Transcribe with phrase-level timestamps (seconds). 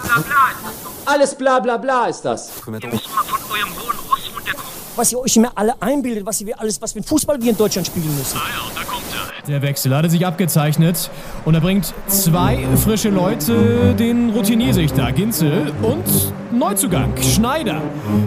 [0.00, 1.12] bla bla bla ist das doch.
[1.12, 2.50] Alles bla bla bla ist das.
[2.66, 4.66] Ihr müsst mal von eurem hohen Ross runterkommen.
[4.96, 7.86] was ihr euch immer alle einbildet, was ihr alles, was mit Fußball wir in Deutschland
[7.86, 8.38] spielen müssen.
[8.38, 9.46] Ah ja, da kommt er.
[9.46, 11.10] Der Wechsel hatte sich abgezeichnet
[11.44, 16.04] und er bringt zwei frische Leute, den Routinier-Sichter Ginzel und
[16.50, 17.82] Neuzugang Schneider.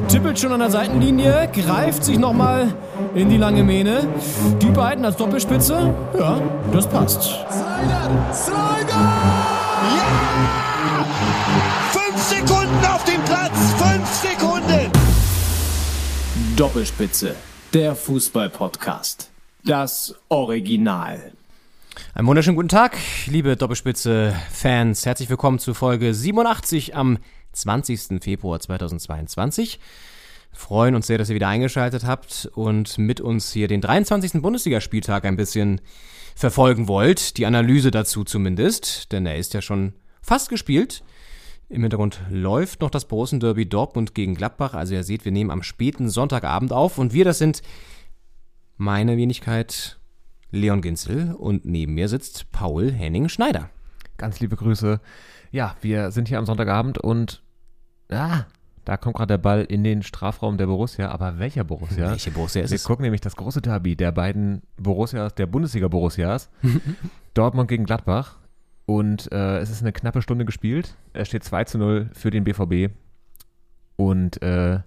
[0.10, 2.72] Tippelt schon an der Seitenlinie, greift sich nochmal
[3.16, 4.08] in die lange Mähne.
[4.62, 6.40] Die beiden als Doppelspitze, ja,
[6.72, 7.24] das passt.
[7.24, 8.34] Slider!
[8.34, 9.37] Slider!
[12.28, 13.58] Sekunden auf dem Platz!
[13.78, 14.92] Fünf Sekunden!
[16.58, 17.38] Doppelspitze,
[17.74, 19.32] der Fußball-Podcast.
[19.64, 21.32] Das Original.
[22.14, 25.06] Einen wunderschönen guten Tag, liebe Doppelspitze-Fans.
[25.06, 27.18] Herzlich willkommen zu Folge 87 am
[27.54, 28.22] 20.
[28.22, 29.80] Februar 2022.
[30.52, 34.42] Freuen uns sehr, dass ihr wieder eingeschaltet habt und mit uns hier den 23.
[34.42, 35.80] Bundesligaspieltag ein bisschen
[36.36, 37.38] verfolgen wollt.
[37.38, 41.04] Die Analyse dazu zumindest, denn er ist ja schon fast gespielt.
[41.70, 44.74] Im Hintergrund läuft noch das Borussen-Derby Dortmund gegen Gladbach.
[44.74, 47.62] Also ihr seht, wir nehmen am späten Sonntagabend auf und wir, das sind
[48.78, 50.00] meine Wenigkeit
[50.50, 53.70] Leon Ginzel und neben mir sitzt Paul Henning Schneider.
[54.16, 55.02] Ganz liebe Grüße.
[55.52, 57.44] Ja, wir sind hier am Sonntagabend und
[58.10, 58.46] ah,
[58.86, 61.10] da kommt gerade der Ball in den Strafraum der Borussia.
[61.10, 62.12] Aber welcher Borussia?
[62.12, 62.86] Welche Borussia ist wir es?
[62.86, 66.50] gucken nämlich das große Derby der beiden Borussias, der Bundesliga-Borussias.
[67.34, 68.38] Dortmund gegen Gladbach.
[68.88, 70.96] Und äh, es ist eine knappe Stunde gespielt.
[71.12, 72.94] Es steht 2 zu 0 für den BVB.
[73.98, 74.80] Und äh,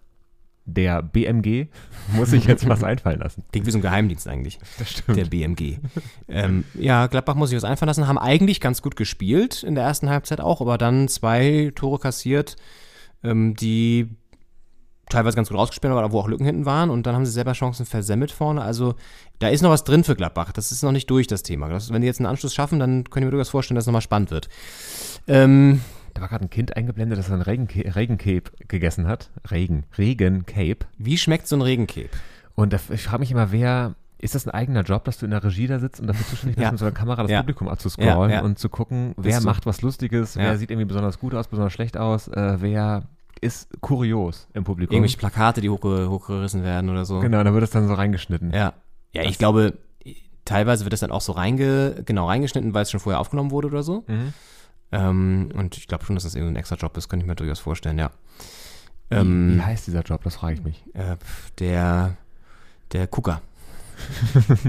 [0.65, 1.67] der BMG
[2.15, 3.45] muss sich jetzt was einfallen lassen.
[3.53, 4.59] Klingt wie so ein Geheimdienst eigentlich.
[4.79, 5.19] Das stimmt.
[5.19, 5.79] Der BMG.
[6.29, 9.84] ähm, ja, Gladbach muss sich was einfallen lassen, haben eigentlich ganz gut gespielt in der
[9.84, 12.57] ersten Halbzeit auch, aber dann zwei Tore kassiert,
[13.23, 14.09] ähm, die
[15.11, 17.33] teilweise ganz gut rausgespielt waren, aber wo auch Lücken hinten waren und dann haben sie
[17.33, 18.62] selber Chancen versemmelt vorne.
[18.62, 18.94] Also
[19.39, 20.52] da ist noch was drin für Gladbach.
[20.52, 21.69] Das ist noch nicht durch, das Thema.
[21.69, 24.00] Das, wenn die jetzt einen Anschluss schaffen, dann können wir durchaus vorstellen, dass es nochmal
[24.02, 24.48] spannend wird.
[25.27, 25.80] Ähm,
[26.14, 29.30] Da war gerade ein Kind eingeblendet, das ein Regencape, Regencape gegessen hat.
[29.50, 29.84] Regen.
[29.97, 30.78] Regencape.
[30.98, 32.11] wie schmeckt so ein Regencape?
[32.56, 33.95] Und da, ich frage mich immer, wer.
[34.23, 36.56] Ist das ein eigener Job, dass du in der Regie da sitzt und dafür zuständig
[36.56, 36.70] bist, Ja.
[36.73, 37.39] mit so einer Kamera das Ja.
[37.40, 38.42] Publikum abzuscrollen Ja, ja.
[38.42, 41.96] und zu gucken, wer macht was Lustiges, wer sieht irgendwie besonders gut aus, besonders schlecht
[41.96, 43.05] aus, äh, wer
[43.40, 44.95] ist kurios im Publikum.
[44.95, 47.20] Irgendwelche Plakate, die hochge hochgerissen werden oder so.
[47.20, 48.52] Genau, da wird es dann so reingeschnitten.
[48.52, 48.74] Ja.
[49.12, 49.78] Ja, ich glaube,
[50.45, 53.68] teilweise wird das dann auch so reinge, genau reingeschnitten, weil es schon vorher aufgenommen wurde
[53.68, 54.05] oder so.
[54.06, 54.33] Mhm.
[54.92, 57.36] Ähm, und ich glaube schon, dass das irgendwie ein extra Job ist, könnte ich mir
[57.36, 58.11] durchaus vorstellen, ja.
[59.08, 60.23] Wie, Ähm, wie heißt dieser Job?
[60.24, 60.84] Das frage ich mich.
[60.95, 61.17] äh,
[61.58, 62.17] der,
[62.92, 63.40] der Gucker.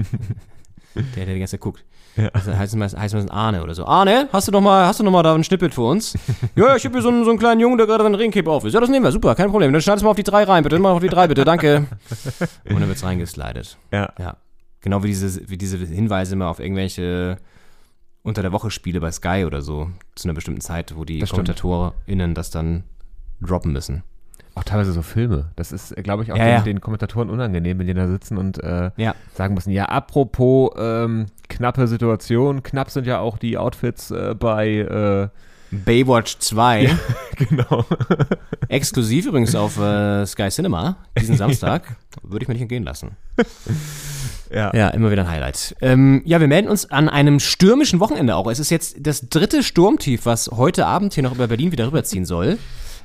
[0.94, 1.84] der, der die ganze Zeit guckt.
[2.16, 2.28] Ja.
[2.28, 3.86] Also heißt es heißt es Arne oder so.
[3.86, 6.14] Arne, hast du noch mal, hast du noch mal da ein Schnippet für uns?
[6.56, 8.64] ja, ich habe hier so einen, so einen kleinen Jungen, der gerade einen Regencape auf
[8.64, 8.74] ist.
[8.74, 9.72] Ja, das nehmen wir, super, kein Problem.
[9.72, 10.78] Dann schneidest du mal auf die drei rein, bitte.
[10.78, 11.86] Mal auf die drei, bitte, danke.
[12.68, 13.78] Und dann wird's reingeslidet.
[13.92, 14.12] Ja.
[14.18, 14.36] Ja.
[14.82, 17.38] Genau wie diese, wie diese Hinweise immer auf irgendwelche
[18.22, 21.28] unter der Woche Spiele bei Sky oder so, zu einer bestimmten Zeit, wo die Das
[21.28, 21.46] stimmt.
[21.46, 22.84] KommentatorInnen das dann
[23.40, 24.04] droppen müssen.
[24.54, 25.46] Auch teilweise so Filme.
[25.56, 26.60] Das ist, glaube ich, auch Ja, den, ja.
[26.60, 29.14] den Kommentatoren unangenehm, wenn die da sitzen und äh, Ja.
[29.34, 34.68] sagen müssen, ja, apropos ähm, knappe Situation, knapp sind ja auch die Outfits äh, bei,
[34.76, 35.28] äh,
[35.74, 36.90] Baywatch 2,
[37.38, 37.86] genau.
[38.68, 43.16] exklusiv übrigens auf äh, Sky Cinema, diesen Samstag, würde ich mir nicht entgehen lassen.
[44.54, 44.70] ja.
[44.74, 45.74] Ja, immer wieder ein Highlight.
[45.80, 48.50] Ähm, ja, wir melden uns an einem stürmischen Wochenende auch.
[48.50, 52.26] Es ist jetzt das dritte Sturmtief, was heute Abend hier noch über Berlin wieder rüberziehen
[52.26, 52.58] soll.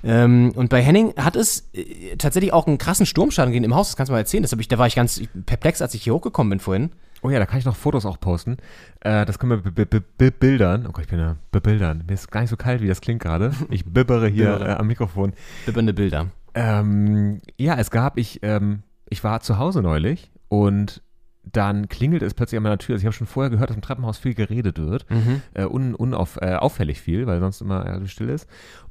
[0.03, 3.89] Ähm, und bei Henning hat es äh, tatsächlich auch einen krassen Sturmschaden gegeben im Haus.
[3.89, 4.43] Das kannst du mal erzählen.
[4.43, 6.91] Das ich, da war ich ganz perplex, als ich hier hochgekommen bin vorhin.
[7.23, 8.57] Oh ja, da kann ich noch Fotos auch posten.
[9.01, 10.85] Äh, das können wir be- be- be- bebildern.
[10.87, 12.03] Oh Gott, ich bin ja bebildern.
[12.07, 13.51] Mir ist gar nicht so kalt, wie das klingt gerade.
[13.69, 15.33] Ich bibbere hier äh, am Mikrofon.
[15.65, 16.27] Bibbernde Bilder.
[16.53, 21.01] Ähm, ja, es gab, ich, ähm, ich war zu Hause neulich und
[21.43, 22.93] dann klingelt es plötzlich an meiner Tür.
[22.95, 25.09] Also ich habe schon vorher gehört, dass im Treppenhaus viel geredet wird.
[25.09, 25.41] Mhm.
[25.53, 28.47] Äh, un, unauf, äh, auffällig viel, weil sonst immer äh, still ist.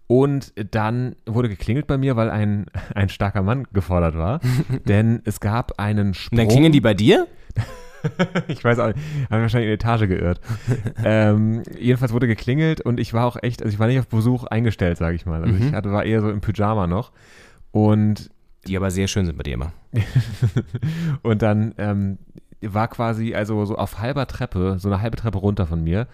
[0.09, 4.41] Und dann wurde geklingelt bei mir, weil ein, ein starker Mann gefordert war.
[4.87, 6.39] Denn es gab einen Sprung.
[6.39, 7.27] Und dann klingeln die bei dir?
[8.49, 8.99] ich weiß auch nicht,
[9.31, 10.41] haben wahrscheinlich in die Etage geirrt.
[11.05, 14.45] ähm, jedenfalls wurde geklingelt und ich war auch echt, also ich war nicht auf Besuch
[14.45, 15.43] eingestellt, sage ich mal.
[15.43, 15.69] Also Mhm.
[15.69, 17.11] ich hatte, war eher so im Pyjama noch.
[17.73, 18.31] Und
[18.69, 19.73] Die aber sehr schön sind bei dir immer.
[21.23, 22.19] Und dann ähm,
[22.63, 26.07] war quasi, also so auf halber Treppe, so eine halbe Treppe runter von mir,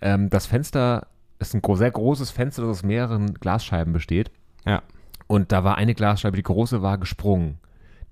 [0.00, 1.06] ähm, das Fenster
[1.40, 4.30] ist ein sehr großes Fenster, das aus mehreren Glasscheiben besteht.
[4.64, 4.82] Ja.
[5.26, 7.58] Und da war eine Glasscheibe, die große war gesprungen.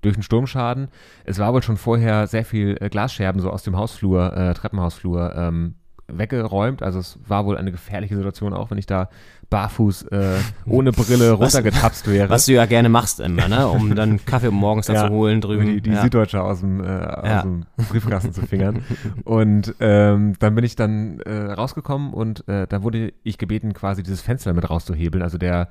[0.01, 0.87] Durch einen Sturmschaden.
[1.25, 5.35] Es war wohl schon vorher sehr viel äh, Glasscherben so aus dem Hausflur, äh, Treppenhausflur
[5.35, 5.75] ähm,
[6.11, 6.83] weggeräumt.
[6.83, 9.09] Also es war wohl eine gefährliche Situation, auch wenn ich da
[9.49, 12.29] barfuß äh, ohne Brille runtergetapst wäre.
[12.29, 13.67] Was du ja gerne machst immer, ne?
[13.67, 15.65] Um dann Kaffee morgens da Ja, zu holen drüben.
[15.65, 16.01] Die, die ja.
[16.03, 17.37] Süddeutsche aus dem, äh, Ja.
[17.37, 18.83] aus dem Briefkasten zu fingern.
[19.23, 24.03] Und ähm, dann bin ich dann äh, rausgekommen und äh, da wurde ich gebeten, quasi
[24.03, 25.23] dieses Fenster mit rauszuhebeln.
[25.23, 25.69] Also der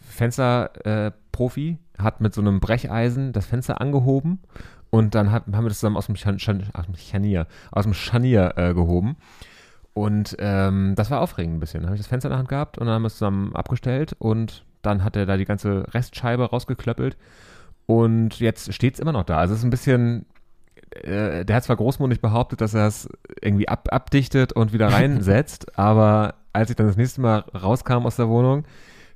[0.00, 1.68] Fensterprofi
[1.98, 4.40] äh, hat mit so einem Brecheisen das Fenster angehoben
[4.90, 7.84] und dann hat, haben wir das zusammen aus dem, Schan, Schan, aus dem Scharnier, aus
[7.84, 9.16] dem Scharnier äh, gehoben.
[9.94, 11.80] Und ähm, das war aufregend ein bisschen.
[11.80, 13.54] Dann habe ich das Fenster in der Hand gehabt und dann haben wir es zusammen
[13.54, 17.16] abgestellt und dann hat er da die ganze Restscheibe rausgeklöppelt
[17.86, 19.38] und jetzt steht es immer noch da.
[19.38, 20.26] Also es ist ein bisschen,
[20.90, 23.08] äh, der hat zwar großmundig behauptet, dass er es
[23.40, 28.16] irgendwie ab, abdichtet und wieder reinsetzt, aber als ich dann das nächste Mal rauskam aus
[28.16, 28.64] der Wohnung,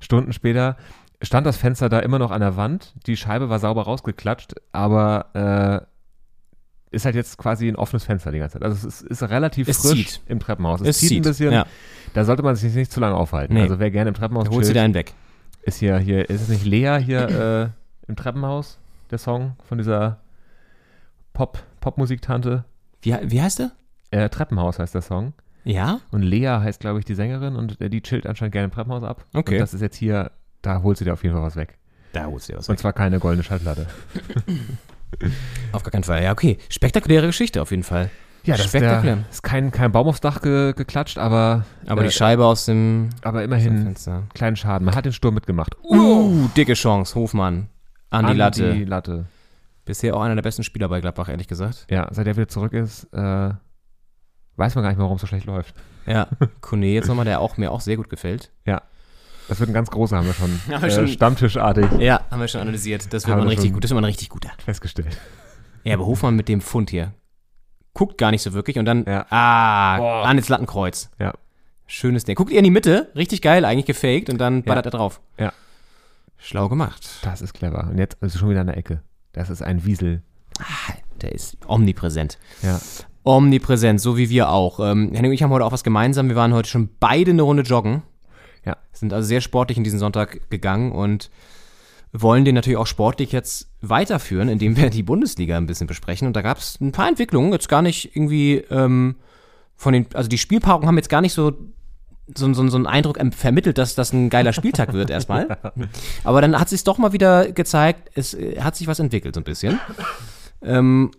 [0.01, 0.77] Stunden später,
[1.23, 2.95] stand das Fenster da immer noch an der Wand.
[3.07, 5.87] Die Scheibe war sauber rausgeklatscht, aber äh,
[6.91, 8.63] ist halt jetzt quasi ein offenes Fenster die ganze Zeit.
[8.63, 10.21] Also es ist, ist relativ Es frisch zieht.
[10.27, 10.81] im Treppenhaus.
[10.81, 11.53] Es zieht, ein bisschen.
[11.53, 11.67] ja.
[12.15, 13.55] Da sollte man sich nicht zu lange aufhalten.
[13.55, 13.63] Nee.
[13.63, 15.13] Also wer gerne im Treppenhaus Da holst du chillt, dir einen weg.
[15.63, 18.79] ist hier, hier, ist es nicht Lea hier äh, im Treppenhaus,
[19.11, 20.19] der Song von dieser
[21.35, 22.65] Pop, Popmusiktante?
[23.03, 23.73] Wie, wie heißt der?
[24.11, 25.35] Äh, Treppenhaus heißt der Song.
[25.65, 26.01] Ja?
[26.11, 29.03] Und Lea heißt, glaube ich, die Sängerin und äh, die chillt anscheinend gerne im Treppenhaus
[29.03, 29.27] ab.
[29.35, 29.55] Okay.
[29.57, 30.31] Und das ist jetzt hier,
[30.63, 31.77] da holt sie dir auf jeden Fall was weg.
[32.15, 32.81] Da holst du dir was Und weg.
[32.81, 33.87] zwar keine goldene Schallplatte.
[35.73, 36.23] Auf gar keinen Fall.
[36.23, 36.59] Ja, okay.
[36.69, 38.11] Spektakuläre Geschichte auf jeden Fall.
[38.45, 39.17] Ja, das ist, Spektakulär.
[39.17, 42.65] der, ist kein, kein Baum aufs Dach ge, geklatscht, aber, Aber äh, die Scheibe aus
[42.65, 44.23] dem aber immerhin Fenster.
[44.33, 44.87] kleinen Schaden.
[44.87, 45.77] Man hat den Sturm mitgemacht.
[45.83, 47.69] Uh, dicke Chance, Hofmann.
[48.11, 48.73] An die Latte.
[48.73, 49.27] Die Latte.
[49.85, 51.87] Bisher auch einer der besten Spieler bei Gladbach, ehrlich gesagt.
[51.91, 53.51] Ja, seit er wieder zurück ist, äh,
[54.57, 55.75] weiß man gar nicht mehr, warum es so schlecht läuft.
[56.07, 56.29] Ja,
[56.61, 58.51] Kone jetzt nochmal, der auch mir auch sehr gut gefällt.
[59.49, 62.41] Das wird ein ganz großer, haben wir schon, Haben wir äh, schon- Stammtischartig Ja, haben
[62.41, 63.13] wir schon analysiert.
[63.13, 63.83] Das wird man wir richtig gut.
[63.85, 64.51] Das wird man richtig guter.
[64.65, 65.17] festgestellt.
[65.85, 67.13] Ja, aber Hofmann mit dem Fund hier.
[67.95, 69.27] Guckt gar nicht so wirklich und dann, Ja.
[69.31, 70.27] ah, Boah.
[70.27, 71.11] an ins Lattenkreuz.
[71.19, 71.33] Ja.
[71.87, 72.35] Schönes Ding.
[72.37, 75.21] Guckt ihr in die Mitte, richtig geil, eigentlich gefaked und dann ballert er drauf.
[75.39, 75.53] Ja.
[76.37, 77.09] Schlau gemacht.
[77.23, 77.89] Das ist clever.
[77.91, 79.03] Und jetzt ist es schon wieder an der Ecke.
[79.33, 80.23] Das ist ein Wiesel.
[80.61, 80.93] Ah,
[81.23, 82.39] Der ist omnipräsent.
[82.63, 82.79] Ja.
[83.25, 84.79] Omnipräsent, so wie wir auch.
[84.81, 86.29] Ähm, Henning und ich haben heute auch was gemeinsam.
[86.29, 88.03] Wir waren heute schon beide eine Runde joggen.
[88.69, 88.77] Ja.
[88.93, 91.31] Sind also sehr sportlich in diesen Sonntag gegangen und
[92.13, 96.27] wollen den natürlich auch sportlich jetzt weiterführen, indem wir die Bundesliga ein bisschen besprechen.
[96.27, 99.17] Und da gab es ein paar Entwicklungen, jetzt gar nicht irgendwie ähm,
[99.75, 101.53] von den, also die Spielpaarungen haben jetzt gar nicht so
[102.37, 105.57] so, so, so einen Eindruck vermittelt, dass das ein geiler Spieltag wird erstmal.
[106.25, 109.41] Aber dann hat sich doch mal wieder gezeigt, es äh, hat sich was entwickelt so
[109.41, 109.81] ein bisschen.
[110.61, 111.11] Ähm,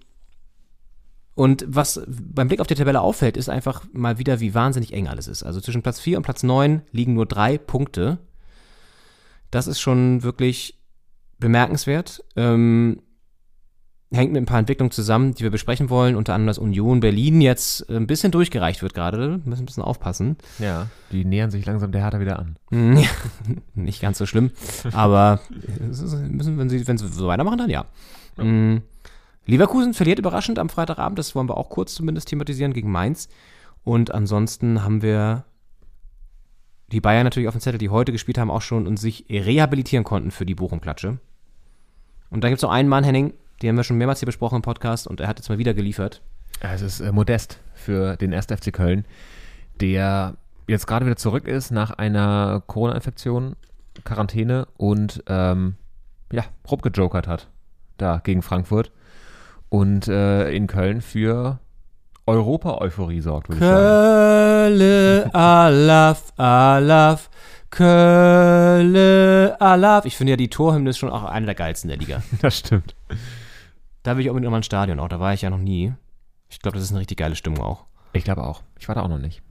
[1.40, 5.08] und was beim Blick auf die Tabelle auffällt, ist einfach mal wieder, wie wahnsinnig eng
[5.08, 5.42] alles ist.
[5.44, 8.18] Also zwischen Platz 4 und Platz 9 liegen nur drei Punkte.
[9.50, 10.78] Das ist schon wirklich
[11.38, 12.26] bemerkenswert.
[12.36, 13.02] Ähm,
[14.12, 16.18] hängt mit ein paar Entwicklungen zusammen, die wir besprechen wollen.
[16.18, 19.40] Unter anderem, dass Union Berlin jetzt ein bisschen durchgereicht wird gerade.
[19.46, 20.36] Müssen ein bisschen aufpassen.
[20.58, 20.88] Ja.
[21.14, 22.58] Die nähern sich langsam der Hertha wieder an.
[22.70, 23.10] Hm, ja,
[23.76, 24.52] Nicht ganz so schlimm,
[24.92, 25.40] aber
[25.80, 27.86] müssen, wenn sie, wenn sie so weitermachen, dann ja.
[28.36, 28.82] Mm,
[29.50, 33.30] Leverkusen verliert überraschend am Freitagabend, das wollen wir auch kurz zumindest thematisieren gegen Mainz.
[33.84, 35.46] Und ansonsten haben wir
[36.92, 40.04] die Bayern natürlich auf dem Zettel, die heute gespielt haben, auch schon und sich rehabilitieren
[40.04, 41.20] konnten für die Bochum-Klatsche.
[42.30, 44.58] Und dann gibt es noch einen Mann, Henning, den haben wir schon mehrmals hier besprochen
[44.58, 46.22] im Podcast und er hat jetzt mal wieder geliefert.
[46.60, 48.48] Es ist äh, modest für den 1.
[48.48, 49.06] FC Köln,
[49.80, 50.38] der
[50.68, 53.56] jetzt gerade wieder zurück ist nach einer Corona-Infektion,
[54.04, 55.76] Quarantäne und ähm,
[56.32, 57.48] ja, rumgejokert hat
[57.98, 58.92] da gegen Frankfurt
[59.70, 61.60] und äh, in Köln für
[62.26, 63.78] Europa-Euphorie sorgt, würde ich sagen.
[64.78, 67.30] Kölle, Alaf, Alaf,
[67.70, 70.06] Kölle, Alaf.
[70.06, 72.22] Ich finde ja, die Torhymne ist schon auch eine der geilsten der Liga.
[72.42, 72.96] Das stimmt.
[74.04, 75.10] Da will ich unbedingt nochmal ins Stadion auch.
[75.10, 75.94] Da war ich ja noch nie.
[76.50, 77.86] Ich glaube, das ist eine richtig geile Stimmung auch.
[78.14, 78.64] Ich glaube auch.
[78.80, 79.42] Ich war da auch noch nicht.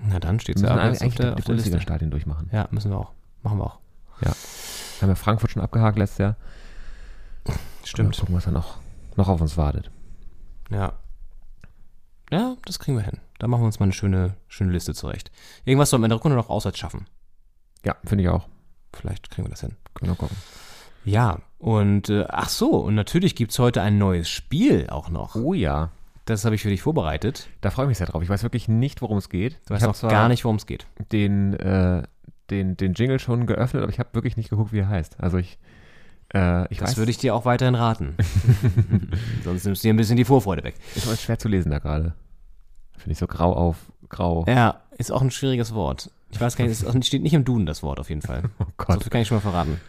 [0.00, 1.44] Na dann steht es ja eigentlich auf der, auf der Liste.
[1.46, 2.48] Bundesliga-Stadien durchmachen.
[2.52, 3.12] Ja, müssen wir auch.
[3.42, 3.78] Machen wir auch.
[5.00, 6.36] Haben wir Frankfurt schon abgehakt letztes Jahr.
[7.46, 8.18] Mal Stimmt.
[8.18, 8.78] gucken, was da noch,
[9.18, 9.90] noch auf uns wartet.
[10.70, 10.94] Ja.
[12.30, 13.18] Ja, das kriegen wir hin.
[13.38, 15.30] Da machen wir uns mal eine schöne, schöne Liste zurecht.
[15.64, 17.06] Irgendwas sollten wir in der Rückrunde noch auswärts schaffen.
[17.84, 18.48] Ja, finde ich auch.
[18.92, 19.76] Vielleicht kriegen wir das hin.
[19.94, 20.36] Können wir gucken.
[21.04, 25.34] Ja, und äh, ach so, und natürlich gibt es heute ein neues Spiel auch noch.
[25.34, 25.90] Oh ja.
[26.26, 27.48] Das habe ich für dich vorbereitet.
[27.62, 28.22] Da freue ich mich sehr drauf.
[28.22, 29.54] Ich weiß wirklich nicht, worum es geht.
[29.54, 30.86] Du ich weißt habe noch gar nicht, worum es geht.
[31.12, 32.02] den, äh,
[32.50, 35.20] den, den Jingle schon geöffnet, aber ich habe wirklich nicht geguckt, wie er heißt.
[35.20, 35.58] Also ich,
[36.30, 38.14] äh, Das weiß, würde ich dir auch weiterhin raten.
[39.44, 40.74] Sonst nimmst du dir ein bisschen die Vorfreude weg.
[40.94, 42.14] ist aber schwer zu lesen da gerade.
[42.96, 43.76] Finde ich so grau auf
[44.08, 44.44] grau.
[44.48, 46.10] Ja, ist auch ein schwieriges Wort.
[46.30, 48.42] Ich weiß gar nicht, es steht nicht im Duden das Wort auf jeden Fall.
[48.58, 49.02] Oh So Gott.
[49.02, 49.80] viel kann ich schon mal verraten.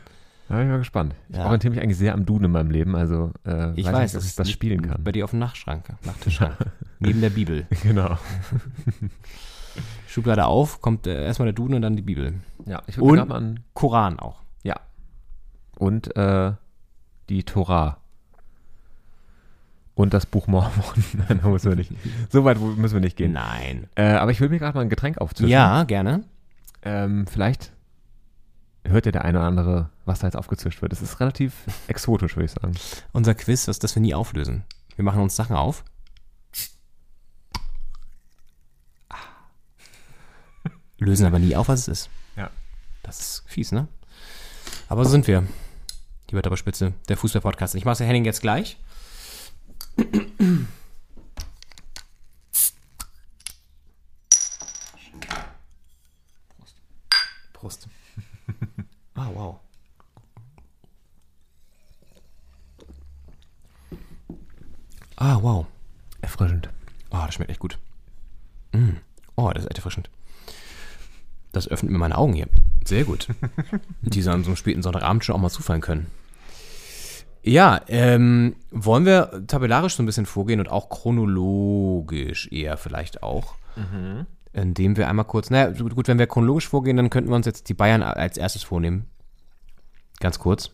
[0.48, 1.14] Da bin ich mal gespannt.
[1.30, 1.46] Ich Ja.
[1.46, 4.24] orientiere mich eigentlich sehr am Duden in meinem Leben, also äh, Ich weiß, weiß, nicht,
[4.24, 5.04] ob ich das spielen kann.
[5.04, 6.56] Bei dir auf dem Nachtschrank, Nachttischschrank.
[7.00, 7.68] neben der Bibel.
[7.84, 8.18] Genau.
[10.08, 12.34] Schublade auf, kommt äh, erstmal der Duden und dann die Bibel.
[12.66, 14.42] Ja, ich würde mal an, Koran auch.
[15.80, 16.52] Und äh,
[17.30, 17.98] die Torah.
[19.96, 20.72] Und das Buch Mormon.
[21.14, 21.92] Nein, da müssen wir nicht.
[22.30, 23.32] So weit müssen wir nicht gehen.
[23.32, 23.88] Nein.
[23.96, 25.50] Äh, aber ich würde mir gerade mal ein Getränk aufzwischen.
[25.50, 26.26] Ja, gerne.
[26.84, 27.72] Ähm, vielleicht
[28.84, 30.94] hört ja der eine oder andere, was da jetzt aufgezischt wird.
[30.94, 31.54] Es ist relativ
[31.88, 32.76] exotisch, würde ich sagen.
[33.14, 34.64] Unser Quiz, das, das wir nie auflösen.
[34.96, 35.86] Wir machen uns Sachen auf.
[40.98, 42.10] Lösen aber nie auf, was es ist.
[42.36, 42.50] Ja.
[43.04, 43.88] Das ist fies, ne?
[44.90, 45.46] Aber so sind wir.
[46.30, 47.74] Lieber Doppelspitze, der Fußball-Podcast.
[47.74, 48.78] Ich mache Henning jetzt gleich.
[57.54, 57.88] Prost.
[59.16, 59.60] Ah, wow.
[65.18, 65.66] Ah, wow.
[66.22, 66.70] Erfrischend.
[67.10, 67.78] Oh, das schmeckt echt gut.
[68.72, 68.92] Mm.
[69.36, 70.10] Oh, das ist echt erfrischend.
[71.52, 72.48] Das öffnet mir meine Augen hier.
[72.86, 73.28] Sehr gut.
[74.02, 76.08] Die so an so einem späten Sonntagabend schon auch mal zufallen können.
[77.50, 83.56] Ja, ähm, wollen wir tabellarisch so ein bisschen vorgehen und auch chronologisch eher vielleicht auch.
[84.54, 87.68] Indem wir einmal kurz, naja, gut, wenn wir chronologisch vorgehen, dann könnten wir uns jetzt
[87.70, 89.08] die Bayern als erstes vornehmen.
[90.20, 90.72] Ganz kurz.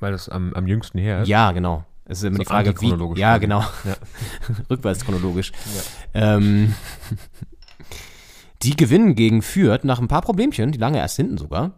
[0.00, 1.28] Weil das am, am jüngsten her ist.
[1.28, 1.84] Ja, genau.
[2.06, 3.20] Es ist immer So die Frage, wie.
[3.20, 3.60] Ja, genau.
[3.84, 3.96] Ja.
[4.70, 5.52] Rückwärts chronologisch.
[6.14, 6.74] Ähm,
[8.62, 11.72] die gewinnen gegen Fürth nach ein paar Problemchen, die lange erst hinten sogar.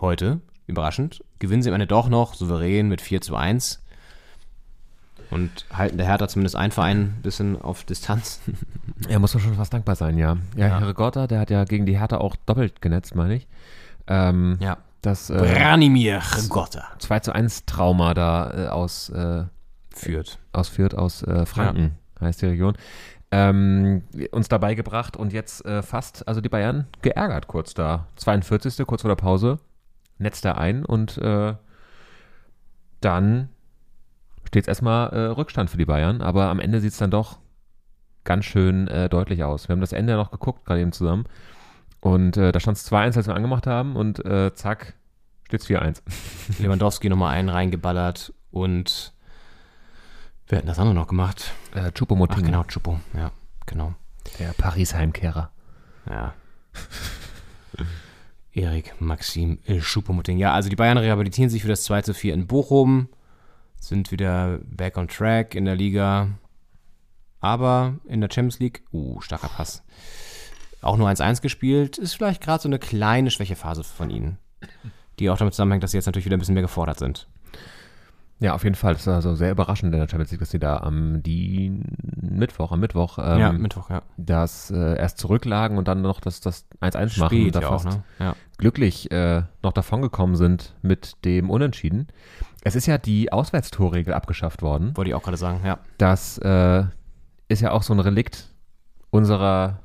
[0.00, 3.80] Heute, überraschend, gewinnen sie am Ende doch noch souverän mit 4 zu 1.
[5.30, 8.40] Und halten der Hertha zumindest ein Verein ein bisschen auf Distanz.
[9.08, 10.36] Er muss doch schon fast dankbar sein, ja.
[10.56, 10.78] Ja, Ja.
[10.80, 13.48] Herr Rigotta, der hat ja gegen die Hertha auch doppelt genetzt, meine ich.
[14.06, 14.78] Ähm, Ja.
[15.02, 19.44] Das äh, Branimir Gotta 2 zu 1 Trauma da äh, aus, äh,
[19.94, 20.38] führt.
[20.52, 22.74] aus Fürth, aus äh, Franken, heißt die Region,
[23.30, 28.06] ähm, uns dabei gebracht und jetzt äh, fast, also die Bayern geärgert kurz da.
[28.16, 28.86] 42.
[28.86, 29.58] kurz vor der Pause,
[30.18, 31.54] netzt er ein und äh,
[33.00, 33.48] dann
[34.46, 37.38] steht es erstmal äh, Rückstand für die Bayern, aber am Ende sieht es dann doch
[38.24, 39.68] ganz schön äh, deutlich aus.
[39.68, 41.26] Wir haben das Ende noch geguckt, gerade eben zusammen.
[42.00, 44.94] Und äh, da stand es 2-1, als wir angemacht haben und äh, zack,
[45.46, 46.02] steht es 4-1.
[46.62, 49.12] Lewandowski nochmal einen reingeballert und
[50.48, 51.52] wer hat denn das andere noch gemacht?
[51.74, 53.00] Äh, Ach Choupo-Moting, genau, Chupo.
[53.16, 53.30] Ja,
[53.66, 53.94] genau.
[54.38, 55.50] der Paris-Heimkehrer.
[56.08, 56.34] Ja.
[58.54, 60.38] Erik Maxim Schupomutting.
[60.38, 63.08] Ja, also die Bayern rehabilitieren sich für das 2 zu 4 in Bochum,
[63.80, 66.28] sind wieder back on track in der Liga.
[67.40, 69.82] Aber in der Champions League, uh, starker Pass.
[70.80, 74.38] Auch nur 1-1 gespielt, ist vielleicht gerade so eine kleine Schwächephase von ihnen.
[75.18, 77.28] Die auch damit zusammenhängt, dass sie jetzt natürlich wieder ein bisschen mehr gefordert sind.
[78.40, 78.94] Ja, auf jeden Fall.
[78.94, 81.80] Das war also sehr überraschend in der Champions League, dass sie da am die
[82.20, 84.02] Mittwoch, am Mittwoch, ähm, ja, Mittwoch, ja.
[84.16, 87.84] das äh, erst zurücklagen und dann noch das, das 1-1 machen und Spät ja auch,
[87.84, 88.02] ne?
[88.18, 88.34] Ja.
[88.58, 92.08] glücklich äh, noch davongekommen sind mit dem Unentschieden.
[92.64, 94.96] Es ist ja die Auswärtstorregel abgeschafft worden.
[94.96, 95.78] Wollte ich auch gerade sagen, ja.
[95.98, 96.84] Das äh,
[97.48, 98.52] ist ja auch so ein Relikt
[99.10, 99.80] unserer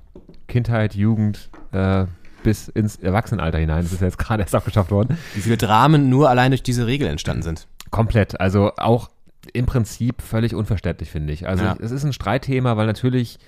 [0.47, 2.05] Kindheit, Jugend äh,
[2.43, 3.83] bis ins Erwachsenenalter hinein.
[3.83, 5.17] Das ist ja jetzt gerade erst abgeschafft worden.
[5.35, 7.67] Wie viele Dramen nur allein durch diese Regel entstanden sind.
[7.91, 8.39] Komplett.
[8.39, 9.09] Also auch
[9.53, 11.47] im Prinzip völlig unverständlich, finde ich.
[11.47, 11.75] Also Ja.
[11.79, 13.39] es ist ein Streitthema, weil natürlich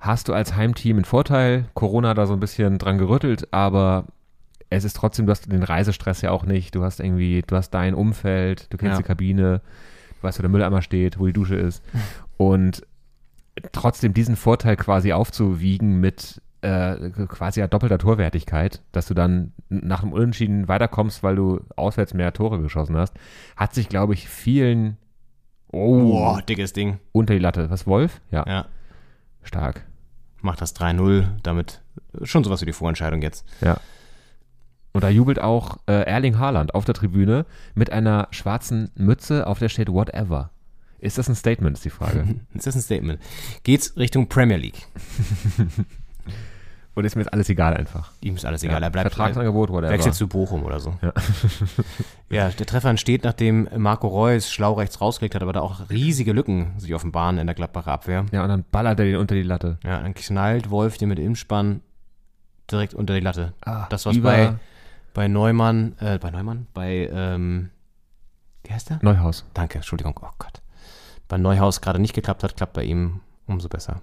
[0.00, 1.64] hast du als Heimteam einen Vorteil.
[1.74, 4.04] Corona hat da so ein bisschen dran gerüttelt, aber
[4.70, 6.74] es ist trotzdem, du hast den Reisestress ja auch nicht.
[6.74, 8.98] Du hast irgendwie, du hast dein Umfeld, du kennst Ja.
[8.98, 9.60] die Kabine,
[10.20, 11.82] du weißt, wo der Mülleimer steht, wo die Dusche ist.
[12.36, 12.82] Und
[13.72, 20.00] trotzdem diesen Vorteil quasi aufzuwiegen mit äh, quasi ja doppelter Torwertigkeit, dass du dann nach
[20.00, 23.14] dem Unentschieden weiterkommst, weil du auswärts mehr Tore geschossen hast,
[23.56, 24.96] hat sich, glaube ich, vielen
[25.70, 26.98] oh, Boah, dickes Ding.
[27.12, 27.70] unter die Latte.
[27.70, 28.20] Was, Wolf?
[28.30, 28.66] Ja, Ja.
[29.42, 29.84] stark.
[30.40, 31.80] macht das 3-0, damit
[32.22, 33.46] schon sowas wie die Vorentscheidung jetzt.
[33.60, 33.76] Ja.
[34.92, 39.58] Und da jubelt auch äh, Erling Haaland auf der Tribüne mit einer schwarzen Mütze, auf
[39.58, 40.50] der steht Whatever.
[40.98, 42.24] Ist das ein Statement, ist die Frage.
[42.54, 43.20] Ist das ein Statement?
[43.62, 44.86] Geht's Richtung Premier League?
[46.98, 48.10] Und ist mir jetzt alles egal einfach.
[48.20, 48.80] Ihm ist alles egal.
[48.80, 49.92] Ja, er bleibt Vertragsangebot, whatever.
[49.92, 50.94] wechselt zu Bochum oder so.
[51.00, 51.12] Ja.
[52.30, 56.32] Ja, der Treffer entsteht, nachdem Marco Reus schlau rechts rausgelegt hat, aber da auch riesige
[56.32, 58.26] Lücken sich offenbaren in der Gladbacher Abwehr.
[58.32, 59.78] Ja, und dann ballert er den unter die Latte.
[59.84, 61.80] Ja, dann knallt Wolf den mit Imspann
[62.70, 63.54] direkt unter die Latte.
[63.64, 64.56] Ah, das, was bei,
[65.14, 67.70] bei Neumann, äh, bei Neumann, bei, ähm,
[68.64, 68.98] wie heißt der?
[69.00, 69.46] Neuhaus.
[69.54, 70.60] Danke, Entschuldigung, oh Gott.
[71.28, 74.02] Bei Neuhaus gerade nicht geklappt hat, klappt bei ihm umso besser.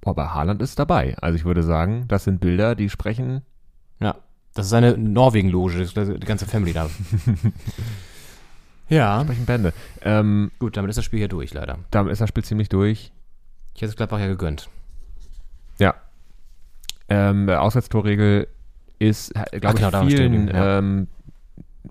[0.00, 1.16] Boah, bei Haaland ist dabei.
[1.20, 3.42] Also ich würde sagen, das sind Bilder, die sprechen
[4.00, 4.16] Ja.
[4.54, 6.88] Das ist seine Norwegen-Loge, das ist die ganze Family da.
[8.88, 9.72] ja, Sprechen Bände.
[10.02, 11.78] Ähm, gut, damit ist das Spiel hier durch, leider.
[11.90, 13.12] damit ist das Spiel ziemlich durch.
[13.74, 14.68] Ich hätte es Gladbach ja gegönnt.
[15.78, 15.94] Ja.
[17.08, 18.48] Ähm, Auswärtstorregel
[18.98, 20.78] ist, glaube Ach, genau, ich, da stehen vielen, ja.
[20.78, 21.08] ähm,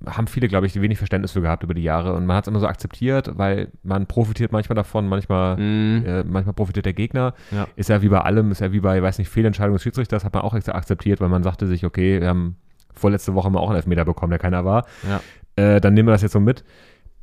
[0.06, 2.14] haben viele, glaube ich, wenig Verständnis für gehabt über die Jahre.
[2.14, 6.06] Und man hat es immer so akzeptiert, weil man profitiert manchmal davon, manchmal, Mhm.
[6.06, 7.34] äh, manchmal profitiert der Gegner.
[7.52, 7.68] Ja.
[7.76, 10.34] Ist ja wie bei allem, ist ja wie bei, weiß nicht, Fehlentscheidungen des Schiedsrichters, hat
[10.34, 12.58] man auch akzeptiert, weil man sagte sich, okay, wir haben
[12.94, 14.86] vorletzte Woche mal auch einen Elfmeter bekommen, der keiner war.
[15.08, 15.22] Ja.
[15.56, 16.64] Äh, dann nehmen wir das jetzt so mit.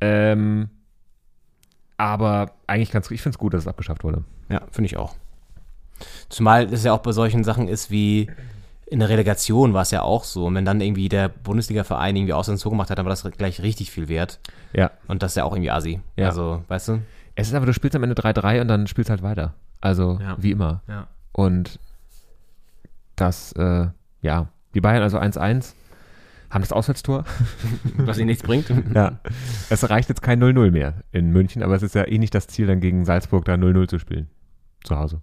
[0.01, 0.69] Ähm,
[1.97, 4.23] aber eigentlich ganz, ich finde es gut, dass es abgeschafft wurde.
[4.49, 5.15] Ja, finde ich auch.
[6.29, 8.29] Zumal es ja auch bei solchen Sachen ist wie
[8.87, 10.45] in der Relegation war es ja auch so.
[10.45, 13.91] Und wenn dann irgendwie der Bundesliga-Verein irgendwie Ausland zugemacht hat, dann war das gleich richtig
[13.91, 14.39] viel wert.
[14.73, 14.91] Ja.
[15.07, 15.99] Und das ist ja auch irgendwie assi.
[16.17, 16.27] Ja.
[16.27, 17.01] Also, weißt du?
[17.35, 19.53] Es ist aber, du spielst am Ende 3-3 und dann spielst halt weiter.
[19.81, 20.35] Also, Ja.
[20.39, 20.81] wie immer.
[20.87, 21.07] Ja.
[21.31, 21.79] Und
[23.15, 23.87] das, äh,
[24.21, 25.73] ja, die Bayern also 1-1
[26.49, 27.25] haben das Auswärtstor.
[27.97, 28.71] Was ihnen nichts bringt.
[28.93, 29.19] ja.
[29.69, 32.47] Es reicht jetzt kein 0-0 mehr in München, aber es ist ja eh nicht das
[32.47, 34.29] Ziel, dann gegen Salzburg da 0-0 zu spielen.
[34.83, 35.21] Zu Hause.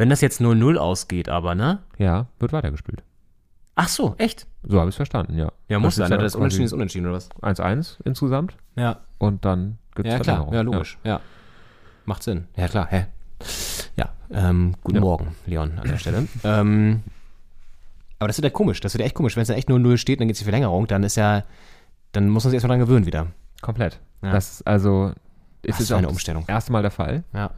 [0.00, 1.80] Wenn das jetzt 0-0 ausgeht, aber, ne?
[1.98, 3.02] Ja, wird weitergespielt.
[3.74, 4.46] Ach so, echt?
[4.62, 5.52] So habe ich es verstanden, ja.
[5.68, 6.12] Ja, muss Das sein.
[6.12, 6.22] ist ne?
[6.24, 7.28] Das Unentschieden ist Unentschieden, oder was?
[7.42, 9.00] 1-1 insgesamt Ja.
[9.18, 10.48] und dann gibt es Ja, klar.
[10.54, 10.96] Ja, logisch.
[11.04, 11.20] Ja.
[12.06, 12.46] Macht Sinn.
[12.56, 12.86] Ja, klar.
[12.90, 13.06] Hä?
[13.96, 15.00] Ja, ähm, guten Ja.
[15.02, 16.26] Morgen, Leon, an der Stelle.
[16.44, 17.02] ähm,
[18.18, 18.80] aber das wird ja komisch.
[18.80, 19.36] Das wird ja echt komisch.
[19.36, 21.44] Wenn es dann echt 0-0 steht, dann geht es die Verlängerung, dann ist ja,
[22.12, 23.26] dann muss man sich erstmal dran gewöhnen wieder.
[23.60, 24.00] Komplett.
[24.22, 24.32] Ja.
[24.32, 25.12] Das ist also
[25.62, 26.44] ist Was jetzt für eine auch Umstellung.
[26.46, 27.22] das erste Mal der Fall.
[27.34, 27.50] Ja.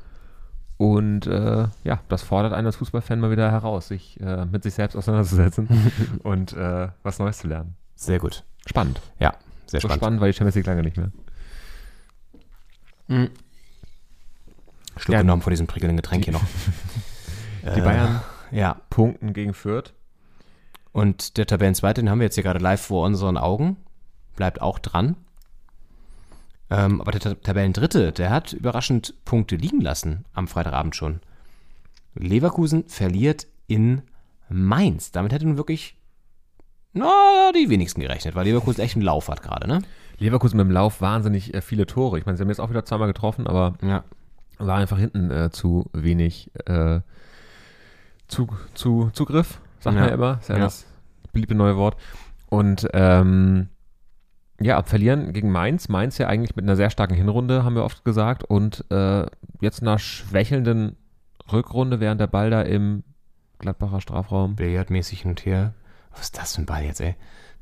[0.82, 4.74] Und äh, ja, das fordert einen als Fußballfan mal wieder heraus, sich äh, mit sich
[4.74, 5.68] selbst auseinanderzusetzen
[6.24, 7.76] und äh, was Neues zu lernen.
[7.94, 8.42] Sehr gut.
[8.66, 9.00] Spannend.
[9.20, 9.34] Ja,
[9.66, 10.00] sehr So spannend.
[10.02, 11.12] spannend war die Champions League lange nicht mehr.
[14.96, 15.20] Schluck Ja.
[15.20, 16.42] genommen vor diesem prickelnden Getränk hier noch.
[17.76, 18.20] Die Bayern
[18.50, 18.76] Ja.
[18.90, 19.92] punkten gegen Fürth.
[20.90, 23.76] Und der Tabellenzweite, den haben wir jetzt hier gerade live vor unseren Augen.
[24.34, 25.14] Bleibt auch dran.
[26.74, 31.20] Ähm, aber der Ta- Tabellendritte, der hat überraschend Punkte liegen lassen am Freitagabend schon.
[32.14, 34.02] Leverkusen verliert in
[34.48, 35.10] Mainz.
[35.12, 35.96] Damit hätte nun wirklich,
[36.92, 39.82] na, die wenigsten gerechnet, weil Leverkusen echt einen Lauf hat gerade, ne?
[40.18, 42.18] Leverkusen mit dem Lauf wahnsinnig äh, viele Tore.
[42.18, 44.04] Ich meine, sie haben jetzt auch wieder zweimal getroffen, aber Ja.
[44.58, 47.00] war einfach hinten äh, zu wenig äh,
[48.28, 50.08] zu, zu, Zugriff, sagt man Ja.
[50.10, 50.38] ja immer.
[50.40, 50.64] Ist ja, Ja.
[50.64, 50.86] das
[51.32, 51.96] beliebte neue Wort.
[52.48, 53.68] Und ähm,
[54.64, 55.88] ja, verlieren gegen Mainz.
[55.88, 58.44] Mainz ja eigentlich mit einer sehr starken Hinrunde, haben wir oft gesagt.
[58.44, 59.26] Und äh,
[59.60, 60.96] jetzt einer schwächelnden
[61.50, 63.04] Rückrunde, während der Ball da im
[63.58, 64.56] Gladbacher Strafraum.
[64.56, 65.74] Billardmäßig hin und her.
[66.12, 67.14] Was ist das für ein Ball jetzt, ey?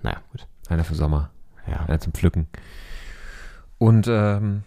[0.03, 0.47] Naja, gut.
[0.69, 1.31] Einer für Sommer.
[1.67, 1.85] Ja.
[1.87, 2.49] Einer zum Pflücken.
[3.79, 4.63] Und ähm,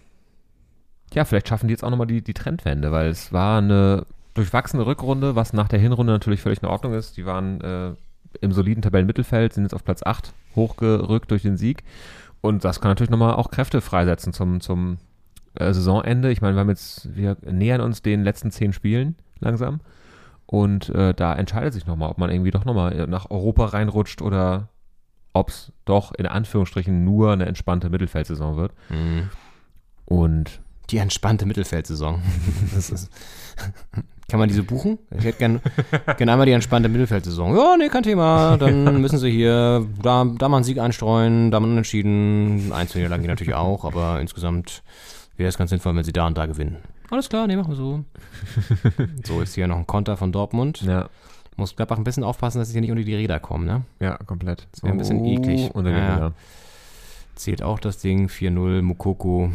[1.14, 4.86] ja, vielleicht schaffen die jetzt auch nochmal die, die Trendwende, weil es war eine durchwachsene
[4.86, 7.18] Rückrunde, was nach der Hinrunde natürlich völlig in Ordnung ist.
[7.18, 7.94] Die waren äh,
[8.42, 11.84] im soliden Tabellenmittelfeld, sind jetzt auf Platz 8 hochgerückt durch den Sieg.
[12.44, 14.98] Und das kann natürlich nochmal auch Kräfte freisetzen zum, zum
[15.56, 16.30] äh, Saisonende.
[16.30, 19.80] Ich meine, wir haben jetzt, wir nähern uns den letzten zehn Spielen langsam.
[20.46, 24.68] Und äh, da entscheidet sich nochmal, ob man irgendwie doch nochmal nach Europa reinrutscht oder
[25.32, 28.74] ob es doch in Anführungsstrichen nur eine entspannte Mittelfeldsaison wird.
[28.90, 29.30] Mhm.
[30.04, 32.22] Und Die entspannte Mittelfeldsaison.
[32.76, 33.10] Das ist,
[34.34, 34.98] kann man diese buchen?
[35.16, 35.62] Ich hätte gern,
[36.18, 37.56] gern einmal die entspannte Mittelfeldsaison.
[37.56, 38.58] Ja, nee, kein Thema.
[38.58, 42.74] Dann müssen sie hier da, da mal einen Sieg einstreuen, da mal unentschieden.
[42.74, 44.82] Einzelne Niederlagen gehen natürlich auch, aber insgesamt
[45.38, 46.78] wäre es ganz sinnvoll, wenn sie da und da gewinnen.
[47.12, 48.04] Alles klar, nee, machen wir so.
[49.24, 50.82] So ist hier noch ein Konter von Dortmund.
[50.82, 51.10] ja,
[51.56, 53.84] Muss Gladbach ein bisschen aufpassen, dass sie hier nicht unter die Räder kommen, ne?
[54.00, 54.68] ja, komplett.
[54.82, 55.70] wär ein bisschen eklig.
[55.76, 56.32] Unter den Ja.
[57.36, 59.52] Zählt auch das Ding, 4-0, Mukoko.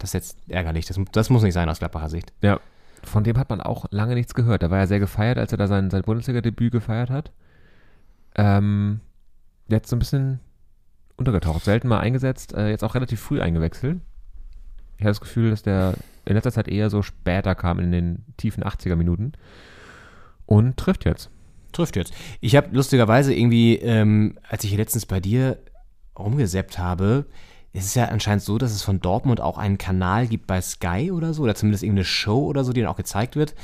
[0.00, 0.86] Das ist jetzt ärgerlich.
[0.86, 2.32] Das, das muss nicht sein aus Gladbacher Sicht.
[2.42, 2.58] Ja,
[3.04, 4.62] von dem hat man auch lange nichts gehört.
[4.62, 7.32] Er war ja sehr gefeiert, als er da sein, sein Bundesliga-Debüt gefeiert hat.
[8.34, 9.00] Ähm,
[9.68, 10.40] jetzt so ein bisschen
[11.16, 11.64] untergetaucht.
[11.64, 14.00] Selten mal eingesetzt, äh, jetzt auch relativ früh eingewechselt.
[14.96, 18.24] Ich habe das Gefühl, dass der in letzter Zeit eher so später kam in den
[18.36, 19.32] tiefen 80er Minuten.
[20.46, 21.30] Und trifft jetzt.
[21.72, 22.12] Trifft jetzt.
[22.40, 25.58] Ich habe lustigerweise irgendwie, ähm, als ich hier letztens bei dir
[26.18, 27.26] rumgesäppt habe,
[27.72, 31.10] ist es ja anscheinend so, dass es von Dortmund auch einen Kanal gibt bei Sky
[31.12, 33.54] oder so, oder zumindest irgendeine Show oder so, die dann auch gezeigt wird.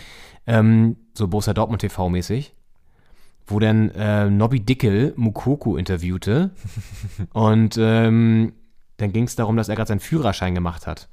[0.46, 2.54] Ähm, so Borussia Dortmund TV mäßig.
[3.46, 6.50] Wo dann äh, Nobby Dickel Mukoko interviewte.
[7.32, 8.52] und ähm,
[8.96, 11.08] dann ging es darum, dass er gerade seinen Führerschein gemacht hat.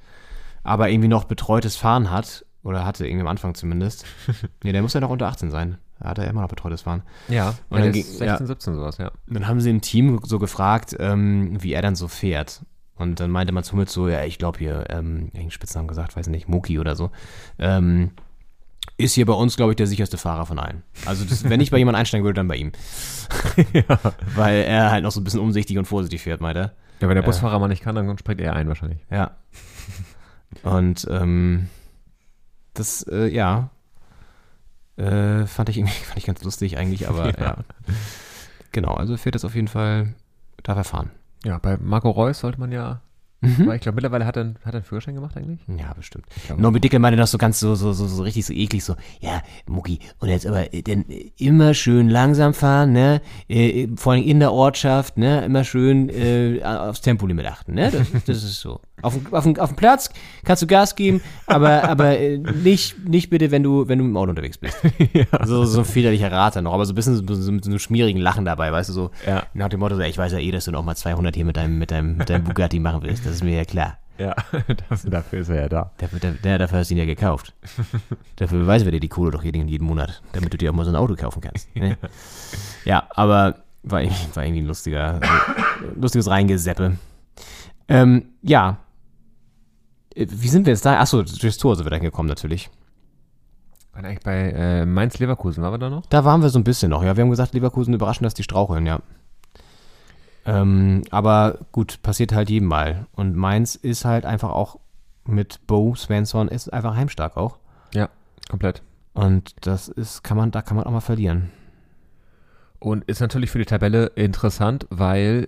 [0.63, 2.45] Aber irgendwie noch betreutes Fahren hat.
[2.63, 4.05] Oder hatte irgendwie am Anfang zumindest.
[4.63, 5.77] nee, der muss ja noch unter 18 sein.
[5.99, 7.03] Da hat er immer noch betreutes Fahren.
[7.27, 8.37] Ja, Und dann ging- 16, ja.
[8.37, 9.11] 17 sowas, ja.
[9.27, 12.61] Dann haben sie im Team so gefragt, ähm, wie er dann so fährt.
[13.01, 16.27] Und dann meinte Mats Hummels so, ja, ich glaube hier, ähm, irgendeinen Spitznamen gesagt, weiß
[16.27, 17.11] nicht, Moki oder so.
[17.59, 18.11] Ähm,
[18.97, 20.83] Ist hier bei uns, glaube ich, der sicherste Fahrer von allen.
[21.05, 22.71] Also, das, wenn ich bei jemandem einsteigen würde, dann bei ihm.
[24.35, 26.73] Weil er halt noch so ein bisschen umsichtig und vorsichtig fährt, meint er.
[26.99, 28.99] Ja, wenn der Busfahrer mal nicht kann, dann springt er ein wahrscheinlich.
[29.09, 29.37] Ja.
[30.61, 31.67] Und ähm,
[32.73, 33.71] das, äh, ja,
[34.97, 37.57] äh, fand ich irgendwie fand ich ganz lustig eigentlich, aber ja.
[38.71, 40.13] Genau, also fährt das auf jeden Fall,
[40.63, 41.09] darf er fahren.
[41.43, 43.01] Ja, bei Marco Reus sollte man ja.
[43.41, 45.59] Weil ich glaube, mittlerweile hat er, einen- hat er einen Führerschein gemacht eigentlich.
[45.67, 46.25] Ja, bestimmt.
[46.57, 49.41] Norbi Dickel meinte das so ganz so, so, so, so richtig so eklig, so, ja,
[49.67, 53.21] Mucki, und jetzt aber äh, denn äh, immer schön langsam fahren, ne?
[53.49, 55.43] Äh, vor allem in der Ortschaft, ne?
[55.43, 57.89] Immer schön äh, aufs Tempolimit achten, ne?
[57.91, 58.79] Das, das ist so.
[59.01, 60.11] Auf, dem- auf, auf dem Platz
[60.45, 64.13] kannst du Gas geben, aber, aber äh, nicht, nicht bitte, wenn du, wenn du mit
[64.13, 64.77] dem Auto unterwegs bist.
[65.45, 67.79] so, so ein väterlicher Rat noch, aber so ein bisschen so, so mit so einem
[67.79, 69.43] schmierigen Lachen dabei, weißt du, so Ja.
[69.55, 71.57] nach dem Motto, so, ich weiß ja eh, dass du noch mal 200 hier mit
[71.57, 73.97] deinem, mit deinem, mit deinem Bugatti machen willst, das ist mir ja klar.
[74.17, 74.35] Ja,
[74.89, 75.91] das, dafür ist er ja da.
[75.97, 77.53] Dafür, der, dafür hast du ihn ja gekauft.
[78.35, 80.83] dafür beweisen wir dir die Kohle doch jeden, jeden Monat, damit du dir auch mal
[80.85, 81.73] so ein Auto kaufen kannst.
[81.75, 81.97] Ne?
[82.85, 86.97] ja, aber war, irgendwie- war irgendwie ein lustiger, äh, lustiges Reingeseppe.
[87.87, 88.77] Ähm, ja.
[90.15, 90.99] Äh, Wie sind wir jetzt da?
[90.99, 92.69] Achso, durchs Tor sind wir dann gekommen natürlich.
[93.93, 96.05] Waren eigentlich bei äh, Mainz-Leverkusen, waren wir da noch?
[96.05, 97.17] Da waren wir so ein bisschen noch, ja.
[97.17, 98.99] Wir haben gesagt, Leverkusen überraschend, dass die straucheln, ja.
[100.45, 103.05] Ähm, aber gut, passiert halt jedem Mal.
[103.13, 104.79] Und Mainz ist halt einfach auch
[105.25, 107.59] mit Bo Svensson ist einfach heimstark auch.
[107.93, 108.09] Ja,
[108.49, 108.81] komplett.
[109.13, 111.51] Und das ist, kann man, da kann man auch mal verlieren.
[112.79, 115.47] Und ist natürlich für die Tabelle interessant, weil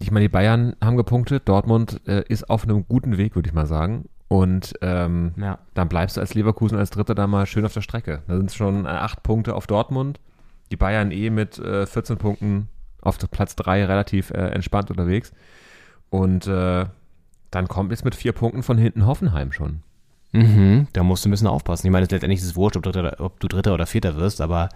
[0.00, 3.54] ich meine, die Bayern haben gepunktet, Dortmund äh, ist auf einem guten Weg, würde ich
[3.54, 4.08] mal sagen.
[4.28, 5.58] Und ähm, Ja.
[5.74, 8.22] dann bleibst du als Leverkusen als Dritter da mal schön auf der Strecke.
[8.26, 10.18] Da sind es schon äh, acht Punkte auf Dortmund.
[10.72, 12.68] Die Bayern eh mit äh, 14 Punkten
[13.04, 15.32] auf Platz 3 relativ äh, entspannt unterwegs.
[16.10, 16.86] Und äh,
[17.50, 19.82] dann kommt jetzt mit vier Punkten von hinten Hoffenheim schon.
[20.32, 21.86] Mhm, da musst du ein bisschen aufpassen.
[21.86, 24.68] Ich meine, letztendlich ist es wurscht, ob, Dritter, ob du Dritter oder Vierter wirst, aber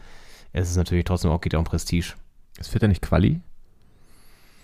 [0.52, 2.14] es ist natürlich trotzdem auch, geht ja um Prestige.
[2.58, 3.40] Ist Vierter nicht Quali?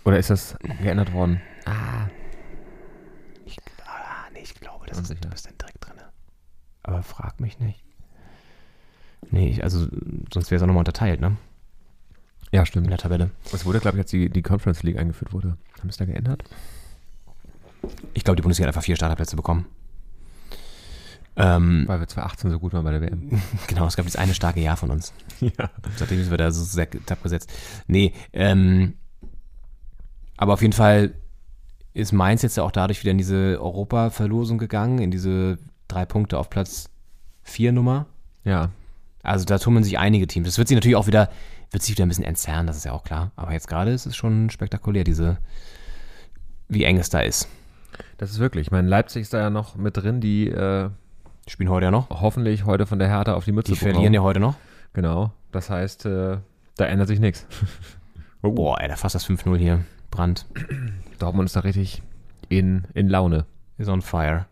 [0.05, 1.41] Oder ist das geändert worden?
[1.65, 2.07] Ah,
[4.33, 5.95] nee, ich glaube, das ist, du bist dann direkt drin.
[6.83, 7.83] Aber frag mich nicht.
[9.31, 9.87] Nee, ich, also
[10.33, 11.37] sonst wäre es auch nochmal unterteilt, ne?
[12.55, 12.89] Ja, In stimmt.
[12.89, 13.31] der Tabelle.
[13.53, 15.57] Es wurde, glaube ich, als die, die Conference League eingeführt wurde.
[15.81, 16.45] Haben es da geändert?
[18.13, 19.67] Ich glaube, die Bundesliga hat einfach vier Starterplätze bekommen.
[21.35, 23.43] Ähm, Weil wir 2018 so gut waren bei der WM.
[23.67, 25.13] genau, es gab dieses eine starke Jahr von uns.
[25.41, 25.69] ja.
[25.97, 27.53] Seitdem sind wir da so sehr tapp gesetzt.
[27.89, 28.95] Nee, ähm,
[30.37, 31.15] aber auf jeden Fall
[31.93, 36.39] ist Mainz jetzt ja auch dadurch wieder in diese Europa-Verlosung gegangen, in diese drei Punkte
[36.39, 36.89] auf Platz
[37.43, 38.07] vier Nummer.
[38.45, 38.71] Ja.
[39.25, 40.47] Also da tummeln sich einige Teams.
[40.47, 41.31] Das wird sich natürlich auch wieder,
[41.75, 43.33] wird sich wieder ein bisschen entzerren, das ist ja auch klar.
[43.37, 45.39] Aber jetzt gerade ist es schon spektakulär, diese,
[46.69, 47.49] wie eng es da ist.
[48.17, 48.69] Das ist wirklich.
[48.69, 50.89] Ich meine, Leipzig ist da ja noch mit drin, die äh,
[51.47, 52.09] spielen heute ja noch.
[52.09, 54.55] hoffentlich heute von der Hertha auf die Mütze Die verlieren ja heute noch.
[54.95, 55.33] Genau.
[55.53, 56.39] Das heißt, äh,
[56.77, 57.47] da ändert sich nichts.
[58.47, 58.53] Oh.
[58.53, 59.87] Boah, ey, da fast das 5-0 hier.
[60.11, 60.45] Brand
[61.19, 62.03] Dortmund ist da richtig
[62.51, 63.47] in, in Laune.
[63.79, 64.45] is on fire.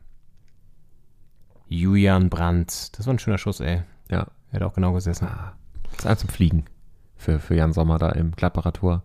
[1.68, 2.96] Julian Brandt.
[2.96, 3.82] Das war ein schöner Schuss, ey.
[4.10, 4.28] Ja.
[4.50, 5.28] Er hat auch genau gesessen.
[5.90, 6.64] Das ist einer zum Fliegen
[7.22, 9.02] für, für Jan Sommer da im Gladbacher Tor.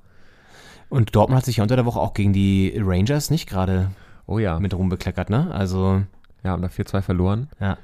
[0.90, 3.92] Und Dortmund hat sich ja unter der Woche auch gegen die Rangers nicht gerade
[4.26, 4.60] Oh ja.
[4.60, 5.50] mit rumbekleckert, ne?
[5.54, 6.02] Also,
[6.44, 7.48] ja, haben da 4-2 verloren.
[7.60, 7.78] ja.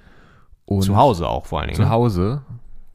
[0.66, 1.76] Und Zu Hause auch vor allen Dingen.
[1.76, 1.90] Zu ne?
[1.90, 2.42] Hause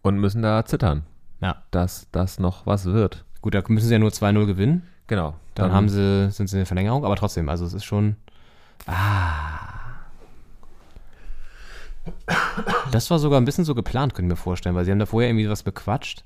[0.03, 1.03] und müssen da zittern,
[1.41, 1.57] Ja.
[1.71, 3.25] dass das noch was wird.
[3.43, 4.83] Gut, da müssen sie ja nur 2-0 gewinnen.
[5.07, 5.35] Genau.
[5.55, 8.17] Dann haben sie, sind sie in der Verlängerung, aber trotzdem, also es ist schon.
[8.87, 9.69] Ah.
[12.91, 15.07] Das war sogar ein bisschen so geplant, könnte ich mir vorstellen, weil sie haben da
[15.07, 16.25] vorher irgendwie was bequatscht.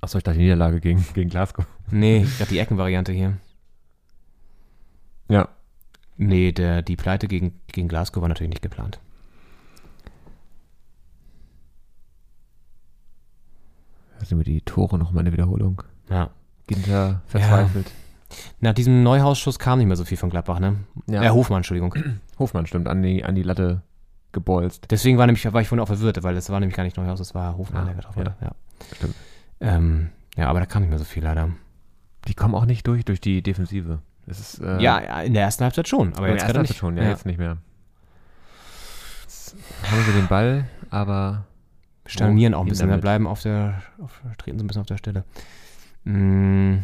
[0.00, 1.66] Achso, ich dachte die Niederlage gegen, gegen Glasgow.
[1.90, 3.36] Nee, ich glaube die Eckenvariante hier.
[5.28, 5.48] Ja.
[6.16, 8.98] Nee, der, die Pleite gegen, gegen Glasgow war natürlich nicht geplant.
[14.20, 15.82] Also mir die Tore noch mal eine Wiederholung.
[16.10, 16.30] Ja.
[16.66, 17.90] Ginter verzweifelt.
[18.60, 20.76] Nach diesem Neuhausschuss kam nicht mehr so viel von Gladbach, ne?
[21.06, 21.22] Ja.
[21.22, 21.94] Äh, Hofmann, Entschuldigung.
[22.38, 23.82] Hofmann stimmt, an die, an die Latte
[24.32, 24.86] gebolzt.
[24.90, 27.20] Deswegen war, nämlich, war ich vorhin auch verwirrt, weil es war nämlich gar nicht Neuhaus,
[27.20, 28.26] es war Hofmann, Ah, der getroffen ja.
[28.26, 28.36] hat.
[28.42, 28.50] Ja.
[28.96, 29.14] Stimmt.
[29.60, 31.50] Ähm, ja, aber da kam nicht mehr so viel leider.
[32.26, 34.00] Die kommen auch nicht durch, durch die Defensive.
[34.26, 36.76] Es ist, äh, Ja, ja, in der ersten Halbzeit schon, aber jetzt gerade nicht.
[36.76, 37.56] schon, ja, jetzt nicht mehr.
[39.22, 39.56] Jetzt
[39.90, 41.44] haben sie den Ball, aber
[42.06, 43.02] Stagnieren auch ein bisschen, damit.
[43.02, 45.24] bleiben auf der, auf, treten so ein bisschen auf der Stelle.
[46.04, 46.78] Mm,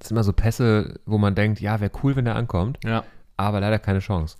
[0.00, 3.04] es sind immer so Pässe, wo man denkt, ja, wäre cool, wenn der ankommt, ja.
[3.36, 4.36] aber leider keine Chance.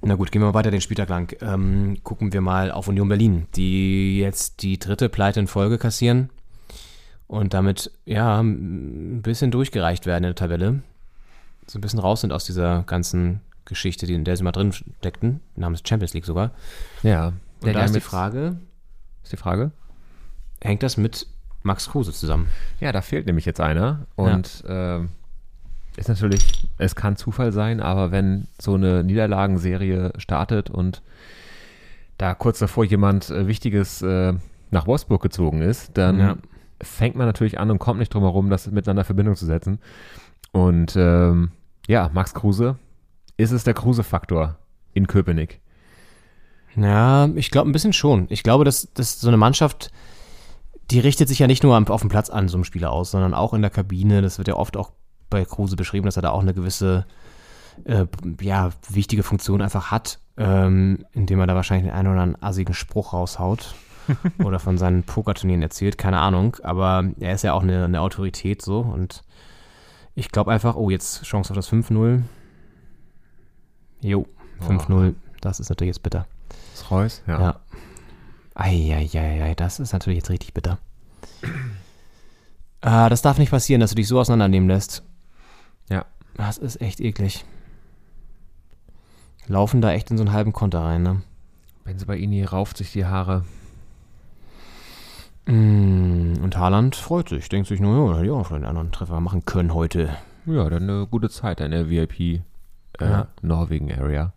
[0.00, 1.36] Na gut, gehen wir mal weiter den Spieltag lang.
[1.42, 6.30] Ähm, gucken wir mal auf Union Berlin, die jetzt die dritte Pleite in Folge kassieren
[7.26, 10.82] und damit ja ein bisschen durchgereicht werden in der Tabelle.
[11.66, 14.72] So ein bisschen raus sind aus dieser ganzen Geschichte, die, in der sie mal drin
[14.72, 16.52] steckten, namens Champions League sogar.
[17.02, 17.32] Ja.
[17.60, 18.56] Und da ist die Frage,
[19.24, 19.72] Ist die Frage?
[20.62, 21.26] hängt das mit
[21.62, 22.46] Max Kruse zusammen?
[22.80, 24.06] Ja, da fehlt nämlich jetzt einer.
[24.16, 25.10] Und ähm,
[25.98, 31.02] ist natürlich, es kann Zufall sein, aber wenn so eine Niederlagenserie startet und
[32.16, 34.34] da kurz davor jemand äh, Wichtiges äh,
[34.70, 36.36] nach Wolfsburg gezogen ist, dann Ja.
[36.82, 39.78] fängt man natürlich an und kommt nicht drum herum, das miteinander in Verbindung zu setzen.
[40.52, 41.52] Und ähm,
[41.86, 42.76] ja, Max Kruse,
[43.36, 44.56] ist es der Kruse-Faktor
[44.94, 45.60] in Köpenick?
[46.76, 48.26] Ja, ich glaube ein bisschen schon.
[48.30, 49.90] Ich glaube, dass, dass so eine Mannschaft,
[50.90, 53.34] die richtet sich ja nicht nur auf dem Platz an so einem Spieler aus, sondern
[53.34, 54.22] auch in der Kabine.
[54.22, 54.92] Das wird ja oft auch
[55.30, 57.06] bei Kruse beschrieben, dass er da auch eine gewisse,
[57.84, 58.06] äh,
[58.40, 62.74] ja, wichtige Funktion einfach hat, ähm, indem er da wahrscheinlich den einen oder anderen assigen
[62.74, 63.74] Spruch raushaut
[64.44, 66.56] oder von seinen Pokerturnieren erzählt, keine Ahnung.
[66.62, 69.22] Aber er ist ja auch eine, eine Autorität so und
[70.14, 72.22] ich glaube einfach, oh, jetzt Chance auf das 5-0.
[74.00, 74.26] Jo,
[74.66, 75.14] 5-0.
[75.40, 76.26] Das ist natürlich jetzt bitter.
[76.72, 77.22] Das Reus?
[77.26, 77.60] Ja.
[78.54, 80.78] Eieiei, das ist natürlich jetzt richtig bitter.
[82.80, 85.04] Ah, das darf nicht passieren, dass du dich so auseinandernehmen lässt.
[86.38, 86.46] Ja.
[86.46, 87.44] Das ist echt eklig.
[89.46, 91.22] Laufen da echt in so einen halben Konter rein, ne?
[91.84, 93.44] Benzibaini rauft sich die Haare.
[95.46, 99.20] Mm, Und Haaland freut sich, denkt sich nur, ja, hätte ich auch einen anderen Treffer
[99.20, 100.10] machen können heute.
[100.46, 102.40] Ja, dann eine gute Zeit in der VIP äh,
[103.00, 103.28] Ja.
[103.42, 104.32] Norwegen-Area.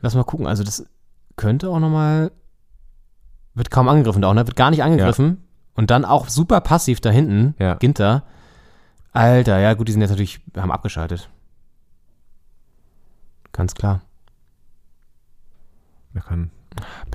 [0.00, 0.86] Lass mal gucken, also das
[1.36, 2.30] könnte auch nochmal,
[3.54, 4.46] wird kaum angegriffen da auch, ne?
[4.46, 5.42] Wird gar nicht angegriffen.
[5.74, 7.74] Und dann auch super passiv da hinten, Ja.
[7.74, 8.22] Ginter.
[9.12, 11.30] Alter, ja gut, die sind jetzt natürlich, haben abgeschaltet.
[13.54, 14.02] Ganz klar.
[16.12, 16.50] Da kann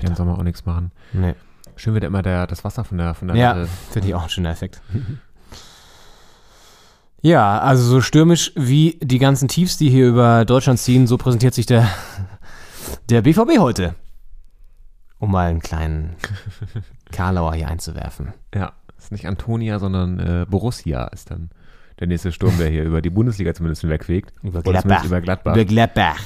[0.02, 0.92] Jan Sommer auch nichts machen.
[1.14, 1.36] Nee.
[1.76, 4.30] Schön wird immer der, das Wasser von der, von der Ja, finde ich auch ein
[4.30, 4.82] schöner Effekt.
[7.22, 11.54] Ja, also so stürmisch wie die ganzen Tiefs, die hier über Deutschland ziehen, so präsentiert
[11.54, 11.86] sich der,
[13.10, 13.94] der BVB heute.
[15.18, 16.16] Um mal einen kleinen
[17.12, 18.34] Karlauer hier einzuwerfen.
[18.56, 21.50] Ja, ist nicht Antonia, sondern äh, Borussia ist dann
[22.00, 24.34] der nächste Sturm, der hier über die Bundesliga zumindest hinwegfegt.
[24.44, 25.04] Über Gladbach.
[25.04, 25.54] Über Gladbach.
[25.56, 26.20] Über Gladbach.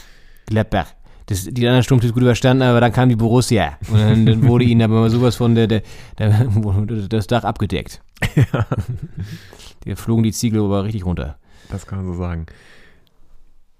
[0.45, 0.87] Gladbach.
[1.27, 3.77] Das, die anderen Sturmteams gut überstanden, aber dann kam die Borussia.
[3.89, 5.81] Und dann, dann wurde ihnen aber mal sowas von der, der,
[6.19, 6.47] der,
[7.09, 8.01] das Dach abgedeckt.
[9.85, 11.37] Die flogen die Ziegel aber richtig runter.
[11.69, 12.45] das kann man so sagen.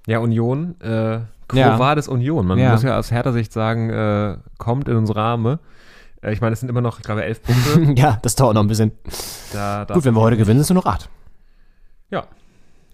[0.05, 1.77] Ja, Union, äh, Quo Ja.
[2.07, 2.45] Union.
[2.45, 2.71] Man Ja.
[2.71, 5.59] muss ja aus härter Sicht sagen, äh, kommt in unsere Arme.
[6.21, 7.93] Äh, ich meine, es sind immer noch, ich glaube, elf Punkte.
[8.01, 8.91] Ja, das dauert noch ein bisschen.
[9.53, 11.09] da, da, Gut, wenn wir heute gewinnen, sind es nur noch acht.
[12.13, 12.27] Ja,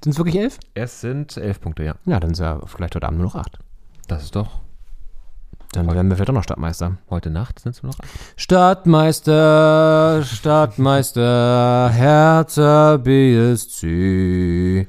[0.02, 0.60] Sind es wirklich elf?
[0.76, 1.96] es sind elf Punkte, ja.
[2.06, 3.60] Ja, dann sind ja vielleicht heute Abend nur noch acht.
[4.08, 4.62] Das ist doch.
[5.74, 6.96] Dann werden wir vielleicht auch noch Stadtmeister.
[7.10, 8.08] Heute Nacht sind es nur noch acht.
[8.38, 14.88] Stadtmeister, Stadtmeister, Hertha BSC.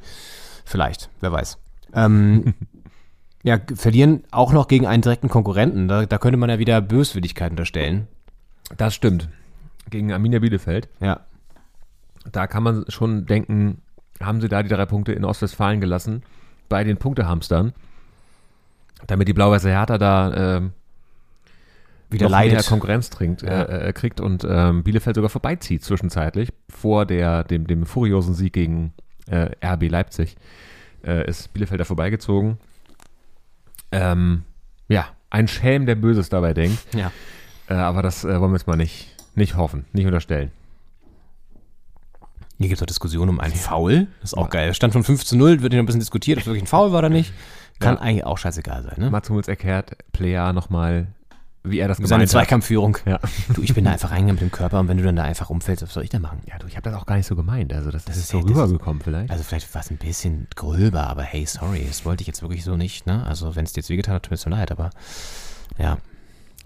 [0.64, 1.58] Vielleicht, wer weiß.
[1.92, 2.54] Ähm,
[3.42, 5.88] ja, verlieren auch noch gegen einen direkten Konkurrenten.
[5.88, 8.06] Da, da könnte man ja wieder Böswilligkeit unterstellen.
[8.76, 9.28] Das stimmt.
[9.90, 10.88] Gegen Arminia Bielefeld.
[11.00, 11.18] Ja.
[12.30, 13.82] Da kann man schon denken,
[14.22, 16.22] haben sie da die drei Punkte in Ostwestfalen gelassen,
[16.68, 17.72] bei den Punktehamstern,
[19.06, 20.72] damit die blau-weiße Hertha da ähm,
[22.10, 22.62] Wieder noch mehr.
[22.62, 23.62] Konkurrenz trinkt, Ja.
[23.62, 26.52] äh, äh, kriegt und ähm, Bielefeld sogar vorbeizieht zwischenzeitlich.
[26.68, 28.92] Vor der, dem, dem furiosen Sieg gegen
[29.28, 30.36] äh, RB Leipzig
[31.04, 32.58] äh, ist Bielefeld da vorbeigezogen.
[33.92, 34.42] Ähm,
[34.88, 36.78] ja, ein Schelm, der Böses dabei denkt.
[36.94, 37.10] Ja.
[37.68, 40.50] Äh, aber das äh, wollen wir jetzt mal nicht, nicht hoffen, nicht unterstellen.
[42.60, 44.06] Hier gibt es auch Diskussionen um einen Foul.
[44.20, 44.74] Das ist auch geil.
[44.74, 46.66] Stand von 5 zu 0, wird hier noch ein bisschen diskutiert, ob es wirklich ein
[46.66, 47.32] Foul war oder nicht.
[47.78, 48.00] Kann Ja.
[48.02, 49.10] eigentlich auch scheißegal sein, ne?
[49.10, 51.06] Mats Hummels erklärt Plea nochmal,
[51.64, 52.28] wie er das Seine gemeint hat.
[52.30, 52.98] Zweikampfführung.
[53.06, 53.18] Ja.
[53.54, 55.48] Du, ich bin da einfach reingegangen mit dem Körper und wenn du dann da einfach
[55.48, 56.40] umfällst, was soll ich da machen?
[56.46, 57.72] Ja, du, ich habe das auch gar nicht so gemeint.
[57.72, 59.30] Also das, das ist so rübergekommen vielleicht.
[59.30, 62.62] Also vielleicht war es ein bisschen gröber, aber hey, sorry, das wollte ich jetzt wirklich
[62.62, 63.24] so nicht, ne?
[63.26, 64.90] Also wenn es dir jetzt wehgetan hat, tut mir so leid, aber
[65.78, 65.96] ja.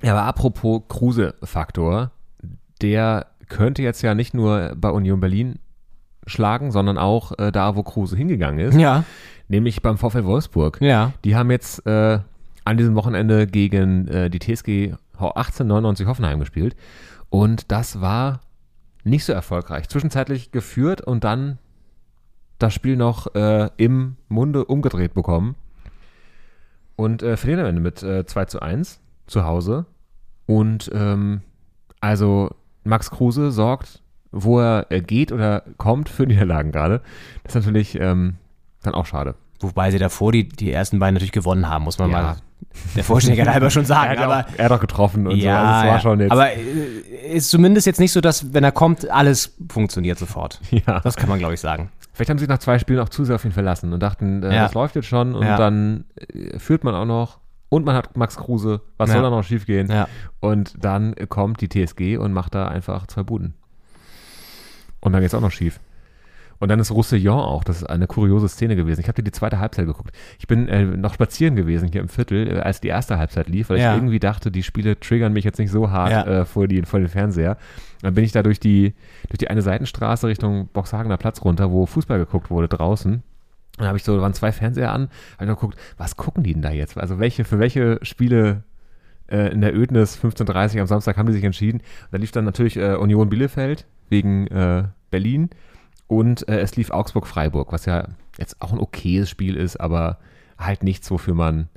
[0.03, 2.11] Ja, aber apropos Kruse-Faktor,
[2.83, 5.61] der könnte jetzt ja nicht nur bei Union Berlin
[6.27, 9.05] schlagen, sondern auch äh, da, wo Kruse hingegangen ist, Ja,
[9.49, 10.79] nämlich beim VfL Wolfsburg.
[10.81, 11.13] ja.
[11.25, 12.19] Die haben jetzt äh,
[12.65, 16.75] an diesem Wochenende gegen äh, die TSG 1899 Hoffenheim gespielt
[17.31, 18.41] und das war
[19.05, 19.89] nicht so erfolgreich.
[19.89, 21.59] Zwischenzeitlich geführt und dann
[22.59, 25.57] das Spiel noch äh, im Munde umgedreht bekommen
[26.97, 29.87] und äh, verlieren am Ende mit äh, 2 zu 1 zu Hause.
[30.47, 31.43] Und ähm,
[32.01, 32.51] also
[32.85, 34.03] Max Kruse sorgt,
[34.37, 37.01] wo er äh, geht oder kommt für Niederlagen gerade.
[37.45, 38.35] Das ist natürlich ähm,
[38.83, 39.35] dann auch schade.
[39.61, 42.23] Wobei sie davor die, die ersten beiden natürlich gewonnen haben, muss man Ja.
[42.23, 42.37] mal
[42.97, 44.11] der Vollständigkeit halber schon Er sagen.
[44.11, 45.67] hat, aber auch, er hat auch getroffen und ja, so.
[45.67, 46.01] Also es war ja.
[46.01, 46.33] schon jetzt.
[46.33, 50.61] aber äh, ist zumindest jetzt nicht so, dass wenn er kommt, alles funktioniert sofort.
[50.71, 51.01] ja.
[51.01, 51.91] Das kann man, glaube ich, sagen.
[52.13, 54.43] Vielleicht haben sie sich nach zwei Spielen auch zu sehr auf ihn verlassen und dachten,
[54.43, 54.63] äh, Ja.
[54.65, 55.57] das läuft jetzt schon und Ja.
[55.57, 57.39] dann äh, führt man auch noch
[57.71, 58.81] und man hat Max Kruse.
[58.99, 59.91] Was soll da noch schief gehen?
[59.91, 60.07] Ja.
[60.41, 63.55] Und dann kommt die TSG und macht da einfach zwei Buden.
[65.05, 65.81] Und dann geht's auch noch schief.
[66.61, 69.01] Und dann ist Roussillon auch, das ist eine kuriose Szene gewesen.
[69.01, 70.13] Ich habe dir die zweite Halbzeit geguckt.
[70.39, 73.69] Ich bin äh, noch spazieren gewesen hier im Viertel, äh, als die erste Halbzeit lief,
[73.71, 73.91] weil Ja.
[73.93, 76.23] ich irgendwie dachte, die Spiele triggern mich jetzt nicht so hart Ja.
[76.27, 77.57] äh, vor, die, vor den Fernseher.
[78.03, 78.95] Dann bin ich da durch die,
[79.29, 83.23] durch die eine Seitenstraße Richtung Boxhagener Platz runter, wo Fußball geguckt wurde draußen.
[83.77, 86.45] Dann habe ich so, da waren zwei Fernseher an, habe ich noch geguckt, was gucken
[86.45, 86.97] die denn da jetzt?
[86.97, 88.63] Also welche, für welche Spiele
[89.27, 91.81] äh, in der Ödnis 15.30 am Samstag haben die sich entschieden.
[92.13, 95.51] Da lief dann natürlich äh, Union Bielefeld wegen äh, Berlin
[96.07, 100.19] und äh, es lief Augsburg-Freiburg, was ja jetzt auch ein okayes Spiel ist, aber
[100.59, 101.69] halt nichts, wofür man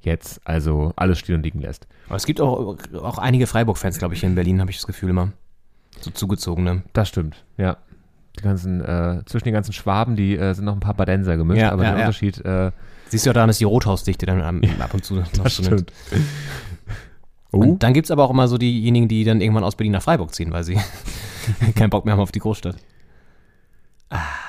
[0.00, 1.86] jetzt also alles stehen und liegen lässt.
[2.06, 4.86] Aber es gibt auch, auch einige Freiburg-Fans, glaube ich, hier in Berlin, habe ich das
[4.86, 5.32] Gefühl immer.
[6.00, 6.82] So zugezogene.
[6.92, 7.78] Das stimmt, ja.
[8.38, 11.60] Die ganzen, äh, zwischen den ganzen Schwaben, die äh, sind noch ein paar Badenser gemischt,
[11.60, 12.06] Ja, aber ja, der ja.
[12.06, 12.72] Unterschied, äh,
[13.08, 14.42] Siehst du ja daran, dass die Rothausdichte dann
[14.80, 15.92] ab und zu noch das so nimmt.
[17.54, 19.92] Oh, Und dann gibt es aber auch immer so diejenigen, die dann irgendwann aus Berlin
[19.92, 20.78] nach Freiburg ziehen, weil sie
[21.76, 22.76] keinen Bock mehr haben auf die Großstadt.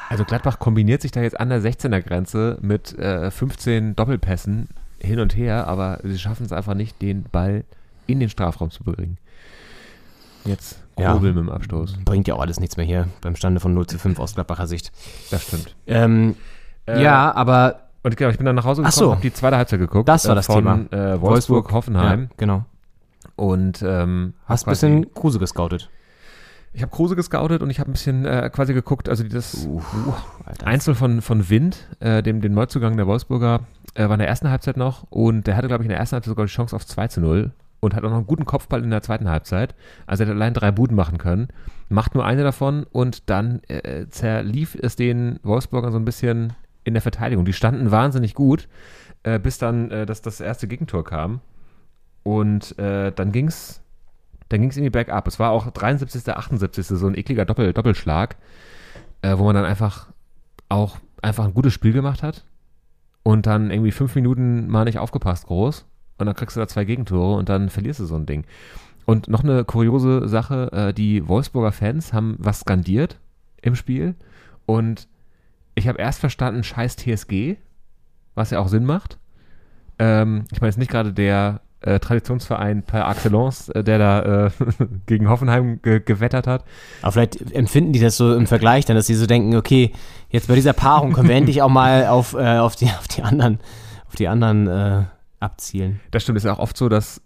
[0.10, 5.20] Also Gladbach kombiniert sich da jetzt an der 16er Grenze mit äh, 15 Doppelpässen hin
[5.20, 7.64] und her, aber sie schaffen es einfach nicht, den Ball
[8.08, 9.18] in den Strafraum zu bringen.
[10.46, 11.14] Jetzt Ja.
[11.14, 11.98] Grobel mit dem Abstoß.
[12.06, 14.68] Bringt ja auch alles nichts mehr hier beim Stande von 0 zu 5 aus Gladbacher
[14.68, 14.92] Sicht.
[15.32, 15.76] Das stimmt.
[15.88, 16.36] Ähm,
[16.88, 19.12] Äh, ja, aber Und genau, ich bin dann nach Hause gekommen, so.
[19.12, 20.08] habe die zweite Halbzeit geguckt.
[20.08, 20.56] Das war äh, das von,
[20.90, 21.14] Thema.
[21.14, 22.22] Äh, Wolfsburg, Hoffenheim.
[22.22, 22.66] Ja, genau.
[23.36, 25.90] Und ähm, Hast ein bisschen Kruse gescoutet.
[26.74, 29.68] Ich habe Kruse gescoutet und ich habe ein bisschen äh, quasi geguckt, also das
[30.46, 30.68] Alter.
[30.68, 33.62] Einzel von, von Wind, äh, dem, dem Neuzugang der Wolfsburger,
[33.94, 36.16] äh, war in der ersten Halbzeit noch und der hatte, glaube ich, in der ersten
[36.16, 38.84] Halbzeit sogar die Chance auf 2 zu 0 und hat auch noch einen guten Kopfball
[38.84, 39.74] in der zweiten Halbzeit.
[40.06, 41.48] Also er hat allein drei Buden machen können,
[41.88, 46.94] macht nur eine davon und dann äh, zerlief es den Wolfsburgern so ein bisschen in
[46.94, 47.46] der Verteidigung.
[47.46, 48.68] Die standen wahnsinnig gut,
[49.24, 51.40] äh, bis dann äh, das, das erste Gegentor kam.
[52.26, 53.84] Und äh, dann ging's
[54.50, 55.28] dann ging's irgendwie bergab.
[55.28, 56.88] Es war auch 73., 78.
[56.88, 58.36] so ein ekliger Doppel Doppelschlag,
[59.22, 60.08] äh, wo man dann einfach
[60.70, 62.46] auch einfach ein gutes Spiel gemacht hat
[63.22, 65.86] und dann irgendwie fünf Minuten mal nicht aufgepasst groß
[66.18, 68.46] und dann kriegst du da zwei Gegentore und dann verlierst du so ein Ding.
[69.06, 73.20] Und noch eine kuriose Sache, äh, die Wolfsburger Fans haben was skandiert
[73.62, 74.16] im Spiel
[74.66, 75.08] und
[75.76, 77.58] ich habe erst verstanden, scheiß TSG,
[78.34, 79.20] was ja auch Sinn macht.
[80.00, 84.46] Ähm, ich meine, es ist nicht gerade der äh, Traditionsverein per Excellence, äh, der da
[84.48, 84.52] äh,
[85.06, 86.64] gegen Hoffenheim ge gewettert hat.
[87.02, 89.92] Aber vielleicht empfinden die das so im Vergleich dann, dass sie so denken, okay,
[90.30, 93.24] jetzt bei dieser Paarung können wir endlich auch mal auf, äh, auf, die, auf die
[93.24, 93.60] anderen,
[94.08, 95.04] auf die anderen äh,
[95.40, 96.00] abzielen.
[96.12, 97.22] Das stimmt, ist ja auch oft so, dass,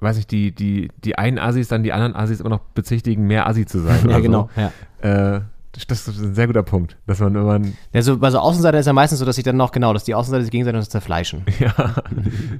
[0.00, 3.46] weiß ich, die, die, die einen Assis dann die anderen Assis immer noch bezichtigen, mehr
[3.46, 4.00] Assi zu sein.
[4.04, 4.50] Ja, oder genau.
[4.56, 5.36] Ja.
[5.36, 5.40] Äh,
[5.88, 7.60] das, ist ein sehr guter Punkt, dass man immer,
[7.92, 10.04] Ja, so, bei so Außenseiter ist ja meistens so, dass sich dann noch, genau, dass
[10.04, 11.74] die Außenseiter sich gegenseitig zerfleischen, ja,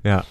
[0.04, 0.24] ja.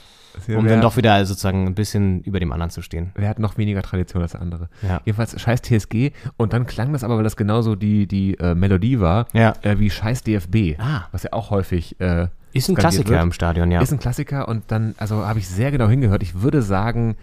[0.55, 3.11] um dann doch wieder sozusagen ein bisschen über dem anderen zu stehen.
[3.15, 4.69] wer hat noch weniger Tradition als der andere?
[4.87, 5.01] Ja.
[5.03, 8.99] Jedenfalls scheiß TSG und dann klang das aber, weil das genauso die, die äh, Melodie
[8.99, 9.53] war, Ja.
[9.63, 11.07] äh, wie scheiß DFB, Ah.
[11.11, 13.23] was ja auch häufig äh, Ist ein Klassiker wird.
[13.23, 13.81] im Stadion, ja.
[13.81, 16.23] Ist ein Klassiker und dann, also habe ich sehr genau hingehört.
[16.23, 17.17] Ich würde sagen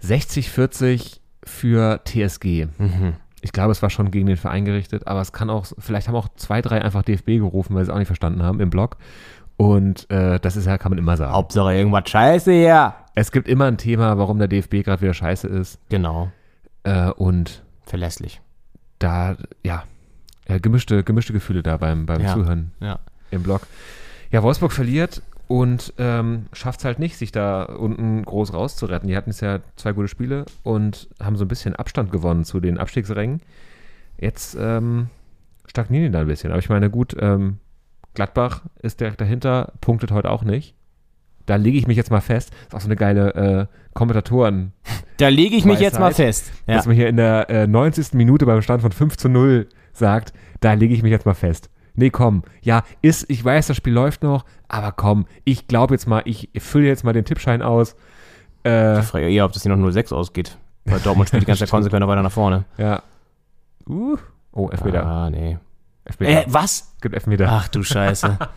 [0.00, 2.66] 60, 40 für TSG.
[2.78, 3.14] Mhm.
[3.42, 6.14] Ich glaube, es war schon gegen den Verein gerichtet, aber es kann auch, vielleicht haben
[6.16, 8.96] auch zwei, drei einfach DFB gerufen, weil sie es auch nicht verstanden haben im Blog.
[9.56, 11.32] Und äh, das ist ja, kann man immer sagen.
[11.32, 12.94] Hauptsache irgendwas scheiße hier.
[13.14, 15.78] Es gibt immer ein Thema, warum der DFB gerade wieder scheiße ist.
[15.88, 16.30] Genau.
[16.84, 18.40] Äh, und Verlässlich.
[19.00, 19.82] da, ja,
[20.46, 22.34] äh, gemischte, gemischte Gefühle da beim, beim Ja.
[22.34, 23.00] Zuhören Ja.
[23.30, 23.62] im Blog.
[24.30, 29.08] Ja, Wolfsburg verliert und ähm, schafft es halt nicht, sich da unten groß rauszuretten.
[29.08, 32.60] Die hatten jetzt ja zwei gute Spiele und haben so ein bisschen Abstand gewonnen zu
[32.60, 33.40] den Abstiegsrängen.
[34.18, 35.08] Jetzt ähm,
[35.66, 36.50] stagnieren die da ein bisschen.
[36.50, 37.58] Aber ich meine, gut, ähm,
[38.12, 40.74] Gladbach ist direkt dahinter, punktet heute auch nicht.
[41.46, 42.52] Da lege ich mich jetzt mal fest.
[42.66, 44.72] Ist auch so eine geile äh, Kommentatoren,
[45.16, 46.52] Da lege ich mich jetzt mal fest.
[46.66, 46.76] Ja.
[46.76, 48.12] dass man hier in der äh, 90.
[48.12, 51.70] Minute beim Stand von 5 zu 0 sagt, da lege ich mich jetzt mal fest.
[51.98, 56.06] Nee, komm, ja, ist, ich weiß, das Spiel läuft noch, aber komm, ich glaube jetzt
[56.06, 57.96] mal, ich fülle jetzt mal den Tippschein aus.
[58.64, 60.58] Äh, Ich frage eher, ob das hier noch 0-6 ausgeht.
[60.84, 62.64] Weil Dortmund spielt die ganze Zeit konsequent weiter nach vorne.
[62.78, 63.02] ja.
[63.88, 64.16] Uh.
[64.52, 65.04] Oh, Elfmeter.
[65.06, 65.58] Ah, nee.
[66.04, 66.42] Elfmeter.
[66.42, 66.94] Äh, was?
[67.00, 67.48] Gibt Elfmeter.
[67.50, 68.38] Ach du Scheiße.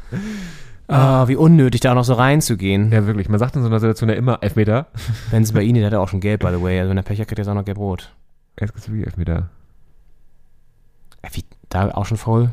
[0.87, 2.91] Ah, wie unnötig, da auch noch so reinzugehen.
[2.91, 3.29] Ja, wirklich.
[3.29, 4.87] Man sagt in so einer Situation ja immer Elfmeter.
[5.31, 6.79] Wenn es bei Ihnen, der hat er auch schon gelb, by the way.
[6.79, 8.13] Also wenn der Pech hat, kriegt er jetzt auch noch gelb-rot.
[8.59, 9.47] Jetzt gibt's wirklich Elfmeter.
[11.21, 12.49] Äh, Wie, da auch schon faul?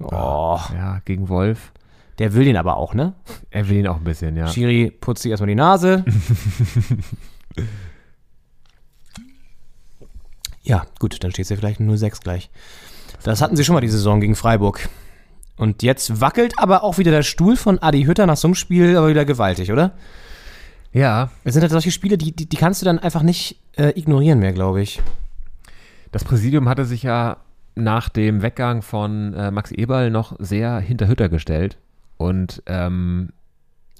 [0.00, 1.72] Oh, Ja, gegen Wolf.
[2.18, 3.14] der will den aber auch, ne?
[3.50, 4.46] Er will ihn auch ein bisschen, ja.
[4.48, 6.04] Schiri putzt sich erstmal die Nase.
[10.62, 12.50] Ja, gut, dann steht es ja vielleicht 0-6 gleich.
[13.22, 14.88] Das hatten sie schon mal die Saison gegen Freiburg.
[15.56, 18.96] Und jetzt wackelt aber auch wieder der Stuhl von Adi Hütter nach so einem Spiel
[18.96, 19.92] aber wieder gewaltig, oder?
[20.92, 23.98] Ja, Es sind halt solche Spiele, die, die, die kannst du dann einfach nicht äh,
[23.98, 25.00] ignorieren mehr, glaube ich.
[26.12, 27.38] das Präsidium hatte sich ja
[27.74, 31.78] nach dem Weggang von äh, Max Eberl noch sehr hinter Hütter gestellt.
[32.16, 33.30] Und ähm,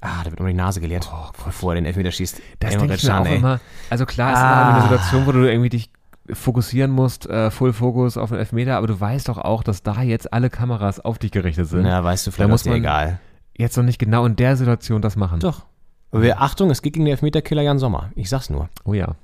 [0.03, 1.07] Ah, da wird um die Nase geleert,
[1.45, 2.41] bevor er den Elfmeter schießt.
[2.59, 3.35] das denke ich mir auch ey.
[3.35, 3.59] immer.
[3.91, 4.61] Also klar, es ist Ah.
[4.61, 5.91] immer eine Situation, wo du irgendwie dich
[6.33, 10.01] fokussieren musst, äh, Full Fokus auf den Elfmeter, aber du weißt doch auch, dass da
[10.01, 11.85] jetzt alle Kameras auf dich gerichtet sind.
[11.85, 13.19] Ja, weißt du, Da vielleicht muss ist dir man- egal.
[13.55, 15.39] Jetzt noch nicht genau in der Situation das machen.
[15.39, 15.65] Doch.
[16.11, 18.09] Aber Achtung, es geht gegen den Elfmeterkiller Jan Sommer.
[18.15, 18.69] Ich sag's nur.
[18.85, 19.15] Oh ja.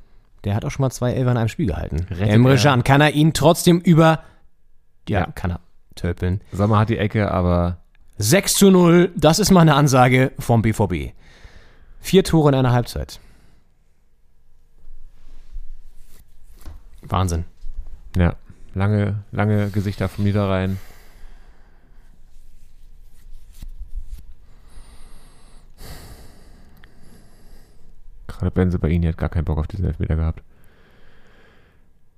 [0.44, 2.06] Der hat auch schon mal zwei Elfer in einem Spiel gehalten.
[2.12, 4.20] Rettet Emre Can, kann er ihn trotzdem über...
[5.08, 5.32] Ja, Ja.
[5.34, 5.60] kann er.
[5.96, 6.42] Tölpeln.
[6.52, 7.78] Sommer hat die Ecke, aber
[8.18, 11.14] 6 zu 0, das ist mal eine Ansage vom BVB.
[12.00, 13.20] Vier Tore in einer Halbzeit.
[17.02, 17.46] Wahnsinn.
[18.16, 18.36] ja,
[18.74, 20.78] lange, lange Gesichter vom Niederrhein.
[28.28, 30.44] Gerade Benze bei Ihnen hat gar keinen Bock auf diesen Elfmeter gehabt.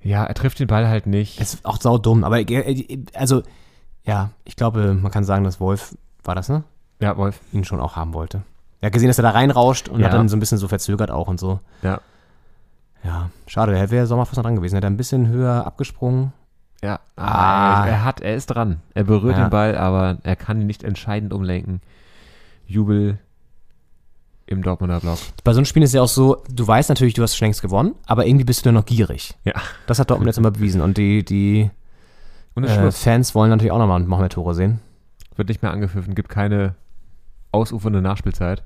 [0.01, 1.39] Ja, er trifft den Ball halt nicht.
[1.41, 3.43] Es ist auch sau dumm, aber äh, also,
[4.03, 6.63] ja, ich glaube, man kann sagen, dass Wolf, war das, ne?
[7.01, 7.39] ja, Wolf.
[7.53, 8.43] Ihn schon auch haben wollte.
[8.81, 10.07] Er hat gesehen, dass er da reinrauscht und Ja.
[10.07, 11.59] hat dann so ein bisschen so verzögert auch und so.
[11.81, 11.99] Ja.
[13.03, 14.75] Ja, schade, der wäre Sommer fast noch dran gewesen.
[14.75, 16.33] Er hat ein bisschen höher abgesprungen.
[16.81, 17.85] Ja, Ah.
[17.87, 18.81] er hat, er ist dran.
[18.93, 19.45] Er berührt Ja.
[19.45, 21.81] den Ball, aber er kann ihn nicht entscheidend umlenken.
[22.67, 23.17] Jubel
[24.49, 25.19] im Dortmunder Block.
[25.43, 27.61] Bei so einem Spiel ist ja auch so, du weißt natürlich, du hast schon längst
[27.61, 29.35] gewonnen, aber irgendwie bist du dann noch gierig.
[29.43, 29.53] Ja.
[29.85, 30.81] Das hat Dortmund jetzt immer bewiesen.
[30.81, 31.69] Und die, die
[32.55, 32.91] Und es äh.
[32.91, 34.79] Fans wollen natürlich auch nochmal noch mehr Tore sehen.
[35.35, 36.75] Wird nicht mehr angepfiffen, gibt keine
[37.51, 38.63] ausufernde Nachspielzeit.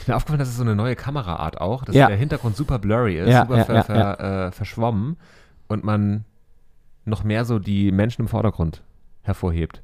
[0.00, 2.06] Ist mir aufgefallen, dass es so eine neue Kameraart auch, dass Ja.
[2.08, 5.16] der Hintergrund super blurry ist, Ja, super ja, ver, ver, Äh, verschwommen
[5.68, 6.24] und man
[7.04, 8.82] noch mehr so die Menschen im Vordergrund
[9.22, 9.82] hervorhebt.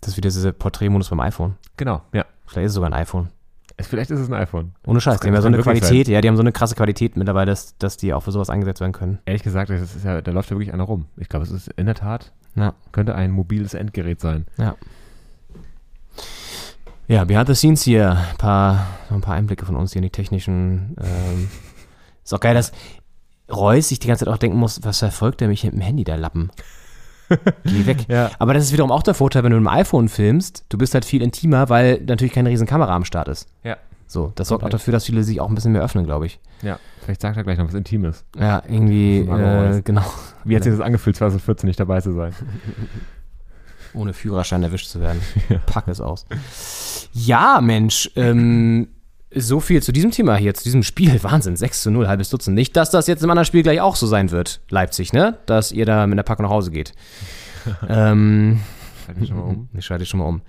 [0.00, 1.56] Das ist wieder dieser Porträtmodus beim iPhone.
[1.76, 2.24] Genau, ja.
[2.46, 3.28] Vielleicht ist es sogar ein iPhone.
[3.76, 4.72] Es, vielleicht ist es ein iPhone.
[4.86, 5.20] Ohne Scheiß.
[5.20, 7.76] Die haben ja so eine Qualität, ja, die haben so eine krasse Qualität mittlerweile, dass,
[7.78, 9.18] dass die auch für sowas eingesetzt werden können.
[9.24, 11.06] Ehrlich gesagt, das ist ja, da läuft ja wirklich einer rum.
[11.16, 12.74] Ich glaube, es ist in der Tat, Ja.
[12.92, 14.46] könnte ein mobiles Endgerät sein.
[14.58, 14.76] Ja.
[17.08, 20.04] Ja, behind the scenes hier, ein paar, noch ein paar Einblicke von uns hier in
[20.04, 20.96] die technischen.
[21.02, 21.48] Ähm,
[22.24, 22.72] ist auch geil, dass
[23.50, 26.04] Reus sich die ganze Zeit auch denken muss, was verfolgt der mich mit dem Handy,
[26.04, 26.50] der Lappen?
[27.64, 28.06] Geh weg.
[28.08, 28.30] Ja.
[28.38, 30.94] Aber das ist wiederum auch der Vorteil, wenn du mit dem iPhone filmst, du bist
[30.94, 33.48] halt viel intimer, weil natürlich keine riesen Kamera am Start ist.
[33.64, 33.76] Ja.
[34.06, 36.38] So, das sorgt auch dafür, dass viele sich auch ein bisschen mehr öffnen, glaube ich.
[36.60, 38.26] Ja, vielleicht sagt er gleich noch was Intimes.
[38.38, 40.04] Ja, irgendwie, äh, genau.
[40.44, 42.34] Wie hat sich das angefühlt, 2014 nicht dabei zu sein?
[43.94, 45.20] ohne Führerschein erwischt zu werden.
[45.66, 46.26] Pack es aus.
[47.12, 48.88] Ja, Mensch, ähm,
[49.34, 51.22] so viel zu diesem Thema hier, zu diesem Spiel.
[51.22, 52.54] Wahnsinn, 6 zu 0, halbes Dutzend.
[52.54, 55.38] Nicht, dass das jetzt im anderen Spiel gleich auch so sein wird, Leipzig, ne?
[55.46, 56.92] Dass ihr da mit der Packung nach Hause geht.
[57.88, 58.60] ähm,
[59.16, 59.68] mich schon mal um.
[59.74, 60.42] ich schalte schon mal um.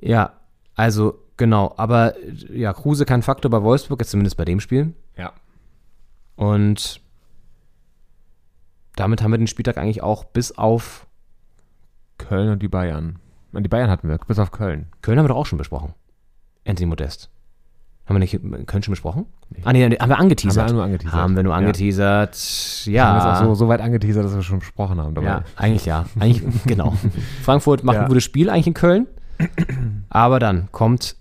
[0.00, 0.34] Ja,
[0.74, 1.74] also, genau.
[1.76, 2.14] Aber,
[2.52, 4.92] ja, Kruse kein Faktor bei Wolfsburg, jetzt zumindest bei dem Spiel.
[5.16, 5.32] Ja.
[6.36, 7.00] Und
[8.94, 11.06] damit haben wir den Spieltag eigentlich auch bis auf
[12.18, 13.18] Köln und die Bayern.
[13.52, 14.88] Die Bayern hatten wir, bis auf Köln.
[15.00, 15.94] Köln haben wir doch auch schon besprochen.
[16.66, 17.30] Anthony Modest.
[18.06, 19.26] Haben wir nicht Köln schon besprochen?
[19.64, 20.62] Ah, nee, haben wir angeteasert.
[20.62, 21.18] Haben wir nur angeteasert.
[21.20, 21.58] Haben wir nur Ja.
[21.58, 22.36] angeteasert.
[22.84, 23.06] Wir Ja.
[23.06, 25.14] haben das auch so, so weit angeteasert, dass wir schon besprochen haben.
[25.14, 25.26] dabei.
[25.26, 26.06] ja, eigentlich ja.
[26.18, 26.94] Eigentlich, genau.
[27.42, 28.02] Frankfurt macht Ja.
[28.02, 29.06] ein gutes Spiel eigentlich in Köln.
[30.08, 31.16] Aber dann kommt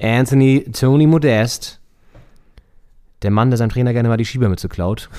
[0.00, 1.80] Anthony Tony Modest.
[3.22, 5.08] Der Mann, der seinem Trainer gerne mal die Schiebermütze klaut.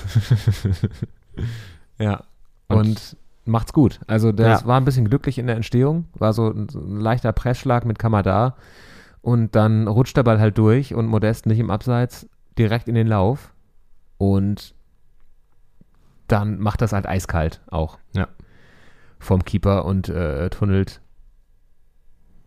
[1.98, 2.24] Ja.
[2.68, 4.00] Und, macht's gut.
[4.06, 4.66] Also das Ja.
[4.66, 6.06] war ein bisschen glücklich in der Entstehung.
[6.14, 8.56] War so ein, so ein leichter Pressschlag mit Kamada.
[9.26, 13.08] Und dann rutscht der Ball halt durch und Modest nicht im Abseits, direkt in den
[13.08, 13.52] Lauf.
[14.18, 14.72] Und
[16.28, 17.98] dann macht das halt eiskalt auch.
[18.12, 18.28] Ja.
[19.18, 21.00] Vom Keeper und äh, tunnelt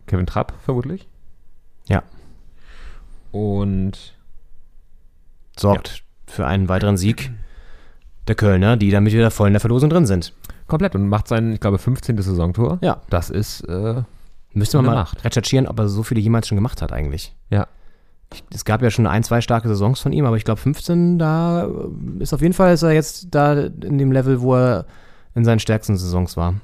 [0.06, 1.06] Kevin Trapp vermutlich.
[1.86, 2.02] Ja.
[3.30, 4.16] Und
[5.58, 7.30] Sorgt für einen weiteren Sieg
[8.26, 10.32] der Kölner, die damit wieder voll in der Verlosung drin sind.
[10.66, 12.16] komplett und macht sein, ich glaube, 15.
[12.22, 12.78] Saisontor.
[12.80, 13.02] Ja.
[13.10, 14.02] Das ist, äh,
[14.52, 15.24] Müsste man Eine mal Macht.
[15.24, 17.34] recherchieren, ob er so viele jemals schon gemacht hat eigentlich.
[17.50, 17.66] ja.
[18.54, 21.68] Es gab ja schon ein, zwei starke Saisons von ihm, aber ich glaube 15, da
[22.20, 24.86] ist auf jeden Fall ist er jetzt da in dem Level, wo er
[25.34, 26.54] in seinen stärksten Saisons war.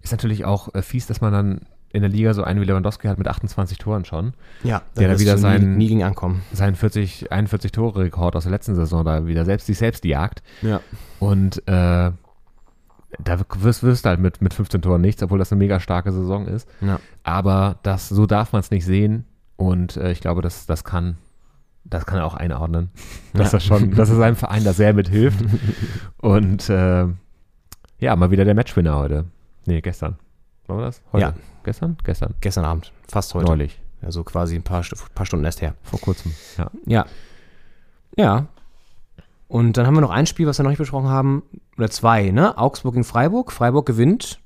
[0.00, 1.60] Ist natürlich auch äh, fies, dass man dann
[1.92, 4.32] in der Liga so einen wie Lewandowski hat mit 28 Toren schon.
[4.64, 6.40] Ja, Der da wieder nie, seinen- nie ging ankommen.
[6.54, 10.42] Seinen 40, 41 Tore Rekord aus der letzten Saison da wieder selbst sich selbst jagt.
[10.62, 10.80] Ja.
[11.18, 12.12] Und äh,
[13.18, 16.12] da wirst, wirst du halt mit, mit 15 Toren nichts, obwohl das eine mega starke
[16.12, 16.68] Saison ist.
[16.80, 17.00] Ja.
[17.22, 19.24] Aber das, so darf man es nicht sehen.
[19.56, 21.16] Und äh, ich glaube, das, das kann
[21.90, 22.90] das kann er auch einordnen.
[23.32, 25.44] Dass das schon, dass es seinem Verein da sehr mithilft.
[26.18, 27.06] Und äh,
[27.98, 29.24] ja, mal wieder der Matchwinner heute.
[29.66, 30.18] Nee, gestern.
[30.66, 31.02] War das?
[31.12, 31.22] Heute?
[31.22, 31.34] Ja.
[31.64, 31.96] Gestern?
[32.04, 32.34] Gestern.
[32.40, 33.46] Gestern Abend, fast heute.
[33.46, 33.80] Neulich.
[34.02, 34.84] Also quasi ein paar,
[35.14, 35.74] paar Stunden erst her.
[35.82, 36.32] Vor kurzem.
[36.56, 36.70] Ja.
[36.86, 37.06] Ja.
[38.16, 38.46] Ja.
[39.48, 41.42] Und dann haben wir noch ein Spiel, was wir noch nicht besprochen haben.
[41.78, 42.56] Oder zwei, ne?
[42.58, 43.50] Augsburg gegen Freiburg.
[43.50, 44.40] Freiburg gewinnt.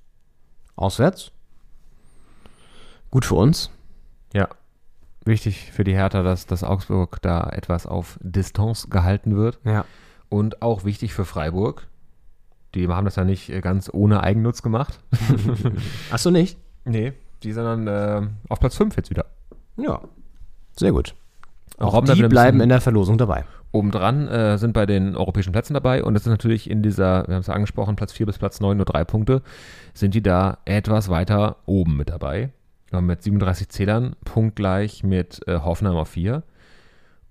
[0.77, 1.33] Auswärts.
[3.11, 3.71] Gut für uns.
[4.33, 4.49] Ja.
[5.25, 9.59] Wichtig für die Hertha, dass, dass Augsburg da etwas auf Distanz gehalten wird.
[9.65, 9.85] Ja.
[10.29, 11.89] Und auch wichtig für Freiburg.
[12.75, 15.01] Die haben das ja nicht äh, ganz ohne Eigennutz gemacht.
[16.11, 16.59] Achso, nicht?
[16.85, 17.13] Nee.
[17.43, 19.27] Die sind dann äh, auf Platz 5 jetzt wieder.
[19.77, 20.01] Ja.
[20.79, 21.15] Sehr gut.
[21.79, 23.45] Auch da die bleiben in der Verlosung dabei.
[23.73, 27.35] Obendran äh, sind bei den europäischen Plätzen dabei und es ist natürlich in dieser, wir
[27.35, 29.43] haben es ja angesprochen, Platz 4 bis Platz 9 nur drei Punkte,
[29.95, 32.51] sind die da etwas weiter oben mit dabei.
[32.93, 36.43] Mit 37 Zählern punktgleich mit äh, Hoffenheim auf 4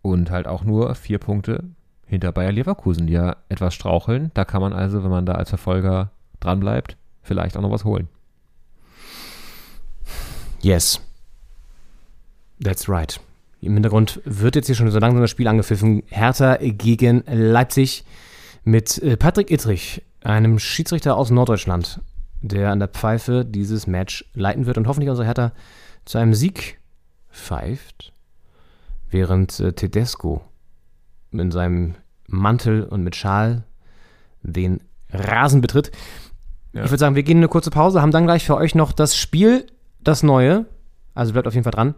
[0.02, 1.64] und halt auch nur vier Punkte
[2.08, 4.32] hinter Bayer Leverkusen, die ja etwas straucheln.
[4.34, 8.10] Da kann man also, wenn man da als Verfolger dranbleibt, vielleicht auch noch was holen.
[10.62, 11.00] Yes.
[12.64, 13.20] That's right.
[13.62, 16.02] Im Hintergrund wird jetzt hier schon so langsam das Spiel angepfiffen.
[16.08, 18.04] Hertha gegen Leipzig
[18.64, 22.02] mit äh, Patrick Ittrich, einem Schiedsrichter aus Norddeutschland,
[22.42, 25.52] der an der Pfeife dieses Match leiten wird und hoffentlich unsere Hertha
[26.06, 26.80] zu einem Sieg
[27.32, 28.12] pfeift,
[29.12, 30.42] während äh, Tedesco
[31.32, 31.96] in seinem
[32.28, 33.64] Mantel und mit Schal
[34.42, 34.82] den
[35.12, 35.92] Rasen betritt.
[36.74, 36.84] Ja.
[36.84, 38.92] Ich würde sagen, wir gehen in eine kurze Pause, haben dann gleich für euch noch
[38.92, 39.68] das Spiel,
[40.00, 40.66] das Neue.
[41.14, 41.94] Also bleibt auf jeden Fall dran.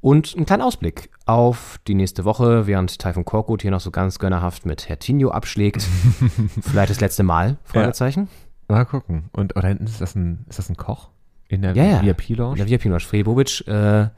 [0.00, 4.18] Und einen kleinen Ausblick auf die nächste Woche, während Taifun Korkut hier noch so ganz
[4.18, 5.82] gönnerhaft mit Hertinho abschlägt.
[6.62, 8.28] Vielleicht das letzte Mal, Fragezeichen.
[8.68, 9.30] Mal gucken.
[9.32, 11.08] Und da hinten ist das ein, ist das ein Koch
[11.48, 12.02] in der Ja, ja.
[12.02, 12.58] VIP-Lounge?
[12.58, 14.08] Ja, wir Pinosch, Fredi Bobic äh,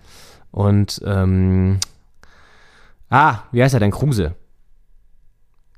[0.51, 1.79] und ähm,
[3.09, 3.93] ah, wie heißt er denn?
[3.93, 4.35] Kruse.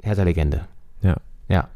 [0.03, 0.67] Hertha Legende.
[1.03, 1.17] Ja.
[1.49, 1.69] Ja.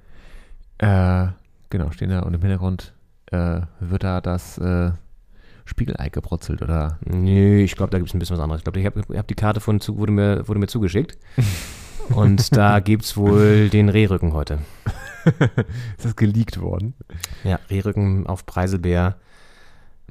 [0.78, 1.32] Äh,
[1.70, 2.94] genau, stehen da und im Hintergrund
[3.30, 4.90] äh, wird da das äh,
[5.66, 8.60] Spiegelei gebrutzelt oder Nee, ich glaube, da gibt es ein bisschen was anderes.
[8.60, 11.18] Ich glaube, ich habe hab die Karte von wurde, mir, wurde mir zugeschickt.
[12.08, 14.60] Und da gibt es wohl den Rehrücken heute.
[15.24, 16.94] ist das geleakt worden?
[17.42, 19.16] Ja, Rehrücken auf Preiselbeer.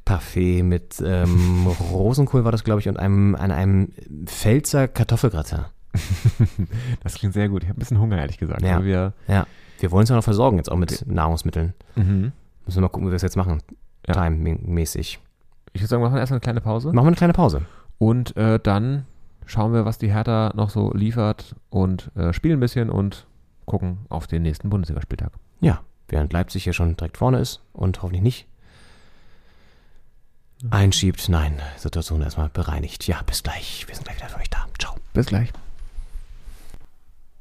[0.04, 3.90] Parfait mit ähm, Rosenkohl war das, glaube ich, und einem, an einem
[4.26, 5.66] Pfälzer Kartoffelgratin.
[7.04, 7.64] Das klingt sehr gut.
[7.64, 8.62] Ich habe ein bisschen Hunger, ehrlich gesagt.
[8.62, 8.76] Ja.
[8.76, 9.48] Aber wir, Ja,
[9.80, 11.74] wir wollen uns ja noch versorgen jetzt auch mit Nahrungsmitteln.
[11.96, 12.32] mhm.
[12.66, 13.62] Müssen wir mal gucken, wie wir das jetzt machen.
[14.08, 14.16] Ja.
[14.16, 15.20] Time-mäßig.
[15.76, 16.94] Ich würde sagen, wir machen erst eine kleine Pause.
[16.94, 17.64] Machen wir eine kleine Pause.
[17.98, 19.06] Und äh, dann
[19.46, 23.28] schauen wir, was die Hertha noch so liefert und äh, spielen ein bisschen und
[23.66, 25.34] gucken auf den nächsten Bundesligaspieltag.
[25.60, 28.48] Ja, während Leipzig hier schon direkt vorne ist und hoffentlich nicht
[30.70, 31.28] einschiebt.
[31.28, 33.06] Nein, Situation erstmal bereinigt.
[33.06, 33.86] Ja, bis gleich.
[33.86, 34.68] Wir sind gleich wieder für euch da.
[34.80, 34.96] Ciao.
[35.14, 35.52] Bis gleich.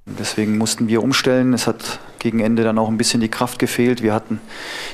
[0.07, 1.55] Deswegen mussten wir umstellen.
[1.55, 4.02] Es hat gegen Ende dann auch ein bisschen die Kraft gefehlt.
[4.02, 4.40] Wir hatten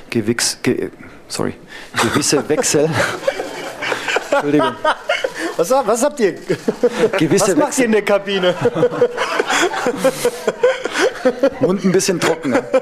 [0.08, 0.90] gewix, ge,
[1.28, 1.54] sorry,
[2.00, 2.88] gewisse Wechsel.
[4.30, 4.74] Entschuldigung.
[5.56, 6.34] Was, was habt ihr?
[7.18, 8.54] Gewisse Was macht ihr in der Kabine?
[11.60, 12.62] Mund ein bisschen trockener.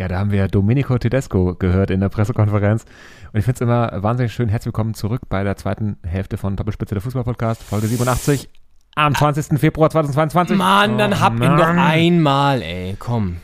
[0.00, 2.86] Ja, da haben wir Domenico Tedesco gehört in der Pressekonferenz.
[3.34, 4.48] Und ich finde es immer wahnsinnig schön.
[4.48, 8.48] Herzlich willkommen zurück bei der zweiten Hälfte von Doppelspitze der Fußball-Podcast, Folge 87,
[8.94, 9.60] am 20.
[9.60, 10.56] Februar 2022.
[10.56, 11.78] Mann, dann Oh, hab ihn doch Mann.
[11.78, 12.96] einmal, ey.
[12.98, 13.36] Komm.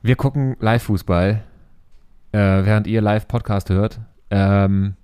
[0.00, 1.42] Wir gucken Live-Fußball,
[2.32, 4.00] äh, während ihr Live-Podcast hört.
[4.30, 4.94] Ähm,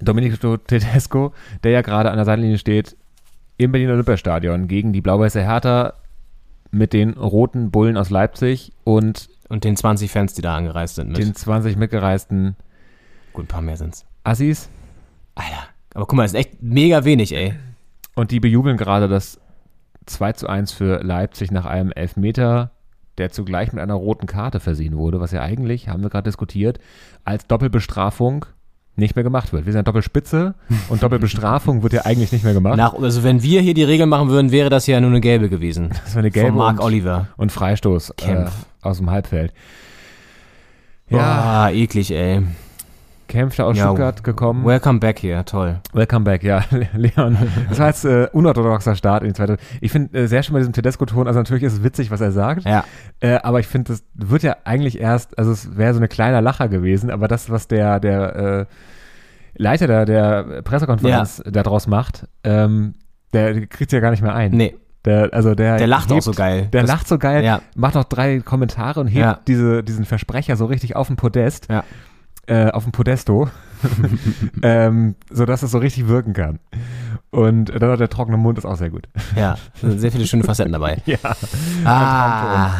[0.00, 1.34] Domenico Tedesco,
[1.64, 2.96] der ja gerade an der Seitenlinie steht,
[3.58, 5.92] im Berliner Olympiastadion gegen die blau-weiße Hertha
[6.70, 11.08] mit den roten Bullen aus Leipzig und Und den 20 Fans, die da angereist sind
[11.08, 11.18] mit.
[11.18, 12.56] den 20 mitgereisten
[13.32, 14.04] Gut, ein paar mehr sind's.
[14.24, 14.68] Assis.
[15.34, 15.68] Alter.
[15.94, 17.54] Aber guck mal, das ist echt mega wenig, ey.
[18.14, 19.40] Und die bejubeln gerade das
[20.06, 22.72] 2 zu 1 für Leipzig nach einem Elfmeter,
[23.16, 26.78] der zugleich mit einer roten Karte versehen wurde, was ja eigentlich, haben wir gerade diskutiert,
[27.24, 28.46] als Doppelbestrafung
[28.98, 29.66] nicht mehr gemacht wird.
[29.66, 30.54] Wir sind ja Doppelspitze
[30.88, 32.76] und Doppelbestrafung wird ja eigentlich nicht mehr gemacht.
[32.76, 35.48] Nach, also wenn wir hier die Regeln machen würden, wäre das ja nur eine gelbe
[35.48, 35.90] gewesen.
[36.04, 37.28] das war eine gelbe Von Marc und, Oliver.
[37.36, 38.46] und Freistoß äh,
[38.82, 39.52] aus dem Halbfeld.
[41.10, 42.42] Ja, Ja, eklig, ey.
[43.28, 44.64] Kämpfte aus Ja, Stuttgart gekommen.
[44.64, 45.80] Welcome back hier, toll.
[45.92, 46.64] Welcome back, ja,
[46.94, 47.36] Leon.
[47.68, 49.58] Das war jetzt äh, unorthodoxer Start in die zweite.
[49.80, 52.32] Ich finde äh, sehr schön bei diesem Tedesco-Ton, also natürlich ist es witzig, was er
[52.32, 52.84] sagt, Ja.
[53.20, 56.40] äh, aber ich finde, das wird ja eigentlich erst, also es wäre so eine kleiner
[56.40, 58.66] Lacher gewesen, aber das, was der, der äh,
[59.56, 62.94] Leiter der, der Pressekonferenz daraus macht, ähm,
[63.32, 64.52] der kriegt ja gar nicht mehr ein.
[64.52, 64.74] Nee,
[65.04, 66.68] Der, also der, der lacht auch hebt- so geil.
[66.72, 67.60] Der Das- lacht so geil, Ja.
[67.76, 69.38] macht noch drei Kommentare und hebt Ja.
[69.46, 71.84] diese, diesen Versprecher so richtig auf den Podest, Ja.
[72.48, 73.48] Äh, auf dem Podesto.
[74.62, 76.58] ähm, sodass es so richtig wirken kann.
[77.30, 79.08] Und dann hat der trockene Mund ist auch sehr gut.
[79.36, 81.02] Ja, sehr viele schöne Facetten dabei.
[81.04, 81.18] Ja.
[81.84, 82.70] Ah,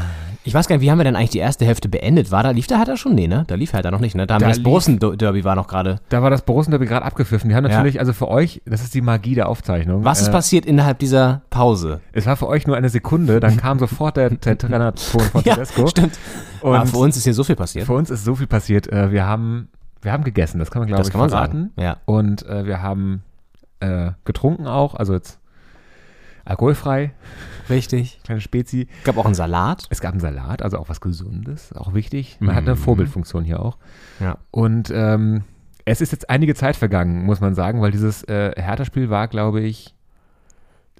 [0.49, 2.31] ich weiß gar nicht, wie haben wir denn eigentlich die erste Hälfte beendet?
[2.31, 3.15] War da, lief der Hertha schon?
[3.15, 3.45] Nee, ne?
[3.47, 4.27] Da lief Hertha noch nicht, ne?
[4.27, 6.01] Da haben Da wir das Borussen-Derby war noch gerade.
[6.09, 7.49] Da war das Borussen-Derby gerade abgepfiffen.
[7.51, 7.71] Die haben Ja.
[7.71, 10.05] natürlich, also für euch, das ist die Magie der Aufzeichnung.
[10.05, 12.01] Was ist Äh, passiert innerhalb dieser Pause?
[12.13, 15.55] Es war für euch nur eine Sekunde, dann kam sofort der, der Trainerton von Ja,
[15.55, 15.87] Tedesco.
[15.87, 16.19] stimmt.
[16.63, 17.87] Und Aber für uns ist hier so viel passiert.
[17.87, 18.91] Für uns ist so viel passiert.
[18.93, 19.69] Äh, Wir haben,
[20.03, 21.71] wir haben gegessen, das kann man glaube Das ich kann man verraten.
[21.77, 21.97] sagen, ja.
[22.07, 23.23] Und äh, wir haben
[23.81, 25.38] äh, getrunken auch, also jetzt
[26.49, 27.13] alkoholfrei,
[27.71, 28.21] Richtig.
[28.25, 28.89] kleine Spezi.
[29.05, 29.87] Gab auch einen Salat.
[29.91, 32.37] Es gab einen Salat, also auch was Gesundes, auch wichtig.
[32.41, 32.79] Man hat eine Mhm.
[32.79, 33.77] Vorbildfunktion hier auch.
[34.21, 34.39] Ja.
[34.51, 35.43] Und ähm,
[35.85, 39.61] es ist jetzt einige Zeit vergangen, muss man sagen, weil dieses äh, Hertha-Spiel war, glaube
[39.61, 39.95] ich,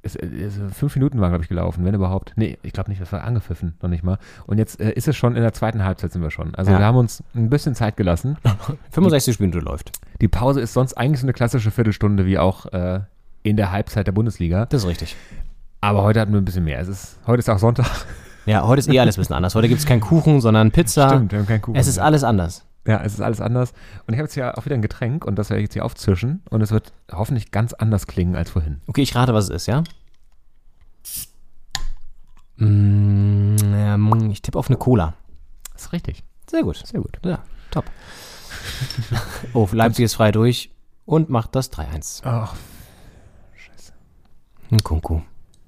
[0.03, 2.33] es, es, fünf Minuten waren, glaube ich, gelaufen, wenn überhaupt.
[2.37, 4.19] Nee, ich glaube nicht, das war angepfiffen, noch nicht mal.
[4.47, 6.55] Und jetzt äh, ist es schon in der zweiten Halbzeit sind wir schon.
[6.55, 6.79] Also Ja.
[6.79, 8.37] wir haben uns ein bisschen Zeit gelassen.
[8.93, 9.91] 65 Spielminuten läuft.
[10.21, 13.01] Die Pause ist sonst eigentlich so eine klassische Viertelstunde wie auch äh,
[13.43, 14.67] in der Halbzeit der Bundesliga.
[14.67, 15.17] Das ist richtig.
[15.81, 16.81] Aber heute hatten wir ein bisschen mehr.
[16.81, 17.87] Es ist, heute ist auch Sonntag.
[18.47, 19.55] Ja, heute ist eh alles ein bisschen anders.
[19.55, 21.09] Heute gibt es keinen Kuchen, sondern Pizza.
[21.11, 21.77] Stimmt, wir haben keinen Kuchen.
[21.77, 22.65] Es ist alles anders.
[22.87, 23.73] Ja, es ist alles anders.
[24.07, 25.85] Und ich habe jetzt hier auch wieder ein Getränk und das werde ich jetzt hier
[25.85, 26.43] aufzischen.
[26.49, 28.81] Und es wird hoffentlich ganz anders klingen als vorhin.
[28.87, 29.85] Okay, ich rate, was es ist, ja?
[32.57, 35.13] Mm, ähm, ich tippe auf eine Cola.
[35.75, 36.25] Das ist richtig.
[36.51, 36.83] Sehr gut.
[36.85, 37.19] Sehr gut.
[37.25, 37.85] Ja, top.
[39.53, 40.71] oh, Leipzig ist frei durch
[41.05, 42.23] und macht das 3-1.
[42.25, 42.55] Ach,
[44.71, 45.21] Ein Kunku.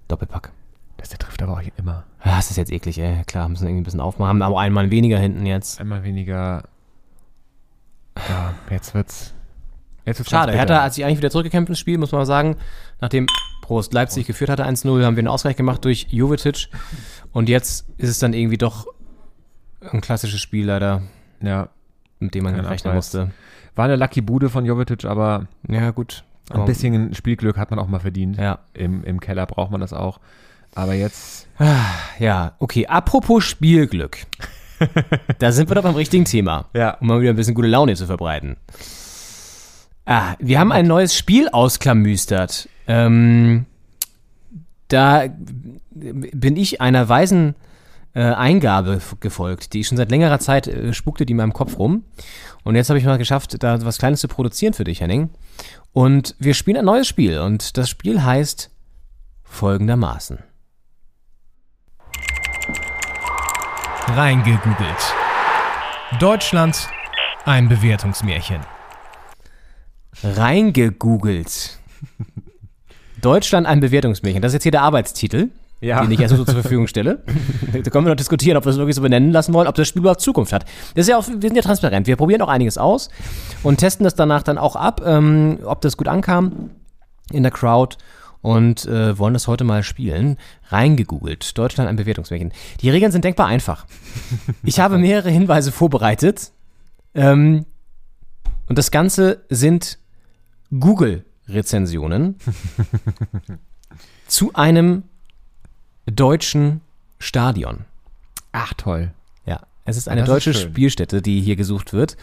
[0.08, 0.50] Doppelpack.
[0.96, 2.04] das der trifft aber auch immer.
[2.24, 3.22] Ja, das ist jetzt eklig, ey.
[3.24, 4.28] Klar, müssen irgendwie ein bisschen aufmachen.
[4.28, 5.80] Haben aber einen Mann weniger hinten jetzt.
[5.80, 6.64] Einmal weniger.
[8.28, 9.32] Ja, jetzt wird's.
[10.04, 10.82] Jetzt wird's Schade, bitter.
[10.82, 12.56] hat sich eigentlich wieder zurückgekämpft ins Spiel, muss man mal sagen.
[13.00, 13.26] Nachdem
[13.62, 16.68] Prost Leipzig geführt hatte 1-0, haben wir einen Ausgleich gemacht durch Jovetic.
[17.32, 18.86] Und jetzt ist es dann irgendwie doch
[19.92, 21.02] ein klassisches Spiel leider,
[21.40, 21.68] Ja,
[22.18, 23.30] mit dem man Kein rechnen musste.
[23.76, 26.24] war eine Lucky Bude von Jovetic, aber Ja, gut.
[26.50, 28.38] Ein bisschen Spielglück hat man auch mal verdient.
[28.38, 28.60] Ja.
[28.74, 30.20] Im, Im Keller braucht man das auch.
[30.74, 31.48] Aber jetzt.
[32.18, 32.86] Ja, okay.
[32.86, 34.18] Apropos Spielglück.
[35.38, 36.66] da sind wir doch beim richtigen Thema.
[36.74, 36.96] Ja.
[37.00, 38.56] Um mal wieder ein bisschen gute Laune zu verbreiten.
[40.06, 42.68] Ah, wir haben ein neues Spiel ausklamüstert.
[42.86, 43.66] Ähm,
[44.88, 45.24] da
[45.92, 47.54] bin ich einer weisen
[48.14, 52.04] äh, Eingabe gefolgt, die schon seit längerer Zeit äh, spukte die in meinem Kopf rum.
[52.64, 55.30] Und jetzt habe ich mal geschafft, da was Kleines zu produzieren für dich, Henning.
[55.92, 57.40] Und wir spielen ein neues Spiel.
[57.40, 58.70] Und das Spiel heißt
[59.42, 60.38] folgendermaßen.
[64.08, 65.14] Reingegoogelt.
[66.18, 66.88] Deutschland,
[67.44, 68.60] ein Bewertungsmärchen.
[70.22, 71.78] reingegoogelt.
[73.20, 74.42] Deutschland ein Bewertungsmärchen.
[74.42, 76.02] Das ist jetzt hier der Arbeitstitel, Ja.
[76.02, 77.22] den ich erstmal so zur Verfügung stelle.
[77.72, 79.88] Da können wir noch diskutieren, ob wir das wirklich so benennen lassen wollen, ob das
[79.88, 80.64] Spiel überhaupt Zukunft hat.
[80.94, 82.06] Das ist ja auch, wir sind ja transparent.
[82.06, 83.08] Wir probieren auch einiges aus
[83.62, 86.70] und testen das danach dann auch ab, ähm, ob das gut ankam
[87.32, 87.96] in der Crowd
[88.42, 90.36] und äh, wollen das heute mal spielen.
[90.68, 91.56] Reingegoogelt.
[91.56, 92.52] Deutschland ein Bewertungsmärchen.
[92.80, 93.86] Die Regeln sind denkbar einfach.
[94.62, 96.52] Ich habe mehrere Hinweise vorbereitet.
[97.14, 97.66] Ähm,
[98.68, 99.98] und das Ganze sind
[100.70, 102.36] Google-Rezensionen
[104.26, 105.02] zu einem
[106.06, 106.80] deutschen
[107.18, 107.84] Stadion.
[108.52, 109.12] Ach, toll.
[109.46, 110.70] Ja, es ist eine das ist deutsche schön.
[110.70, 112.16] Spielstätte, die hier gesucht wird.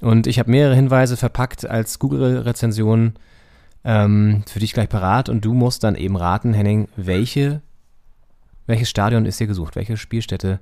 [0.00, 3.14] Und ich habe mehrere Hinweise verpackt als Google-Rezension
[3.84, 5.28] ähm, für dich gleich parat.
[5.28, 7.62] Und du musst dann eben raten, Henning, welche,
[8.66, 9.76] welches Stadion ist hier gesucht?
[9.76, 10.58] Welche Spielstätte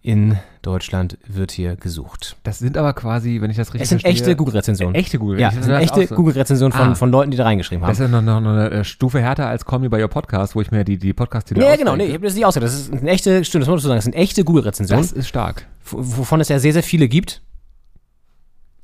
[0.00, 2.36] in Deutschland wird hier gesucht?
[2.44, 4.94] Das sind aber quasi, wenn ich das richtig Es sind verstehe, echte Google-Rezensionen.
[4.94, 5.40] Echte Google.
[5.40, 6.14] Ja, das sind echte so.
[6.14, 6.94] Google-Rezensionen von, Ah.
[6.94, 7.90] von Leuten, die da reingeschrieben haben.
[7.90, 10.60] Das ist noch, noch, eine äh, Stufe härter als Call Me By Your Podcast, wo
[10.60, 12.70] ich mir die, die Podcast-Titel Ja, genau, nee, ich habe das nicht ausgedacht.
[12.72, 15.26] Das ist eine echte, stimmt, das muss man sagen, das sind echte Google-Rezensionen, Das ist
[15.28, 15.66] stark.
[15.90, 17.42] wovon es ja sehr, sehr viele gibt.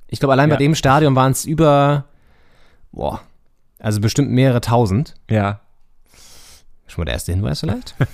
[0.09, 0.57] Ich glaube, allein Ja.
[0.57, 2.05] bei dem Stadion waren es über,
[2.93, 3.21] boah,
[3.79, 5.15] also bestimmt mehrere tausend.
[5.31, 5.61] Ja.
[6.87, 7.95] Schon mal der erste Hinweis vielleicht?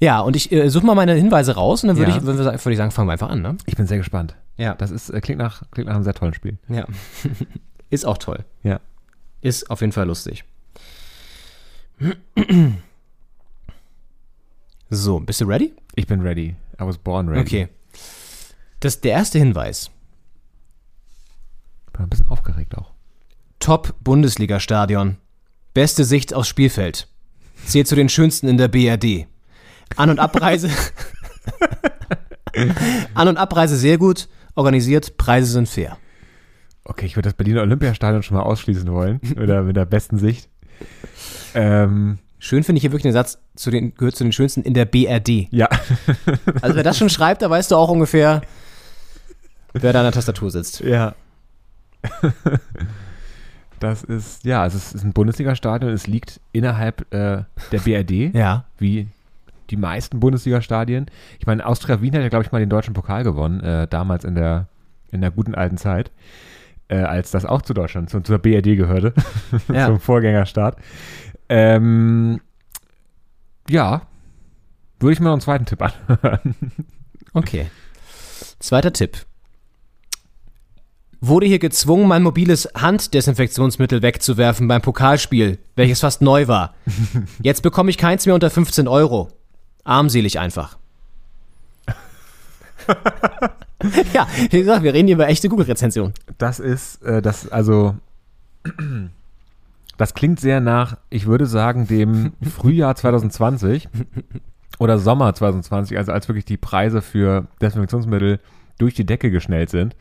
[0.00, 2.16] ja, und ich äh, suche mal meine Hinweise raus und dann würde Ja.
[2.18, 3.56] ich, würd würd ich sagen, fangen wir einfach an, ne?
[3.66, 4.34] Ich bin sehr gespannt.
[4.56, 4.74] Ja.
[4.74, 6.58] Das ist, äh, klingt, nach, klingt nach einem sehr tollen Spiel.
[6.68, 6.86] Ja.
[7.90, 8.44] Ist auch toll.
[8.62, 8.80] Ja.
[9.40, 10.44] Ist auf jeden Fall lustig.
[14.92, 15.72] So, bist du ready?
[15.94, 16.56] Ich bin ready.
[16.80, 17.40] I was born ready.
[17.42, 17.68] Okay.
[18.80, 19.90] Das der erste Hinweis.
[21.92, 22.90] Bin ein bisschen aufgeregt auch.
[23.60, 25.16] Top Bundesliga-Stadion.
[25.74, 27.06] Beste Sicht aufs Spielfeld.
[27.66, 29.26] Zählt zu den schönsten in der BRD.
[29.96, 30.70] An- und Abreise.
[33.14, 34.28] An- und Abreise sehr gut.
[34.54, 35.16] Organisiert.
[35.16, 35.96] Preise sind fair.
[36.84, 39.20] Okay, ich würde das Berliner Olympiastadion schon mal ausschließen wollen.
[39.40, 40.48] Oder mit der besten Sicht.
[41.54, 44.72] Ähm, Schön finde ich hier wirklich den Satz, zu den, gehört zu den schönsten in
[44.74, 45.48] der BRD.
[45.50, 45.68] ja.
[46.62, 48.40] Also wer das schon schreibt, da weißt du auch ungefähr,
[49.74, 50.80] wer da an der Tastatur sitzt.
[50.80, 51.14] Ja.
[53.78, 58.64] Das ist, ja, also es ist ein Bundesliga-Stadion, es liegt innerhalb äh, der BRD, Ja.
[58.78, 59.06] wie
[59.70, 61.06] die meisten Bundesliga-Stadien.
[61.38, 64.24] Ich meine, Austria Wien hat ja, glaube ich, mal den deutschen Pokal gewonnen, äh, damals
[64.24, 64.68] in der,
[65.10, 66.10] in der guten alten Zeit,
[66.88, 69.14] äh, als das auch zu Deutschland, zu, zur BRD gehörte,
[69.72, 69.86] Ja.
[69.86, 70.76] zum Vorgängerstaat.
[71.48, 72.40] Ähm,
[73.68, 74.02] ja,
[74.98, 76.54] würde ich mir noch einen zweiten Tipp anhören.
[77.32, 77.70] Okay.
[78.58, 79.18] Zweiter Tipp.
[81.20, 86.74] Wurde hier gezwungen, mein mobiles Handdesinfektionsmittel wegzuwerfen beim Pokalspiel, welches fast neu war.
[87.42, 89.28] Jetzt bekomme ich keins mehr unter 15 Euro.
[89.84, 90.78] Armselig einfach.
[94.12, 96.12] ja, wie gesagt, wir reden hier über echte Google-Rezension.
[96.38, 97.94] Das ist, äh, das, also,
[99.96, 103.88] das klingt sehr nach, ich würde sagen, dem Frühjahr 2020
[104.78, 108.40] oder Sommer 2020, also als wirklich die Preise für Desinfektionsmittel
[108.78, 109.94] durch die Decke geschnellt sind.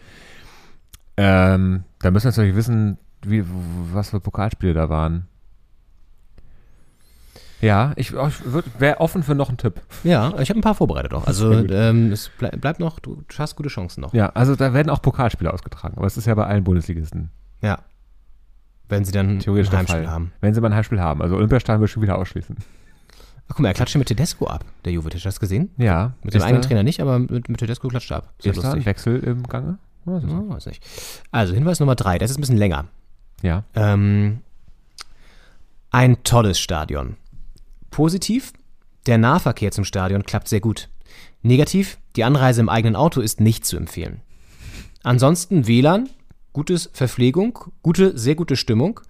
[1.17, 3.43] Ähm, da müssen wir natürlich wissen, wie,
[3.93, 5.27] was für Pokalspiele da waren.
[7.61, 8.43] Ja, ich, ich
[8.79, 9.81] wäre offen für noch einen Tipp.
[10.03, 11.27] Ja, ich habe ein paar vorbereitet auch.
[11.27, 14.13] Also ähm, es ble bleibt noch, du hast gute Chancen noch.
[14.13, 17.31] Ja, also da werden auch Pokalspiele ausgetragen, aber es ist ja bei allen Bundesligisten
[17.61, 17.79] Ja.
[18.87, 20.11] Wenn sie dann theoretisch ein Heimspiel Fall.
[20.11, 20.31] haben.
[20.41, 21.21] Wenn sie mal ein Heimspiel haben.
[21.21, 22.55] Also Olympiastadion würde ich schon wieder ausschließen.
[22.57, 25.25] Ach, guck mal, er klatscht mit Tedesco ab, der Jovetic.
[25.25, 25.69] Hast du gesehen?
[25.77, 26.13] Ja.
[26.23, 28.33] Mit dem ist eigenen Trainer nicht, aber mit, mit Tedesco klatscht er ab.
[28.39, 28.85] Sehr Ist da ein lustig.
[28.85, 29.77] Wechsel im Gange?
[30.05, 30.31] Ist das?
[30.31, 30.83] Ja, weiß nicht.
[31.31, 32.85] Also Hinweis Nummer drei, das ist ein bisschen länger.
[33.43, 33.63] Ja.
[33.75, 34.39] Ähm,
[35.91, 37.15] ein tolles Stadion.
[37.99, 38.53] Positiv,
[39.07, 40.87] der Nahverkehr zum Stadion klappt sehr gut.
[41.41, 44.21] Negativ, die Anreise im eigenen Auto ist nicht zu empfehlen.
[45.03, 46.07] Ansonsten WLAN,
[46.53, 49.01] gutes Verpflegung, gute, sehr gute Stimmung.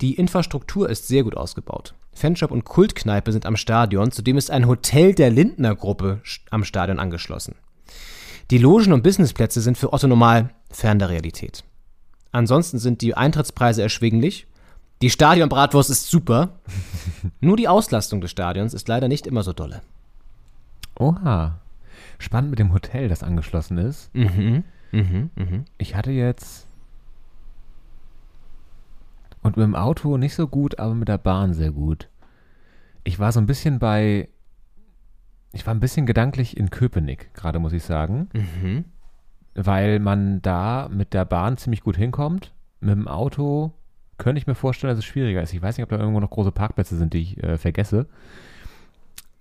[0.00, 1.94] Die Infrastruktur ist sehr gut ausgebaut.
[2.14, 6.20] Fanshop und Kultkneipe sind am Stadion, zudem ist ein Hotel der Lindner Gruppe
[6.50, 7.54] am Stadion angeschlossen.
[8.50, 11.62] Die Logen und Businessplätze sind für Otto Normal fern der Realität.
[12.32, 14.48] Ansonsten sind die Eintrittspreise erschwinglich.
[15.02, 16.58] Die Stadionbratwurst ist super.
[17.40, 19.82] Nur die Auslastung des Stadions ist leider nicht immer so dolle.
[20.98, 21.60] Oha.
[22.18, 24.14] Spannend mit dem Hotel, das angeschlossen ist.
[24.14, 24.64] Mhm.
[24.92, 25.30] Mhm.
[25.34, 25.64] Mhm.
[25.76, 26.66] Ich hatte jetzt.
[29.42, 32.08] Und mit dem Auto nicht so gut, aber mit der Bahn sehr gut.
[33.04, 34.28] Ich war so ein bisschen bei.
[35.52, 38.28] Ich war ein bisschen gedanklich in Köpenick, gerade muss ich sagen.
[38.32, 38.84] Mhm.
[39.54, 42.52] Weil man da mit der Bahn ziemlich gut hinkommt.
[42.80, 43.72] Mit dem Auto
[44.18, 45.52] könnte ich mir vorstellen, dass es schwieriger ist.
[45.52, 48.06] Ich weiß nicht, ob da irgendwo noch große Parkplätze sind, die ich äh, vergesse.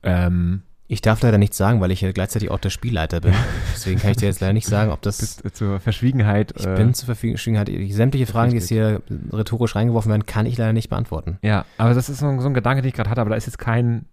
[0.03, 3.33] Ähm, Ich darf leider nichts sagen, weil ich ja gleichzeitig auch der Spielleiter bin.
[3.73, 5.17] Deswegen kann ich dir jetzt leider nicht sagen, ob das.
[5.17, 6.53] bis, äh, zur Verschwiegenheit.
[6.57, 7.15] Ich äh, bin zur.
[7.15, 9.01] Halt, sämtliche Fragen, die jetzt hier
[9.33, 11.39] rhetorisch reingeworfen werden, kann ich leider nicht beantworten.
[11.41, 13.35] Ja, aber das ist so ein, so ein Gedanke, den ich gerade hatte, aber da
[13.35, 14.05] ist jetzt kein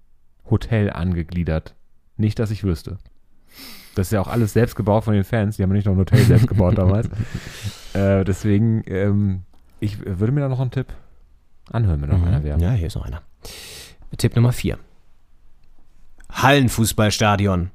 [0.49, 1.75] Hotel angegliedert.
[2.17, 2.99] Nicht, dass ich wüsste.
[3.95, 5.57] Das ist ja auch alles selbst gebaut von den Fans.
[5.57, 7.09] Die haben ja nicht noch ein Hotel selbst gebaut damals.
[7.95, 9.43] Äh, deswegen, ähm,
[9.83, 10.87] ich würde mir da noch einen Tipp
[11.70, 12.59] anhören, wenn noch einer wäre.
[12.61, 13.22] Ja, hier ist noch einer.
[14.16, 14.78] Tipp Nummer 4.
[16.30, 17.70] Hallenfußballstadion.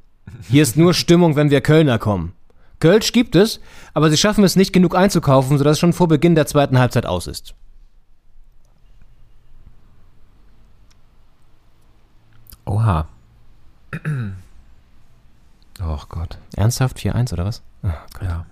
[0.48, 2.34] Hier ist nur Stimmung, wenn wir Kölner kommen.
[2.80, 3.60] Kölsch gibt es,
[3.94, 7.06] aber sie schaffen es nicht genug einzukaufen, sodass es schon vor Beginn der zweiten Halbzeit
[7.06, 7.56] aus ist.
[12.66, 13.08] Oha.
[15.82, 16.38] Oh Gott.
[16.56, 17.64] Ernsthaft 4-1 oder was?
[17.84, 18.24] Oh Gott.
[18.24, 18.46] Ja.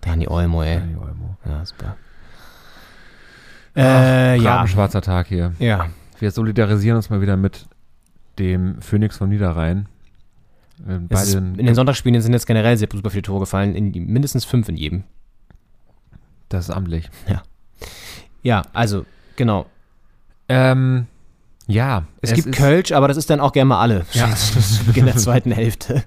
[0.00, 0.78] Dani Olmo, ey.
[0.78, 1.36] Dani Olmo.
[1.44, 1.96] Ja, super.
[3.78, 4.60] Äh, ja.
[4.62, 5.52] Ach, schwarzer Tag hier.
[5.58, 5.86] Ja.
[6.18, 7.66] Wir solidarisieren uns mal wieder mit
[8.38, 9.86] dem Phoenix von Niederrhein.
[10.86, 13.90] Äh, Es ist, in den Sonntagsspielen sind jetzt generell sehr super viele Tore gefallen, in
[14.06, 15.04] mindestens fünf in jedem.
[16.48, 17.08] das ist amtlich.
[18.42, 19.04] Ja, also,
[19.36, 19.66] genau.
[20.48, 21.06] Ähm,
[21.66, 22.04] ja.
[22.22, 24.06] Es, gibt ist- Kölsch, aber das ist dann auch gerne mal alle.
[24.12, 24.28] Ja.
[24.34, 26.04] Zu Beginn der zweiten Hälfte.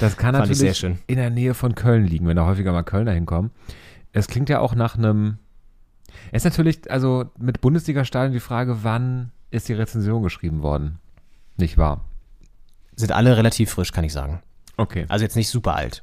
[0.00, 0.98] Das kann Fand ich natürlich sehr schön.
[1.06, 3.50] in der Nähe von Köln liegen, wenn da häufiger mal Kölner hinkommen.
[4.12, 5.38] Es klingt ja auch nach einem.
[6.32, 10.98] Es ist natürlich, also mit Bundesliga-Stadien die Frage, wann ist die Rezension geschrieben worden?
[11.56, 12.04] Nicht wahr?
[12.96, 14.42] Sind alle relativ frisch, kann ich sagen.
[14.76, 15.06] Okay.
[15.08, 16.02] Also jetzt nicht super alt.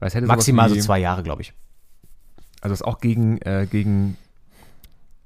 [0.00, 1.52] Maximal wie, so zwei Jahre, glaube ich.
[2.60, 4.16] Also was auch gegen, äh, gegen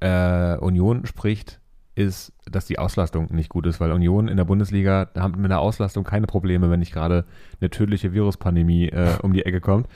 [0.00, 1.60] äh, Union spricht,
[1.94, 5.60] ist, dass die Auslastung nicht gut ist, weil Union in der Bundesliga haben mit der
[5.60, 7.24] Auslastung keine Probleme, wenn nicht gerade
[7.60, 9.86] eine tödliche Viruspandemie äh, um die Ecke kommt.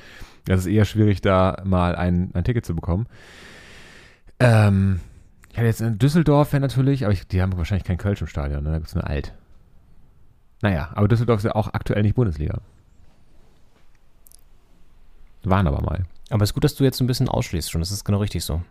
[0.45, 3.07] Das ist eher schwierig, da mal ein, ein Ticket zu bekommen.
[4.41, 5.01] Ähm,
[5.51, 8.27] ich hatte jetzt in Düsseldorf wäre natürlich, aber ich, die haben wahrscheinlich kein Kölsch im
[8.27, 8.71] Stadion, ne?
[8.71, 9.33] da gibt es nur Alt.
[10.63, 12.61] Naja, aber Düsseldorf ist ja auch aktuell nicht Bundesliga.
[15.45, 16.05] Waren aber mal.
[16.31, 17.81] Aber es ist gut, dass du jetzt ein bisschen ausschließt schon.
[17.81, 18.63] Das ist genau richtig so.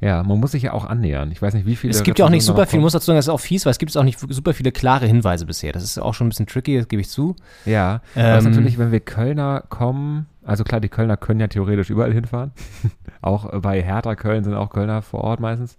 [0.00, 1.32] Ja, man muss sich ja auch annähern.
[1.32, 1.92] Ich weiß nicht, wie viele.
[1.92, 3.70] Es gibt ja auch nicht super viel, muss dazu sagen, das ist auch fies, weil
[3.70, 5.72] es gibt auch nicht super viele klare Hinweise bisher.
[5.72, 7.34] Das ist auch schon ein bisschen tricky, das gebe ich zu.
[7.64, 11.88] Ja, Ähm, was natürlich, wenn wir Kölner kommen, also klar, die Kölner können ja theoretisch
[11.88, 12.52] überall hinfahren.
[13.22, 15.78] auch bei Hertha Köln sind auch Kölner vor Ort meistens.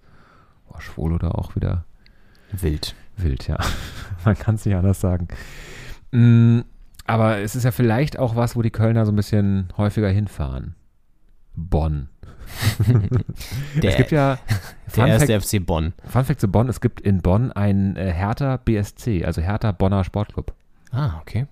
[0.68, 1.86] Boah, schwul oder auch wieder
[2.52, 2.96] Wild.
[3.18, 3.58] wild, ja.
[4.26, 5.28] Man kann es nicht anders sagen.
[6.12, 6.62] Mm,
[7.06, 10.76] aber es ist ja vielleicht auch was, wo die Kölner so ein bisschen häufiger hinfahren.
[11.56, 12.10] Bonn.
[13.82, 15.94] Der, es gibt ja der Fun erste Fact, FC Bonn.
[16.08, 20.04] Fun Fact zu Bonn, es gibt in Bonn einen äh, Hertha BSC, also Hertha Bonner
[20.04, 20.54] Sportclub.
[20.92, 21.48] Ah, okay.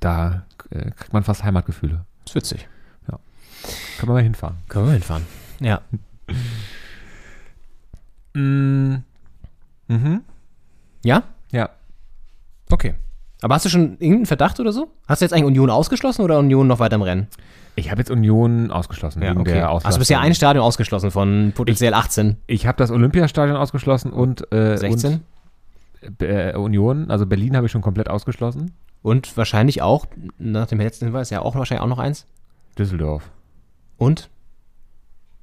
[0.00, 2.04] Da äh, kriegt man fast Heimatgefühle.
[2.24, 2.68] Das ist witzig.
[3.98, 4.56] Kann man mal hinfahren.
[4.68, 5.26] Können wir hinfahren.
[5.60, 5.80] Ja.
[8.34, 8.96] Mm,
[9.88, 10.20] mhm.
[11.02, 11.24] Ja?
[11.50, 11.70] Ja.
[12.70, 12.94] Okay.
[13.40, 14.92] Aber hast du schon irgendeinen Verdacht oder so?
[15.08, 17.28] Hast du jetzt eigentlich Union ausgeschlossen oder Union noch weiter im Rennen?
[17.78, 19.88] Ich habe jetzt Union ausgeschlossen wegen der Auslastung.
[19.88, 22.36] Hast du bisher ein Stadion ausgeschlossen von potenziell 18?
[22.46, 25.20] Ich habe das Olympiastadion ausgeschlossen und, äh, 16?
[26.02, 28.72] Und, äh, Union, also Berlin habe ich schon komplett ausgeschlossen.
[29.02, 30.06] Und wahrscheinlich auch,
[30.38, 32.26] nach dem letzten Hinweis, ja auch wahrscheinlich auch noch eins.
[32.78, 33.30] Düsseldorf,
[33.96, 34.28] Und?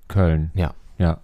[0.08, 0.52] Köln.
[0.56, 0.74] Ja.
[0.98, 1.18] Ja.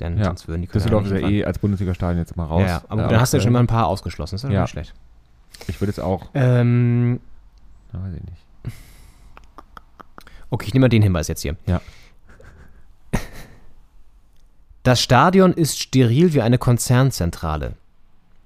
[0.00, 0.24] Denn Ja.
[0.24, 2.62] sonst würden die Kölner Düsseldorf ist ja eh als Bundesliga-Stadion jetzt mal raus.
[2.62, 2.82] Ja, ja.
[2.88, 3.44] aber Äh, dann hast du ja Köln.
[3.46, 4.34] schon mal ein paar ausgeschlossen.
[4.36, 4.60] Das ist ja, Ja.
[4.62, 4.94] nicht schlecht.
[5.68, 7.20] Ich würde jetzt auch, Ähm,
[7.92, 8.42] na, weiß ich nicht.
[10.54, 11.56] Okay, ich nehme mal den Hinweis jetzt hier.
[11.66, 11.80] Ja.
[14.82, 17.72] Das Stadion ist steril wie eine Konzernzentrale.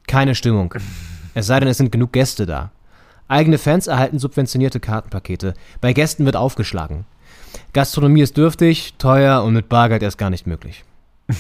[0.06, 0.72] Keine Stimmung.
[1.34, 2.70] Es sei denn, es sind genug Gäste da.
[3.26, 5.54] Eigene Fans erhalten subventionierte Kartenpakete.
[5.80, 7.06] Bei Gästen wird aufgeschlagen.
[7.72, 10.84] Gastronomie ist dürftig, teuer und mit Bargeld erst gar nicht möglich.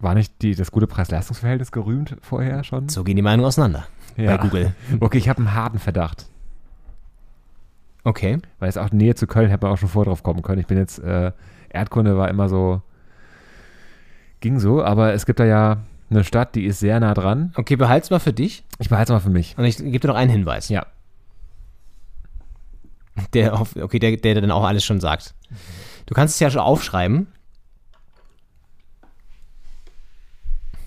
[0.00, 2.88] War nicht die, das gute Preis-Leistungs-Verhältnis gerühmt vorher schon?
[2.88, 3.86] So gehen die Meinungen auseinander.
[4.16, 4.36] Ja.
[4.36, 4.74] Bei Google.
[5.00, 6.26] Okay, ich habe einen harten Verdacht.
[8.04, 8.38] Okay.
[8.58, 10.60] Weil es auch Nähe zu Köln hätte man auch schon vor drauf kommen können.
[10.60, 11.32] Ich bin jetzt, äh,
[11.70, 12.82] Erdkunde war immer so,
[14.40, 15.78] ging so, aber es gibt da ja
[16.10, 17.52] eine Stadt, die ist sehr nah dran.
[17.56, 18.62] Okay, behalt's mal für dich.
[18.78, 19.56] Ich behalte es mal für mich.
[19.56, 20.68] Und ich gebe dir noch einen Hinweis.
[20.68, 20.86] Ja.
[23.32, 25.34] Der, auf, okay, der, der dann auch alles schon sagt.
[26.06, 27.28] Du kannst es ja schon aufschreiben,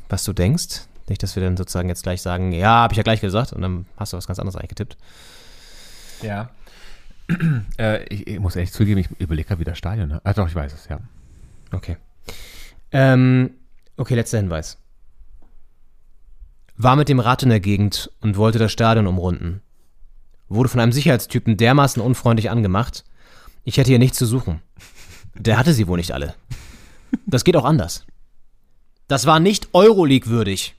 [0.10, 0.88] was du denkst.
[1.10, 3.62] Nicht, dass wir dann sozusagen jetzt gleich sagen, ja, habe ich ja gleich gesagt und
[3.62, 4.98] dann hast du was ganz anderes eigentlich getippt.
[6.22, 6.50] Ja.
[7.78, 10.22] Äh, ich, ich muss ehrlich zugeben, ich überlege gerade, wie das Stadion ne?
[10.24, 11.00] Ah, doch, ich weiß es, ja.
[11.72, 11.98] Okay.
[12.92, 13.52] Ähm,
[13.98, 14.78] okay, letzter Hinweis.
[16.78, 19.62] War mit dem Rad in der Gegend und wollte das Stadion umrunden.
[20.48, 23.04] Wurde von einem Sicherheitstypen dermaßen unfreundlich angemacht.
[23.64, 24.62] Ich hätte hier nichts zu suchen.
[25.36, 26.36] Der hatte sie wohl nicht alle.
[27.26, 28.06] Das geht auch anders.
[29.08, 30.76] Das war nicht Euroleague würdig.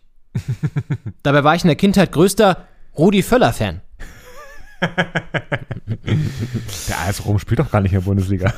[1.22, 3.80] Dabei war ich in der Kindheit größter Rudi Völler-Fan.
[6.88, 8.52] Der AS Rom spielt doch gar nicht in der Bundesliga.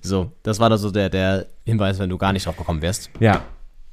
[0.00, 3.10] So, das war da so der, der Hinweis, wenn du gar nicht drauf gekommen wärst.
[3.20, 3.42] ja.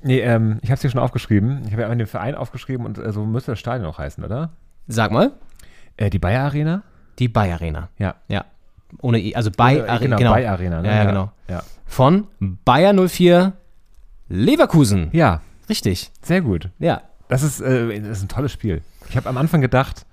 [0.01, 1.63] Nee, ähm, ich habe es hier schon aufgeschrieben.
[1.65, 4.23] Ich habe ja auch den Verein aufgeschrieben und äh, so müsste das Stadion auch heißen,
[4.23, 4.51] oder?
[4.87, 5.33] Sag mal.
[5.97, 6.83] Äh, die Bayer Arena?
[7.19, 7.89] Die Bay Arena.
[7.97, 8.15] Ja.
[8.29, 8.45] Ja.
[9.01, 9.97] Ohne I, also Bay Äh, Arena.
[10.15, 10.87] genau, Genau, Bayer Arena, ne?
[10.87, 11.31] Ja, ja, genau.
[11.49, 11.63] Ja.
[11.85, 13.51] Von Bayer 04
[14.29, 15.09] Leverkusen.
[15.11, 16.11] Ja, Richtig.
[16.21, 16.69] sehr gut.
[16.79, 17.01] Ja.
[17.27, 18.81] Das ist, äh, das ist ein tolles Spiel.
[19.09, 20.05] Ich habe am Anfang gedacht,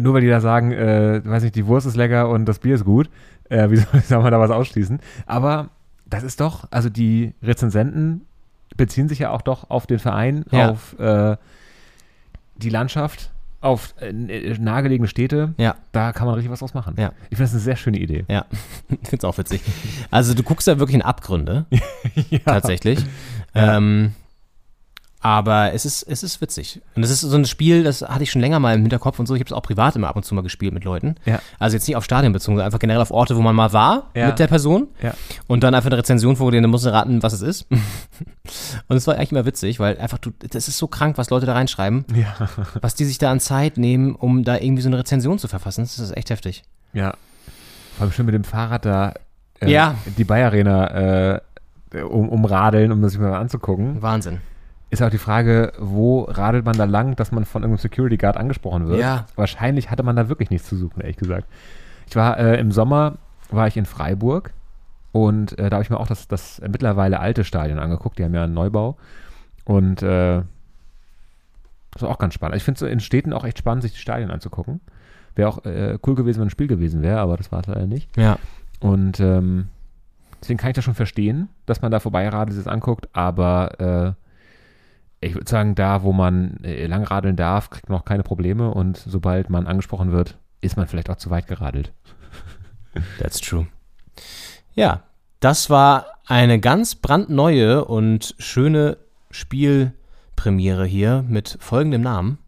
[0.00, 2.74] nur weil die da sagen, äh, weiß nicht, die Wurst ist lecker und das Bier
[2.74, 3.10] ist gut,
[3.48, 5.00] äh, wie soll, man da was ausschließen?
[5.26, 5.68] Aber
[6.06, 8.22] das ist doch, also die Rezensenten
[8.76, 10.70] beziehen sich ja auch doch auf den Verein, Ja.
[10.70, 11.36] auf äh,
[12.56, 13.30] die Landschaft,
[13.60, 15.54] auf äh, nahegelegene Städte.
[15.56, 15.76] Ja.
[15.92, 16.94] Da kann man richtig was draus machen.
[16.98, 17.12] Ja.
[17.30, 18.24] Ich finde das eine sehr schöne Idee.
[18.28, 18.44] Ja.
[19.02, 19.62] Ich find's auch witzig.
[20.10, 21.66] Also du guckst da wirklich in Abgründe.
[22.44, 23.04] Tatsächlich.
[23.54, 24.12] Ähm,
[25.24, 26.80] aber es ist, es ist witzig.
[26.96, 29.26] Und es ist so ein Spiel, das hatte ich schon länger mal im Hinterkopf und
[29.26, 29.34] so.
[29.34, 31.14] Ich habe es auch privat immer ab und zu mal gespielt mit Leuten.
[31.24, 31.40] Ja.
[31.60, 34.10] Also jetzt nicht auf Stadien bezogen, sondern einfach generell auf Orte, wo man mal war
[34.14, 34.26] Ja.
[34.26, 34.88] mit der Person.
[35.00, 35.14] Ja.
[35.46, 37.66] Und dann einfach eine Rezension vorgelesen, dann musst du raten, was es ist.
[37.70, 41.46] und es war eigentlich immer witzig, weil einfach du, das ist so krank, was Leute
[41.46, 42.04] da reinschreiben.
[42.14, 42.48] Ja.
[42.80, 45.82] Was die sich da an Zeit nehmen, um da irgendwie so eine Rezension zu verfassen.
[45.82, 46.64] Das ist echt heftig.
[46.92, 47.14] Ja.
[47.96, 49.14] Vor allem schön mit dem Fahrrad da
[49.60, 49.94] äh, Ja.
[50.18, 51.40] die Bayer Arena äh,
[52.02, 54.02] um, umradeln, um das sich mal anzugucken.
[54.02, 54.40] Wahnsinn.
[54.92, 58.36] Ist auch die Frage, wo radelt man da lang, dass man von irgendeinem Security Guard
[58.36, 59.00] angesprochen wird?
[59.00, 59.24] Ja.
[59.36, 61.46] Wahrscheinlich hatte man da wirklich nichts zu suchen, ehrlich gesagt.
[62.06, 63.16] Ich war äh, im Sommer,
[63.50, 64.52] war ich in Freiburg
[65.12, 68.18] und äh, da habe ich mir auch das, das mittlerweile alte Stadion angeguckt.
[68.18, 68.98] Die haben ja einen Neubau.
[69.64, 70.42] Und äh,
[71.92, 72.58] das war auch ganz spannend.
[72.58, 74.82] Ich finde es in Städten auch echt spannend, sich die Stadien anzugucken.
[75.34, 77.86] Wäre auch äh, cool gewesen, wenn ein Spiel gewesen wäre, aber das war es leider
[77.86, 78.14] nicht.
[78.18, 78.36] Ja.
[78.80, 79.68] Und ähm,
[80.42, 84.22] deswegen kann ich das schon verstehen, dass man da vorbeiradelt, sich das anguckt, aber äh,
[85.22, 88.96] ich würde sagen, da, wo man äh, langradeln darf, kriegt man auch keine Probleme und
[88.96, 91.92] sobald man angesprochen wird, ist man vielleicht auch zu weit geradelt.
[93.18, 93.66] That's true.
[94.74, 95.04] Ja.
[95.40, 98.96] Das war eine ganz brandneue und schöne
[99.32, 102.38] Spielpremiere hier mit folgendem Namen.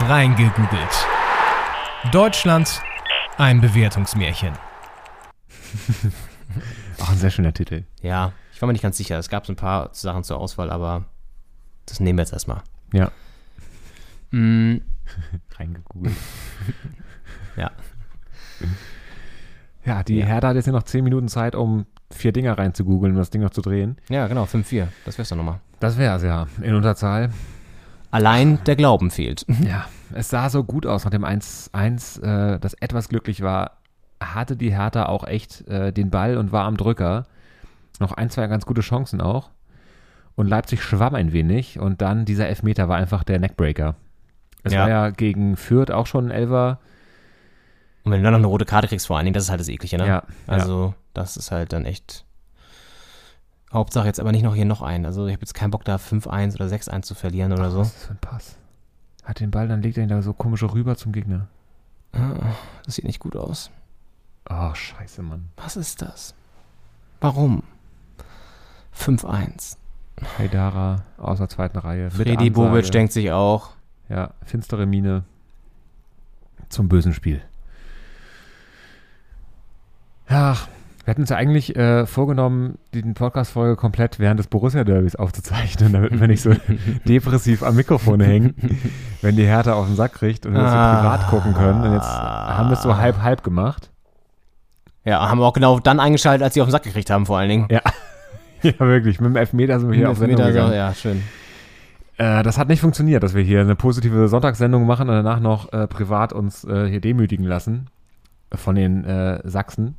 [0.00, 1.06] Reingegoogelt.
[2.10, 2.82] Deutschland,
[3.38, 4.54] ein Bewertungsmärchen.
[7.00, 7.84] Auch ein sehr schöner Titel.
[8.00, 9.18] Ja, war mir nicht ganz sicher.
[9.18, 11.04] Es gab so ein paar Sachen zur Auswahl, aber
[11.86, 12.62] das nehmen wir jetzt erstmal.
[12.92, 13.10] Ja.
[14.30, 14.76] Mm,
[15.58, 16.14] Reingegoogelt.
[17.56, 17.70] ja.
[19.84, 20.26] Ja, die Ja.
[20.26, 23.42] Hertha hat jetzt ja noch 10 Minuten Zeit, um vier Dinger reinzugoogeln, um das Ding
[23.42, 23.96] noch zu drehen.
[24.08, 24.86] ja, genau, 5-4.
[25.04, 25.60] Das wär's doch nochmal.
[25.80, 26.46] Das wär's ja.
[26.62, 27.30] In Unterzahl.
[28.10, 29.44] Allein der Glauben fehlt.
[29.66, 33.78] Ja, es sah so gut aus nach dem 1-1, äh, das etwas glücklich war.
[34.22, 37.26] Hatte die Hertha auch echt äh, den Ball und war am Drücker.
[38.02, 39.50] Noch ein, zwei ganz gute Chancen auch.
[40.34, 43.94] Und Leipzig schwamm ein wenig und dann dieser Elfmeter war einfach der Neckbreaker.
[44.64, 44.80] Es Ja.
[44.82, 46.78] war ja gegen Fürth auch schon ein Elfer.
[48.04, 49.60] Und wenn du dann noch eine rote Karte kriegst, vor allen Dingen, das ist halt
[49.60, 50.06] das Eklige, ne?
[50.06, 52.24] Ja, Also, das ist halt dann echt.
[53.72, 55.06] Hauptsache jetzt aber nicht noch hier noch ein.
[55.06, 57.80] Also, ich habe jetzt keinen Bock, da 5-1 oder 6-1 zu verlieren oder so.
[57.80, 58.56] Was ist für ein Pass?
[59.24, 61.46] Hat den Ball, dann legt er ihn da so komisch rüber zum Gegner.
[62.84, 63.70] Das sieht nicht gut aus.
[64.50, 65.48] Oh, scheiße, Mann.
[65.56, 66.34] Was ist das?
[67.20, 67.62] Warum?
[68.96, 69.76] 5-1.
[70.38, 72.10] Haidara aus der zweiten Reihe.
[72.10, 72.50] Freddy.
[72.50, 73.70] Bobic denkt sich auch.
[74.08, 75.24] Ja, finstere Miene
[76.68, 77.40] zum bösen Spiel.
[80.28, 80.56] Ja,
[81.04, 86.18] wir hatten uns ja eigentlich äh, vorgenommen, die Podcast-Folge komplett während des Borussia-Derbys aufzuzeichnen, damit
[86.20, 86.52] wir nicht so
[87.06, 88.54] depressiv am Mikrofon hängen,
[89.20, 90.96] wenn die Hertha auf den Sack kriegt und wir das so Ah.
[91.00, 91.82] privat gucken können.
[91.82, 93.90] Und jetzt haben wir es so halb-halb gemacht.
[95.04, 97.38] Ja, haben wir auch genau dann eingeschaltet, als sie auf den Sack gekriegt haben, vor
[97.38, 97.66] allen Dingen.
[97.70, 97.80] Ja.
[98.78, 99.20] Ja, wirklich.
[99.20, 100.72] Mit dem Elfmeter sind wir hier auf Sendung gegangen.
[100.72, 101.22] ja, schön.
[102.18, 105.72] Äh, das hat nicht funktioniert, dass wir hier eine positive Sonntagssendung machen und danach noch
[105.72, 107.88] äh, privat uns äh, hier demütigen lassen
[108.54, 109.96] von den äh, Sachsen.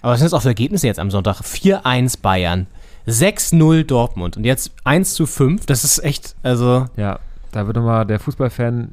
[0.00, 1.40] Aber was sind das auch für Ergebnisse jetzt am Sonntag?
[1.40, 2.66] 4-1 Bayern,
[3.06, 5.66] 6-0 Dortmund und jetzt 1 zu 5.
[5.66, 6.86] Das ist echt, also.
[6.96, 7.18] Ja,
[7.52, 8.92] da wird nochmal der Fußballfan,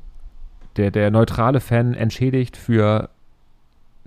[0.78, 3.10] der, der neutrale Fan entschädigt für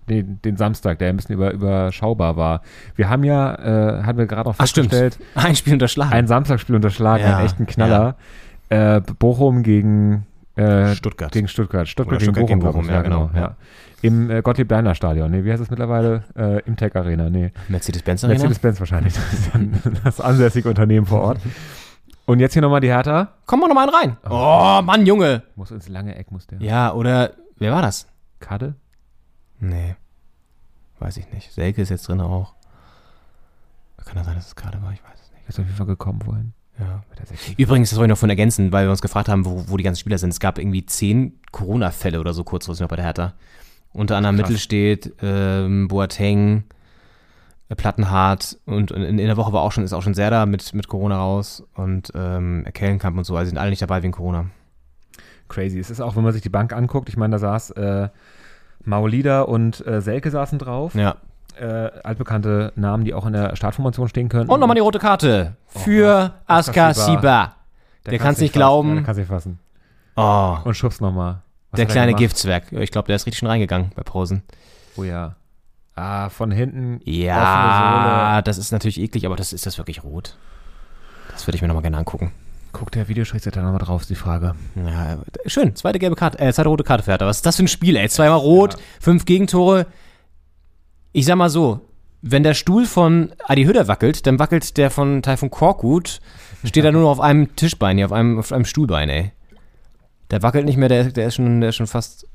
[0.09, 2.63] den, den Samstag, der ein bisschen über, überschaubar war.
[2.97, 3.55] Wir haben ja,
[4.01, 6.13] äh, haben wir gerade auch Ach, festgestellt, Ein Spiel unterschlagen.
[6.13, 8.17] ein Samstagsspiel unterschlagen, Ja, einen echten Knaller.
[8.71, 11.33] Äh, Bochum gegen äh, Stuttgart.
[11.33, 11.87] Gegen Stuttgart.
[11.89, 13.11] Stuttgart, gegen, Stuttgart gegen Bochum, Bochum, glaub ich.
[13.11, 13.57] ja, genau, Ja.
[14.01, 15.29] Im äh, Gottlieb-Daimler-Stadion.
[15.31, 16.23] Nee, wie heißt es mittlerweile?
[16.37, 17.31] Äh, Im Tech Arena.
[17.31, 17.51] Nee.
[17.69, 18.35] Mercedes-Benz Arena.
[18.39, 19.15] Mercedes-Benz wahrscheinlich.
[19.15, 19.73] Das ist dann
[20.05, 21.39] das ansässige Unternehmen vor Ort.
[22.25, 23.29] Und jetzt hier nochmal die Hertha.
[23.47, 24.17] Komm mal noch mal einen rein.
[24.31, 25.43] Oh, Mann, Junge.
[25.57, 26.61] Muss ins lange Eck, muss der.
[26.61, 28.07] Ja, oder, wer war das?
[28.39, 28.75] Kade?
[29.61, 29.97] Nee.
[30.99, 31.53] Weiß ich nicht.
[31.53, 32.55] Selke ist jetzt drin auch.
[34.05, 34.93] Kann das sein, dass es gerade war?
[34.93, 35.49] Ich weiß es nicht.
[35.49, 36.53] Ist auf jeden Fall gekommen vorhin.
[36.79, 37.03] Ja.
[37.11, 39.45] Mit der Sechs- Übrigens, das wollte ich noch von ergänzen, weil wir uns gefragt haben,
[39.45, 40.31] wo, wo die ganzen Spieler sind.
[40.31, 43.35] Es gab irgendwie zehn Corona-Fälle oder so kurzfristig noch bei der Hertha.
[43.93, 44.49] Unter anderem Krass.
[44.49, 46.65] Mittel steht ähm, Boateng,
[47.69, 50.73] äh, Plattenhardt und in, in der Woche war auch schon, ist auch schon Serda mit,
[50.73, 53.37] mit Corona raus und ähm, Kellenkamp und so.
[53.37, 54.47] Also sind alle nicht dabei wegen Corona.
[55.49, 55.79] Crazy.
[55.79, 58.09] Es ist auch, wenn man sich die Bank anguckt, ich meine, da saß äh,
[58.89, 60.95] Maulida und äh, Selke saßen drauf.
[60.95, 61.17] Ja.
[61.61, 64.51] Äh, altbekannte Namen, die auch in der Startformation stehen könnten.
[64.51, 67.55] Und nochmal die rote Karte für Askar Siba.
[68.07, 68.59] Der, kann's nicht fassen.
[68.59, 68.89] glauben.
[68.91, 69.59] Ja, der kann's nicht fassen.
[70.17, 71.43] Oh, Und schubst nochmal.
[71.77, 72.73] der kleine Giftzwerg.
[72.73, 74.43] Ich glaube, der ist richtig schon reingegangen bei Pausen.
[74.97, 75.35] Oh ja.
[75.95, 77.01] Ah, von hinten.
[77.05, 80.37] Ja, das ist natürlich eklig, aber das ist das wirklich rot.
[81.33, 82.33] Das würde ich mir nochmal gerne angucken.
[82.73, 84.55] Guckt der Videoschiedsrichter nochmal drauf, ist die Frage.
[84.77, 87.27] Ja, schön, zweite gelbe Karte, äh, zweite rote Karte Hertha.
[87.27, 88.09] Was ist das für ein Spiel, ey?
[88.09, 89.87] Zweimal rot, fünf Gegentore.
[91.13, 91.81] Ich sag mal so,
[92.21, 96.21] wenn der Stuhl von Adi Hütter wackelt, dann wackelt der von Taifun Korkut,
[96.65, 99.33] steht er nur noch auf einem Tischbein, hier auf einem, auf einem Stuhlbein, ey.
[100.31, 102.27] Der wackelt nicht mehr, der, der, ist, schon, der ist schon fast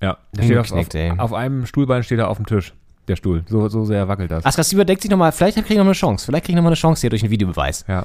[0.00, 0.16] Ja.
[0.32, 1.12] Der steht auf, ey.
[1.18, 2.72] auf einem Stuhlbein steht er auf dem Tisch.
[3.08, 3.44] Der Stuhl.
[3.46, 4.44] So, so sehr wackelt das.
[4.44, 6.26] Askar Sieber denkt sich nochmal, vielleicht kriege ich noch eine Chance.
[6.26, 7.84] Vielleicht kriege ich noch mal eine Chance hier durch einen Videobeweis.
[7.86, 8.04] Ja.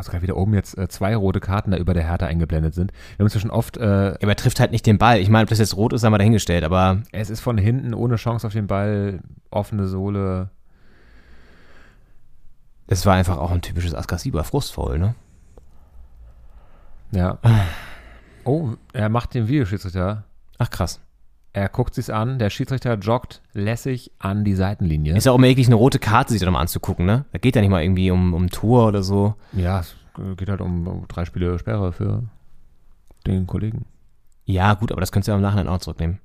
[0.00, 2.90] Also gerade wieder oben jetzt äh, zwei rote Karten da über der Hertha eingeblendet sind.
[2.90, 5.18] Wir haben inzwischen oft, äh, Aber er trifft halt nicht den Ball.
[5.18, 7.92] Ich meine, ob das jetzt rot ist, haben wir dahingestellt, aber es ist von hinten
[7.92, 9.20] ohne Chance auf den Ball,
[9.50, 10.48] offene Sohle.
[12.86, 15.14] es war einfach auch ein typisches Askar Sieber Frustfaul, ne?
[17.12, 17.38] Ja.
[18.44, 20.24] Oh, er macht den Videoschiedsrichter.
[20.56, 20.98] Ach krass.
[21.52, 25.16] Er guckt sich's an, der Schiedsrichter joggt lässig an die Seitenlinie.
[25.16, 27.24] Ist ja auch immer eklig, eine rote Karte sich da mal anzugucken, ne?
[27.32, 29.34] Da geht ja nicht mal irgendwie um, um Tor oder so.
[29.52, 29.96] ja, es
[30.36, 32.22] geht halt um, um drei Spiele Sperre für
[33.26, 33.84] den Kollegen.
[34.44, 36.20] Ja, gut, aber das könntest du ja im Nachhinein auch zurücknehmen.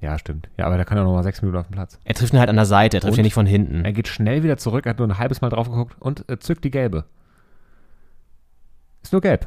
[0.00, 0.48] Ja, stimmt.
[0.56, 1.98] Ja, aber der kann ja noch mal sechs Minuten auf dem Platz.
[2.04, 3.18] Er trifft ihn halt an der Seite, er trifft Und?
[3.18, 3.84] ihn nicht von hinten.
[3.84, 6.38] Er geht schnell wieder zurück, er hat nur ein halbes Mal drauf geguckt und äh,
[6.38, 7.04] zückt die gelbe.
[9.02, 9.46] Ist nur gelb.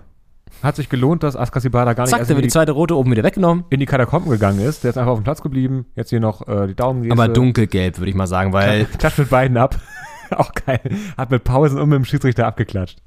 [0.61, 3.11] Hat sich gelohnt, dass Askasibada gar nicht Zack, in wird die die, zweite rote oben
[3.11, 3.65] wieder weggenommen.
[3.69, 4.83] in die Katakomben gegangen ist.
[4.83, 5.85] Der ist einfach auf dem Platz geblieben.
[5.95, 9.29] Jetzt hier noch äh, die Daumen Aber dunkelgelb, würde ich mal sagen, weil Klatscht mit
[9.29, 9.79] beiden ab.
[10.31, 10.79] Auch geil.
[11.17, 12.99] Hat mit Pausen und mit dem Schiedsrichter abgeklatscht.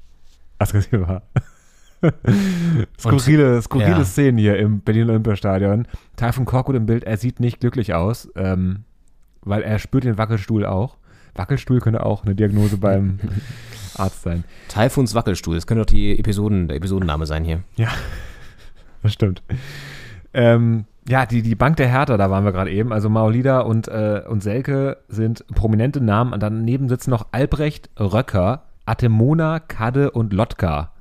[0.59, 1.23] Askasiba.
[3.01, 4.05] skurrile, skurrile ja.
[4.05, 5.87] Szenen hier im Berlin Olympiastadion.
[6.17, 8.85] Taifun Korkut im Bild, er sieht nicht glücklich aus, ähm,
[9.43, 10.97] weil er spürt den Wackelstuhl auch.
[11.35, 13.19] Wackelstuhl könnte auch eine Diagnose beim
[13.99, 14.45] Arzt sein.
[14.69, 17.63] Taifuns Wackelstuhl, das könnte doch die Episoden, der Episodenname sein hier.
[17.77, 17.89] Ja,
[19.03, 19.43] das stimmt.
[20.35, 22.93] Ähm, ja, die, die Bank der Hertha, da waren wir gerade eben.
[22.93, 26.33] Also Maolida und, äh, und Selke sind prominente Namen.
[26.33, 30.93] Und daneben sitzen noch Albrecht, Röcker, Atemona, Kadde und Lotka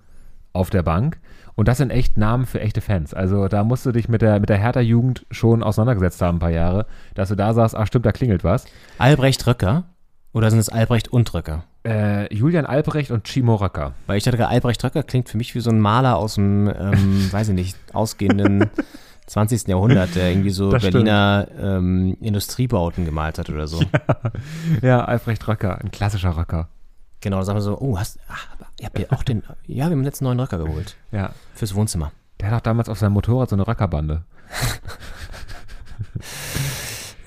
[0.54, 1.20] auf der Bank.
[1.56, 3.14] Und das sind echt Namen für echte Fans.
[3.14, 6.50] Also da musst du dich mit der, mit der Hertha-Jugend schon auseinandergesetzt haben, ein paar
[6.50, 6.86] Jahre,
[7.16, 8.66] dass du da sagst, ach stimmt, da klingelt was.
[9.00, 9.86] Albrecht Röcker?
[10.36, 11.64] Oder sind es Albrecht und Röcker?
[11.86, 13.94] Äh, Julian Albrecht und Chimo Röcker.
[14.06, 17.28] Weil ich dachte, Albrecht Röcker klingt für mich wie so ein Maler aus dem, ähm,
[17.32, 18.70] weiß ich nicht, ausgehenden
[19.28, 19.70] 20.
[19.70, 20.84] Jahrhundert, der irgendwie so Das.
[20.84, 23.82] Berliner ähm, Industriebauten gemalt hat oder so.
[24.82, 26.68] Ja, Albrecht Röcker, ein klassischer Röcker.
[27.22, 28.48] Genau, da sagen wir so, oh, hast, ach,
[28.82, 30.98] ihr habt ja auch den, ja, wir haben jetzt einen neuen Röcker geholt.
[31.14, 31.32] Ja.
[31.54, 32.12] Fürs Wohnzimmer.
[32.42, 34.24] Der hat auch damals auf seinem Motorrad so eine Röckerbande.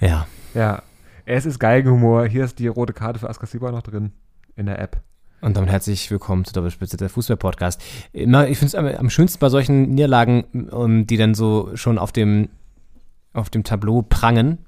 [0.03, 0.27] Ja.
[0.55, 0.83] Ja,
[1.29, 2.27] es ist Geigenhumor.
[2.27, 4.13] Hier ist die rote Karte für Askasiba noch drin
[4.57, 5.03] in der App.
[5.43, 7.83] Und damit herzlich willkommen zu Doppelspitze, der Fußball-Podcast.
[8.13, 12.13] Ich finde es am, am schönsten bei solchen Niederlagen, um, die dann so schon auf
[12.13, 12.49] dem,
[13.35, 14.65] auf dem Tableau prangen,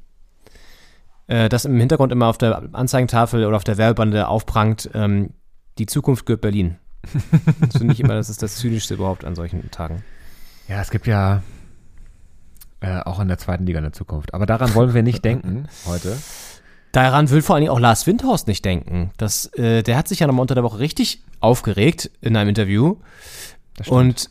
[1.28, 5.30] äh, dass im Hintergrund immer auf der Anzeigentafel oder auf der Werbebande aufprangt, ähm,
[5.78, 6.76] die Zukunft gehört Berlin.
[7.60, 10.04] Das finde ich immer, das ist das Zynischste überhaupt an solchen Tagen.
[10.68, 11.42] Ja, es gibt ja
[12.80, 14.34] äh, auch in der zweiten Liga eine Zukunft.
[14.34, 16.16] Aber daran wollen wir nicht denken heute.
[16.92, 19.10] Daran will vor allen Dingen auch Lars Windhorst nicht denken.
[19.16, 22.96] Das, äh, der hat sich ja nochmal unter der Woche richtig aufgeregt in einem Interview
[23.76, 24.30] Das und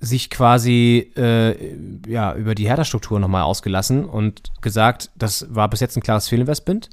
[0.00, 1.76] sich quasi äh,
[2.08, 6.88] ja, über die Hertha-Struktur nochmal ausgelassen und gesagt, das war bis jetzt ein klares Fehlinvestment,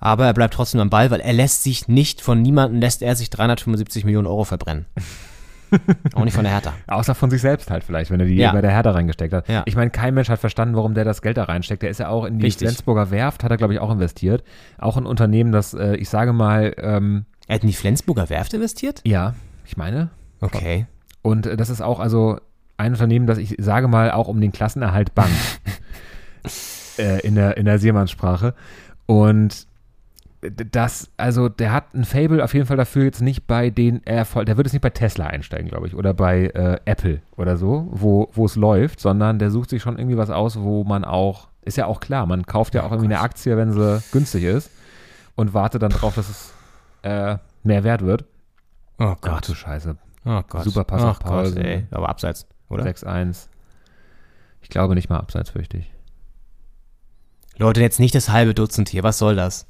[0.00, 3.14] aber er bleibt trotzdem am Ball, weil er lässt sich nicht von niemandem, lässt er
[3.14, 4.86] sich 375 Millionen Euro verbrennen.
[6.14, 6.72] auch nicht von der Hertha.
[6.86, 8.52] Außer von sich selbst halt vielleicht, wenn er die Ja.
[8.52, 9.48] bei der Hertha reingesteckt hat.
[9.48, 9.62] Ja.
[9.66, 11.82] Ich meine, kein Mensch hat verstanden, warum der das Geld da reinsteckt.
[11.82, 12.68] Der ist ja auch in die Richtig.
[12.68, 14.42] Flensburger Werft, hat er, glaube ich, auch investiert.
[14.78, 18.54] Auch ein Unternehmen, das, äh, ich sage mal, ähm, Er hat in die Flensburger Werft
[18.54, 19.00] investiert?
[19.04, 20.10] ja, ich meine.
[20.40, 20.86] Okay.
[21.22, 22.38] Und äh, das ist auch also
[22.76, 25.30] ein Unternehmen, das ich sage mal auch um den Klassenerhalt bangt.
[26.98, 28.54] äh, in der, in der Seemannssprache.
[29.06, 29.66] Und
[30.40, 34.46] das, also der hat ein Fable auf jeden Fall dafür jetzt nicht bei den Erfolg,
[34.46, 37.88] der wird jetzt nicht bei Tesla einsteigen, glaube ich, oder bei äh, Apple oder so,
[37.90, 41.48] wo, wo es läuft, sondern der sucht sich schon irgendwie was aus, wo man auch,
[41.62, 44.70] ist ja auch klar, man kauft ja auch irgendwie eine Aktie, wenn sie günstig ist
[45.34, 46.54] und wartet dann drauf, dass es
[47.02, 48.24] äh, mehr wert wird.
[48.98, 49.48] Oh Ach Gott.
[49.48, 49.96] du Scheiße.
[50.24, 50.64] Oh Gott.
[50.64, 51.86] Super Pass auf ey.
[51.90, 52.84] Aber abseits, oder?
[52.84, 53.48] 6-1.
[54.62, 55.90] Ich glaube nicht mal abseits, fürchte ich.
[57.56, 59.02] Leute, jetzt nicht das halbe Dutzend hier.
[59.02, 59.69] Was soll das?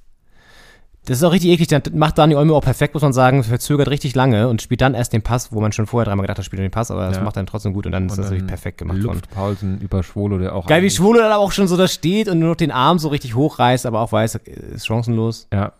[1.07, 1.67] Das ist auch richtig eklig.
[1.69, 3.43] Dann macht Dani Olmo auch perfekt, muss man sagen.
[3.43, 6.39] Verzögert richtig lange und spielt dann erst den Pass, wo man schon vorher dreimal gedacht
[6.39, 7.23] hat, spielt er den Pass, aber das Ja.
[7.23, 8.99] macht er dann trotzdem gut und dann ist das natürlich perfekt gemacht.
[8.99, 10.67] Luft Paulsen über Schwolo, der auch.
[10.67, 12.99] Geil, wie Schwule dann aber auch schon so da steht und nur noch den Arm
[12.99, 15.49] so richtig hochreißt, aber auch weiß, ist chancenlos.
[15.53, 15.73] Ja.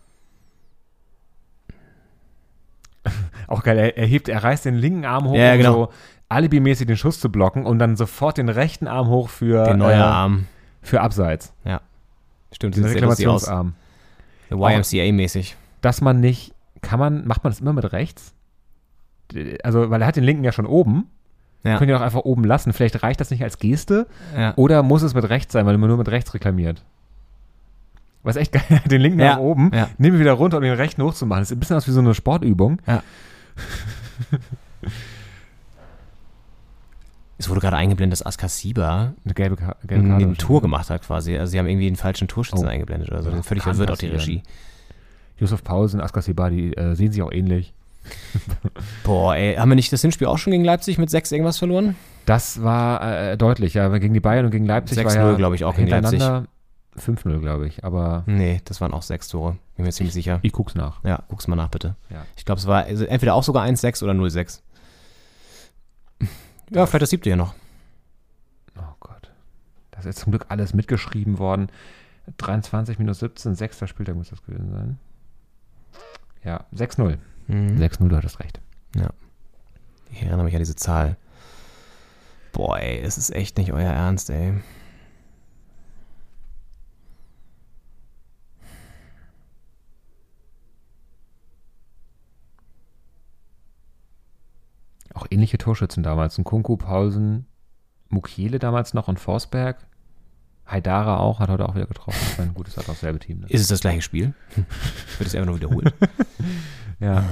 [3.47, 5.73] Auch geil, er, er hebt, er reißt den linken Arm hoch, Ja, um genau.
[5.73, 5.89] so
[6.29, 9.95] alibimäßig den Schuss zu blocken und dann sofort den rechten Arm hoch für, Der neue
[9.95, 10.47] äh, Arm.
[10.81, 11.51] für Abseits.
[12.53, 12.85] Stimmt, Den.
[12.85, 13.73] Reklamationsarm.
[14.57, 15.55] YMCA-mäßig.
[15.81, 18.33] Dass man nicht, kann man, macht man das immer mit rechts?
[19.63, 21.07] Also, weil er hat den linken ja schon oben.
[21.63, 21.77] Ja.
[21.77, 22.73] Könnt ihr auch einfach oben lassen.
[22.73, 24.07] Vielleicht reicht das nicht als Geste.
[24.35, 24.53] Ja.
[24.55, 26.83] Oder muss es mit rechts sein, weil man nur mit rechts reklamiert?
[28.23, 29.89] Was echt geil, den linken Ja, Arm oben, ja.
[29.97, 31.41] nehmen wir wieder runter, um den rechten hochzumachen.
[31.41, 32.79] Das ist ein bisschen aus wie so eine Sportübung.
[37.41, 40.25] Es wurde gerade eingeblendet, dass Askasiba Eine gelbe, Ka gelbe ein, Karte.
[40.25, 41.35] ein Tor gemacht hat quasi.
[41.37, 42.69] Also sie haben irgendwie einen falschen Torschützen Oh.
[42.69, 43.31] eingeblendet oder so.
[43.31, 44.07] Ja, völlig verwirrt auch die.
[44.07, 44.43] Regie.
[45.39, 47.73] Yusuf Pausen, Askar Sibadi äh, sehen sich auch ähnlich.
[49.03, 51.95] Boah, ey, haben wir nicht das Hinspiel auch schon gegen Leipzig mit 6 irgendwas verloren?
[52.27, 53.87] Das war äh, deutlich, ja.
[53.97, 56.11] Gegen die Bayern und gegen Leipzig 6-0, war ja glaube ich, auch gegen Leipzig.
[56.19, 56.47] hintereinander
[56.99, 57.83] 5-0, glaube ich.
[57.83, 59.57] Aber Nee, das waren auch sechs Tore.
[59.77, 60.39] Bin mir ziemlich sicher.
[60.43, 61.03] ich guck's nach.
[61.03, 61.95] Ja, guck's mal nach, bitte.
[62.11, 62.23] Ja.
[62.35, 64.59] Ich glaube, es war also entweder auch sogar 1-6 oder 0-6.
[66.71, 67.53] Ja, vielleicht das siebte ja noch.
[68.77, 69.31] Oh Gott.
[69.91, 71.69] Das ist zum Glück alles mitgeschrieben worden.
[72.37, 74.99] 23 minus 17, sechster Spieltag muss das gewesen sein.
[76.43, 77.17] Ja, 6-0.
[77.47, 77.77] Mhm.
[77.77, 78.59] 6-0, du hattest recht.
[80.11, 81.15] Ich erinnere mich an diese Zahl.
[82.51, 84.53] Boah, ey, es ist echt nicht euer Ernst, ey.
[95.13, 96.37] Auch ähnliche Torschützen damals.
[96.37, 97.45] Ein Kunku, Paulsen,
[98.09, 99.85] Mukiele damals noch und Forsberg.
[100.65, 102.53] Haidara auch, hat heute auch wieder getroffen.
[102.53, 103.39] Gut, ist halt auch dasselbe Team.
[103.39, 103.47] Ne?
[103.49, 104.33] Ist es das gleiche Spiel?
[104.55, 105.93] Wird es einfach nur wiederholt?
[106.99, 107.23] Ja.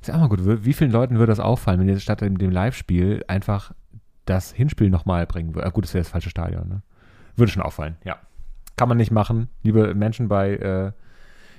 [0.00, 0.40] Ist ja auch mal gut.
[0.42, 3.72] Wie vielen Leuten würde das auffallen, wenn jetzt statt dem, Live-Spiel einfach
[4.24, 5.64] das Hinspiel nochmal bringen würde?
[5.64, 6.82] Ah, gut, das wäre das falsche Stadion, ne?
[7.36, 8.18] Würde schon auffallen, ja.
[8.76, 9.48] Kann man nicht machen.
[9.62, 10.92] Liebe Menschen bei äh,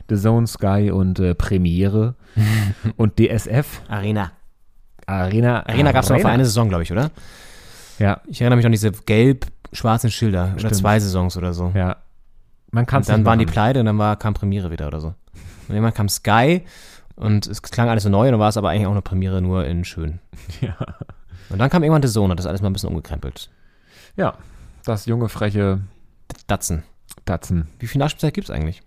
[0.10, 2.16] The Zone, Sky und äh, Premiere
[2.98, 3.82] und DSF.
[3.88, 4.34] Arena.
[5.12, 5.66] Arena.
[5.68, 7.12] Arena gab es noch für eine Saison, glaube ich, oder?
[8.00, 10.50] Ja, Ich erinnere mich an diese gelb-schwarzen Schilder.
[10.52, 10.76] Oder Stimmt.
[10.76, 11.72] zwei Saisons oder so.
[11.76, 11.98] ja.
[12.74, 15.08] Man kann Und dann waren die pleite und dann war, kam Premiere wieder oder so.
[15.68, 16.62] Und irgendwann kam Sky
[17.16, 19.42] und es klang alles so neu und dann war es aber eigentlich auch eine Premiere
[19.42, 20.20] nur in schön.
[20.62, 20.78] Ja.
[21.50, 23.50] Und dann kam irgendwann The Zone und hat das alles mal ein bisschen umgekrempelt.
[24.16, 24.36] ja,
[24.86, 25.82] das junge, freche
[26.48, 26.84] Datsen.
[27.26, 27.68] Datsen.
[27.80, 28.82] Wie viel Nachspielzeit gibt es eigentlich?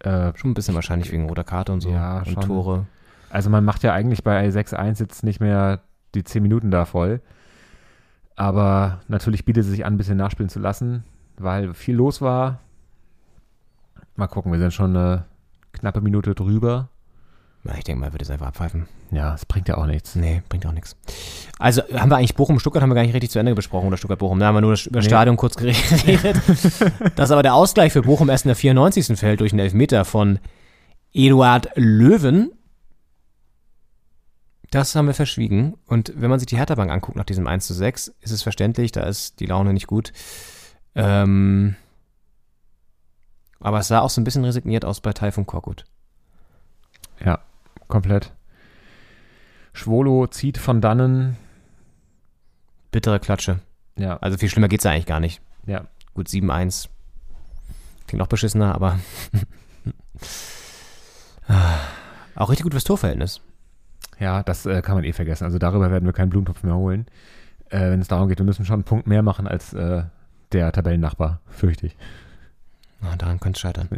[0.00, 1.90] Äh, Schon ein bisschen wahrscheinlich wegen roter Karte und so.
[1.90, 2.40] Ja, und schon.
[2.44, 2.86] Tore.
[3.30, 5.80] Also man macht ja eigentlich bei 6-1 jetzt nicht mehr
[6.14, 7.20] die 10 Minuten da voll.
[8.36, 11.04] Aber natürlich bietet es sich an, ein bisschen nachspielen zu lassen,
[11.36, 12.60] weil viel los war.
[14.16, 15.24] Mal gucken, wir sind schon eine
[15.72, 16.88] knappe Minute drüber.
[17.64, 18.86] Ja, ich denke mal, wird es einfach abpfeifen.
[19.10, 20.14] Ja, es bringt ja auch nichts.
[20.14, 20.96] Nee, bringt auch nichts.
[21.58, 23.96] Also haben wir eigentlich Bochum, Stuttgart haben wir gar nicht richtig zu Ende besprochen oder
[23.96, 24.38] Stuttgart-Bochum.
[24.38, 25.10] Da haben wir nur das, über das Nee.
[25.10, 26.36] Stadion kurz geredet.
[27.16, 29.18] Dass aber der Ausgleich für Bochum erst in der 94.
[29.18, 30.38] fällt durch einen Elfmeter von
[31.12, 32.52] Eduard Löwen.
[34.70, 35.76] Das haben wir verschwiegen.
[35.86, 38.92] Und wenn man sich die Hertha-Bank anguckt nach diesem 1 zu 6, ist es verständlich,
[38.92, 40.12] da ist die Laune nicht gut.
[40.94, 41.76] Ähm,
[43.60, 45.84] aber es sah auch so ein bisschen resigniert aus bei Taifun Korkut.
[47.24, 47.40] Ja,
[47.88, 48.32] komplett.
[49.72, 51.36] Schwolo zieht von dannen.
[52.90, 53.60] Bittere Klatsche.
[53.96, 55.40] Ja, Also viel schlimmer geht's ja eigentlich gar nicht.
[55.66, 55.86] ja.
[56.14, 56.88] Gut, 7-1.
[58.08, 58.98] Klingt noch beschissener, aber
[62.34, 63.40] auch richtig gut fürs Torverhältnis.
[64.20, 65.44] Ja, das äh, kann man eh vergessen.
[65.44, 67.06] Also darüber werden wir keinen Blumentopf mehr holen.
[67.70, 70.02] Äh, Wenn es darum geht, wir müssen schon einen Punkt mehr machen als äh,
[70.52, 71.96] der Tabellennachbar, fürchte ich.
[73.02, 73.88] Ah, daran könnte es scheitern.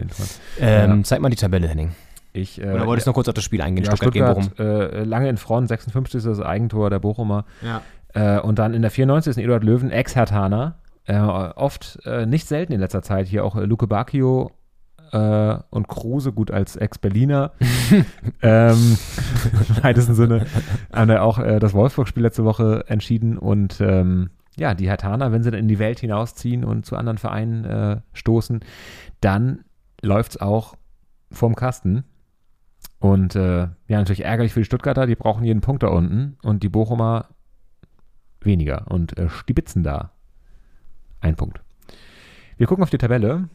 [0.61, 1.03] Ähm, Ja.
[1.05, 1.93] Zeig mal die Tabelle, Henning.
[2.33, 3.85] Ich, äh, Oder wolltest du noch kurz auf das Spiel eingehen?
[3.85, 4.99] ja, Stuttgart, gegen Stuttgart Bochum.
[5.01, 7.45] äh, lange in Front, 56 ist das Eigentor der Bochumer.
[7.63, 7.83] Ja.
[8.13, 10.75] Äh, und dann in der 94 ist ein Eduard Löwen, Ex-Hertaner.
[11.07, 14.51] Äh, oft, äh, nicht selten in letzter Zeit, hier auch äh, Luke Bacchio
[15.13, 17.53] äh, und Kruse, gut als Ex-Berliner.
[18.43, 18.99] ähm,
[19.69, 20.47] Im weitesten Sinne
[20.93, 23.39] haben er auch äh, das Wolfsburg-Spiel letzte Woche entschieden.
[23.39, 27.19] Und ähm, ja, die Hertaner, wenn sie dann in die Welt hinausziehen und zu anderen
[27.19, 28.61] Vereinen äh, stoßen,
[29.21, 29.65] dann
[30.03, 30.77] läuft es auch
[31.31, 32.05] vorm Kasten.
[32.99, 36.63] Und äh, ja, natürlich ärgerlich für die Stuttgarter, die brauchen jeden Punkt da unten und
[36.63, 37.29] die Bochumer
[38.41, 40.13] weniger und äh, stibitzen da.
[41.21, 41.63] Ein Punkt.
[42.57, 43.49] Wir gucken auf die Tabelle.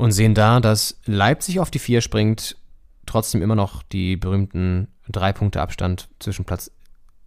[0.00, 2.56] Und sehen da, dass Leipzig auf die 4 springt,
[3.04, 6.70] trotzdem immer noch die berühmten drei Punkte Abstand zwischen Platz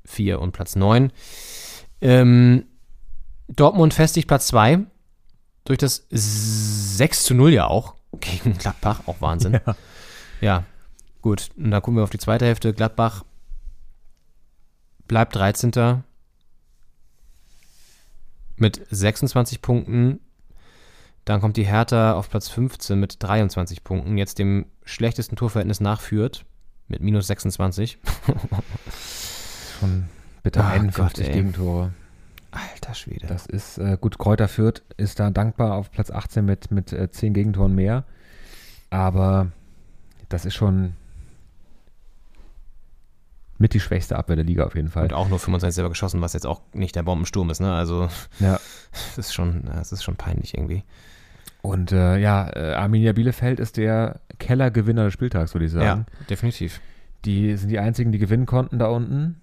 [0.05, 1.11] 4 und Platz 9.
[2.01, 2.65] Ähm,
[3.47, 4.79] Dortmund festigt Platz 2
[5.65, 9.53] durch das 6 zu 0 ja auch gegen Gladbach, auch Wahnsinn.
[9.53, 9.75] Ja.
[10.41, 10.63] Ja,
[11.21, 11.51] gut.
[11.55, 12.73] Und dann gucken wir auf die zweite Hälfte.
[12.73, 13.23] Gladbach
[15.07, 16.03] bleibt 13.
[18.55, 20.21] mit 26 Punkten.
[21.25, 24.17] Dann kommt die Hertha auf Platz 15 mit 23 Punkten.
[24.17, 26.45] Jetzt dem schlechtesten Torverhältnis nachführt
[26.87, 27.97] mit minus 26.
[29.79, 30.05] Schon
[30.43, 31.33] bitte Ah, 51 Gott.
[31.33, 31.93] Gegentore.
[32.51, 33.25] Alter Schwede.
[33.27, 34.19] Das ist äh, gut.
[34.19, 38.03] Kräuter Fürth ist da dankbar auf Platz 18 mit, mit äh, 10 Gegentoren mehr.
[38.89, 39.47] Aber
[40.29, 40.93] das ist schon
[43.57, 45.03] mit die schwächste Abwehr der Liga auf jeden Fall.
[45.03, 47.73] Und auch nur 25 selber geschossen, was jetzt auch nicht der Bombensturm ist, ne?
[47.73, 48.09] Also,
[48.39, 48.59] Ja.
[48.91, 50.83] das ist schon, das ist schon peinlich irgendwie.
[51.63, 56.05] Und äh, ja, äh, Arminia Bielefeld ist der Kellergewinner des Spieltags, würde ich sagen.
[56.19, 56.81] Ja, definitiv.
[57.23, 59.39] Die sind die einzigen, die gewinnen konnten da unten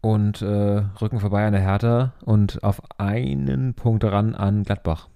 [0.00, 5.08] und äh, rücken vorbei an der Hertha und auf einen Punkt ran an Gladbach.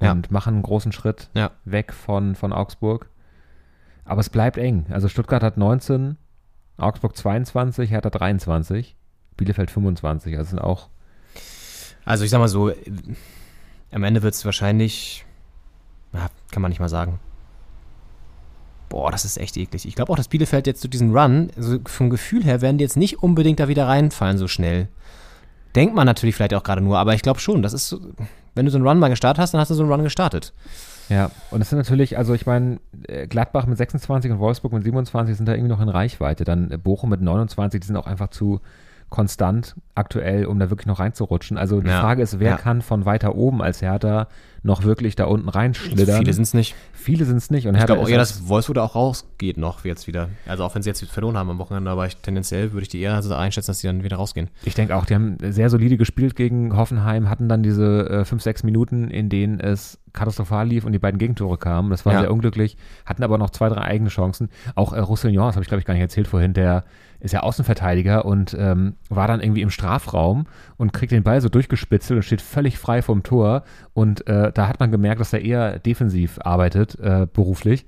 [0.00, 0.12] Ja.
[0.12, 1.50] Und machen einen großen Schritt Ja.
[1.66, 3.10] weg von, von Augsburg.
[4.06, 4.86] Aber es bleibt eng.
[4.88, 6.16] Also Stuttgart hat 19,
[6.78, 8.96] Augsburg 22, Hertha 23,
[9.36, 10.38] Bielefeld 25.
[10.38, 10.88] Also sind auch
[12.06, 12.72] Also ich sag mal so,
[13.96, 15.24] am Ende wird es wahrscheinlich,
[16.12, 17.18] ja, kann man nicht mal sagen.
[18.90, 19.86] Boah, das ist echt eklig.
[19.86, 22.84] Ich glaube auch, dass Bielefeld jetzt zu diesem Run, also vom Gefühl her, werden die
[22.84, 24.88] jetzt nicht unbedingt da wieder reinfallen so schnell.
[25.74, 27.98] Denkt man natürlich vielleicht auch gerade nur, aber ich glaube schon, das ist
[28.54, 30.52] wenn du so einen Run mal gestartet hast, dann hast du so einen Run gestartet.
[31.08, 34.82] Ja, und es sind natürlich, also ich meine, äh, Gladbach mit 26 und Wolfsburg mit
[34.82, 36.44] 27 sind da irgendwie noch in Reichweite.
[36.44, 38.60] Dann äh, Bochum mit 29, die sind auch einfach zu
[39.08, 41.56] konstant aktuell, um da wirklich noch reinzurutschen.
[41.56, 42.56] Also die Ja, Frage ist, wer ja.
[42.56, 44.26] kann von weiter oben als Hertha
[44.62, 46.18] noch wirklich da unten reinschlittern.
[46.18, 46.74] Viele sind es nicht.
[46.92, 47.68] Viele sind es nicht.
[47.68, 50.28] Und Ich Hertha glaube auch ist eher, das- dass Wolfsburg auch rausgeht noch jetzt wieder.
[50.46, 53.00] Also auch wenn sie jetzt verloren haben am Wochenende, aber ich, tendenziell würde ich die
[53.00, 54.50] eher also einschätzen, dass die dann wieder rausgehen.
[54.64, 58.42] Ich denke auch, die haben sehr solide gespielt gegen Hoffenheim, hatten dann diese äh, fünf,
[58.42, 61.90] sechs Minuten, in denen es katastrophal lief und die beiden Gegentore kamen.
[61.90, 62.20] Das war Ja.
[62.22, 64.48] sehr unglücklich, hatten aber noch zwei, drei eigene Chancen.
[64.74, 66.84] Auch äh, Roussillon, das habe ich glaube ich gar nicht erzählt vorhin, der
[67.20, 71.48] ist ja Außenverteidiger und ähm, war dann irgendwie im Strafraum und kriegt den Ball so
[71.48, 73.62] durchgespitzelt und steht völlig frei vom Tor.
[73.94, 77.86] Und äh, da hat man gemerkt, dass er eher defensiv arbeitet, äh, beruflich.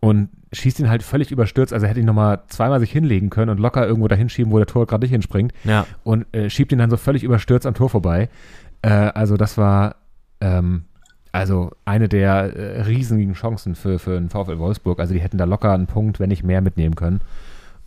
[0.00, 1.72] Und schießt ihn halt völlig überstürzt.
[1.72, 4.56] Also er hätte ihn nochmal zweimal sich hinlegen können und locker irgendwo dahin schieben, wo
[4.56, 5.52] der Tor gerade nicht hinspringt.
[5.64, 5.86] Ja.
[6.02, 8.28] Und äh, schiebt ihn dann so völlig überstürzt am Tor vorbei.
[8.82, 9.96] Äh, also das war
[10.40, 10.84] ähm,
[11.32, 14.98] also eine der äh, riesigen Chancen für, für den VfL Wolfsburg.
[14.98, 17.20] Also die hätten da locker einen Punkt, wenn nicht mehr, mitnehmen können.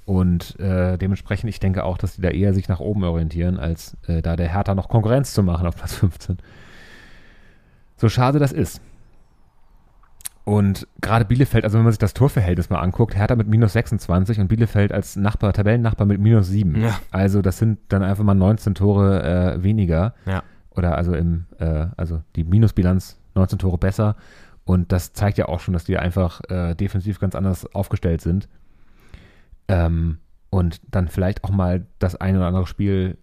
[0.05, 3.95] Und äh, dementsprechend, ich denke auch, dass die da eher sich nach oben orientieren, als
[4.07, 6.37] äh, da der Hertha noch Konkurrenz zu machen auf Platz 15.
[7.95, 8.81] So schade das ist.
[10.45, 14.41] Und gerade Bielefeld, also wenn man sich das Torverhältnis mal anguckt, Hertha mit minus 26
[14.41, 16.81] und Bielefeld als Nachbar, Tabellennachbar mit minus 7.
[16.81, 16.99] Ja.
[17.11, 20.15] Also das sind dann einfach mal 19 Tore äh, weniger.
[20.25, 20.43] Ja.
[20.71, 24.17] Oder also im, äh, also die Minusbilanz 19 Tore besser.
[24.65, 28.49] Und das zeigt ja auch schon, dass die einfach äh, defensiv ganz anders aufgestellt sind.
[29.67, 30.19] Ähm,
[30.49, 33.17] und dann vielleicht auch mal das ein oder andere Spiel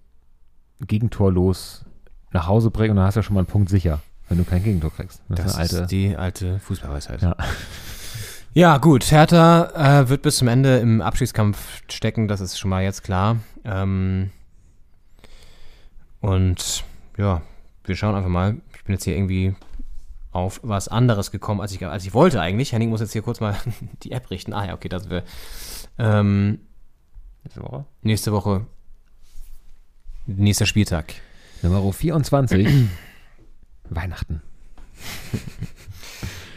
[0.81, 1.85] gegentorlos
[2.33, 4.45] nach Hause bringen und dann hast du ja schon mal einen Punkt sicher, wenn du
[4.45, 5.23] kein Gegentor kriegst.
[5.29, 5.77] Das, ist eine alte.
[5.77, 7.23] ist die alte Fußballweisheit.
[7.23, 7.37] Ja.
[8.53, 9.09] Ja, gut.
[9.13, 13.37] Hertha äh, wird bis zum Ende im Abschiedskampf stecken, das ist schon mal jetzt klar.
[13.65, 14.33] Ähm,
[16.21, 16.83] und
[17.17, 17.43] ja,
[17.85, 18.57] wir schauen einfach mal.
[18.75, 19.55] Ich bin jetzt hier irgendwie
[20.33, 22.73] auf was anderes gekommen, als ich, als ich wollte eigentlich.
[22.73, 23.57] Henning muss jetzt hier kurz mal
[24.03, 24.53] die App richten.
[24.53, 25.25] Ah ja, okay, da sind wir.
[25.99, 26.61] Ähm,
[27.43, 27.85] Nächste Woche.
[28.03, 28.67] nächste Woche.
[30.27, 31.15] Nächster Spieltag.
[31.63, 32.69] Nummer 24.
[33.91, 34.43] Weihnachten.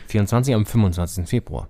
[0.08, 1.28] 24 am 25.
[1.28, 1.68] Februar.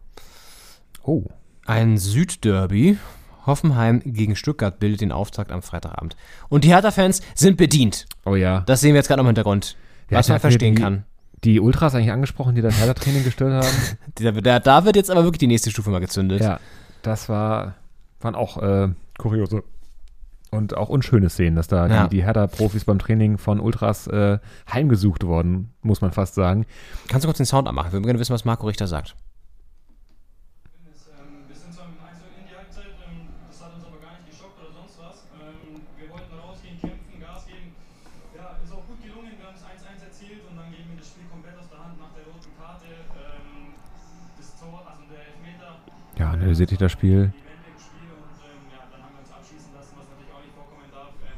[1.03, 1.25] Oh.
[1.65, 2.97] Ein Südderby.
[3.45, 6.15] Hoffenheim gegen Stuttgart bildet den Auftakt am Freitagabend.
[6.49, 8.05] Und die Hertha-Fans sind bedient.
[8.25, 8.61] Oh ja.
[8.61, 9.75] Das sehen wir jetzt gerade noch im Hintergrund.
[10.09, 11.05] Ja, was man verstehen kann.
[11.43, 13.77] Die Ultras eigentlich angesprochen, die das Hertha-Training gestört haben.
[14.15, 16.41] Da, da, da wird jetzt aber wirklich die nächste Stufe mal gezündet.
[16.41, 16.59] Ja,
[17.01, 17.75] das war,
[18.21, 19.63] waren auch äh, kuriose
[20.51, 22.03] und auch unschöne Szenen, dass da Ja.
[22.07, 24.37] die, die Hertha-Profis beim Training von Ultras äh,
[24.71, 26.65] heimgesucht wurden, muss man fast sagen.
[27.07, 27.87] Kannst du kurz den Sound anmachen?
[27.87, 29.15] Wir würden gerne wissen, was Marco Richter sagt.
[31.47, 34.29] Wir sind zwar im 1 in die Halbzeit, ähm, das hat uns aber gar nicht
[34.29, 35.25] geschockt oder sonst was.
[35.41, 37.73] Ähm, Wir wollten rausgehen, kämpfen, Gas geben.
[38.37, 39.33] Ja, ist auch gut gelungen.
[39.35, 41.97] Wir haben das 1-1 erzielt und dann geben wir das Spiel komplett aus der Hand
[41.97, 42.87] nach der roten Karte.
[42.93, 43.73] Ähm,
[44.37, 45.81] Das Tor, also der Elfmeter,
[46.23, 47.33] Ja, analysiert sich das Spiel.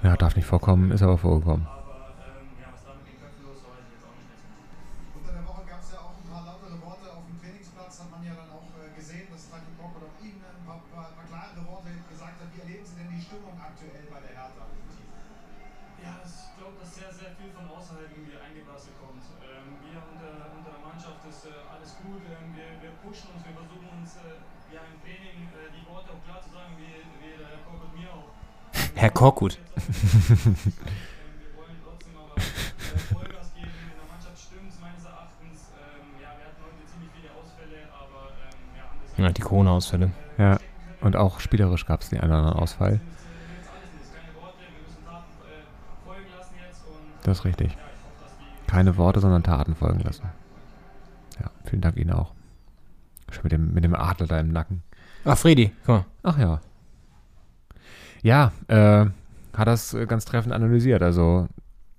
[0.04, 1.66] Ja, darf nicht vorkommen, ist aber vorgekommen.
[29.06, 29.60] Ja, anders
[39.18, 40.12] Ja, die Corona-Ausfälle.
[40.38, 40.60] Ja,
[41.02, 43.00] und auch spielerisch gab es den einen oder anderen Ausfall.
[47.24, 47.76] Das ist richtig.
[48.68, 50.30] Keine Worte, sondern Taten folgen lassen.
[51.40, 52.34] Ja, vielen Dank Ihnen auch.
[53.32, 54.84] Schon mit dem, mit dem Adler da im Nacken.
[55.24, 56.06] Ach, Fredi, guck mal.
[56.24, 56.62] Ach ja.
[58.26, 59.06] Ja, äh,
[59.56, 61.04] hat das äh, ganz treffend analysiert.
[61.04, 61.48] Also,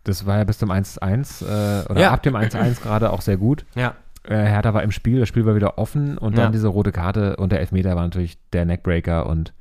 [0.04, 2.10] das war ja bis zum 1-1 äh, oder Ja.
[2.12, 3.64] ab dem 1-1 gerade auch sehr gut.
[3.76, 3.94] Ja.
[4.24, 6.42] Äh, Hertha war im Spiel, das Spiel war wieder offen und Ja.
[6.44, 9.52] dann diese rote Karte und der Elfmeter war natürlich der Neckbreaker und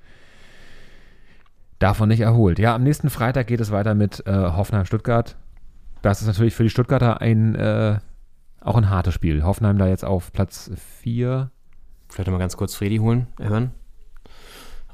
[1.77, 2.57] davon nicht erholt.
[2.57, 5.35] Ja, am nächsten Freitag geht es weiter mit äh, Hoffenheim-Stuttgart.
[6.01, 7.99] Das ist natürlich für die Stuttgarter ein äh,
[8.61, 9.43] auch ein hartes Spiel.
[9.43, 10.71] Hoffenheim da jetzt auf Platz
[11.01, 11.51] 4.
[12.09, 13.69] Vielleicht nochmal ganz kurz Fredi holen, hören.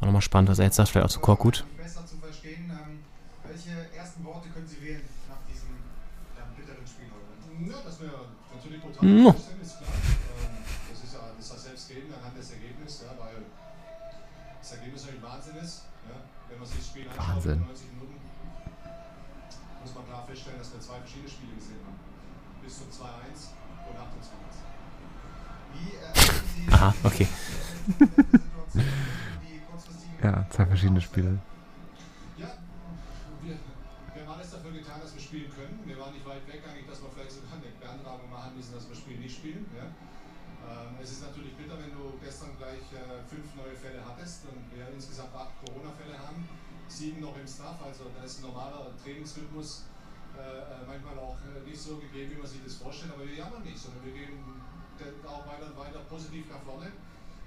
[0.02, 1.64] Auch nochmal spannend, was er jetzt sagt, vielleicht auch zu Korkut.
[1.78, 3.06] Besser zu verstehen, ähm,
[3.46, 5.70] welche ersten Worte können Sie wählen nach diesem
[6.58, 7.70] bitteren Spiel heute?
[7.70, 8.10] Ja, dass wir
[8.50, 9.30] natürlich total No.
[9.30, 9.94] enttäuscht sind, ist klar.
[9.94, 10.58] Ähm,
[10.90, 13.46] das ist ja das ist selbst reden anhand des Ergebnisses, ja, weil
[14.58, 15.86] das Ergebnis natürlich Wahnsinn ist.
[16.10, 16.18] Ja.
[16.50, 17.62] Wenn man sich das Spiel anschaut, Wahnsinn.
[17.62, 18.18] 90 Minuten,
[19.86, 22.02] muss man klar feststellen, dass wir zwei verschiedene Spiele gesehen haben.
[22.66, 23.54] Bis zum 2-1
[23.86, 24.66] und nach dem 2-1.
[25.78, 27.28] Wie erleben Sie Aha, okay.
[30.22, 31.40] Ja, zwei verschiedene Spiele.
[32.38, 32.54] Ja,
[33.42, 33.58] wir,
[34.14, 35.82] wir haben alles dafür getan, dass wir spielen können.
[35.86, 38.86] Wir waren nicht weit weg, eigentlich, dass wir vielleicht sogar eine Beantragung machen müssen das
[38.98, 39.66] Spiel nicht spielen.
[39.74, 39.90] Ja.
[40.62, 44.62] Ähm, es ist natürlich bitter, wenn du gestern gleich äh, fünf neue Fälle hattest und
[44.70, 46.46] wir insgesamt acht Corona-Fälle haben,
[46.86, 49.90] sieben noch im Staff, also da ist ein normaler Trainingsrhythmus
[50.38, 53.34] äh, äh, manchmal auch äh, nicht so gegeben, wie man sich das vorstellt, aber wir
[53.34, 54.38] jammern nicht, sondern wir gehen
[55.26, 56.94] auch weiter und weiter positiv nach vorne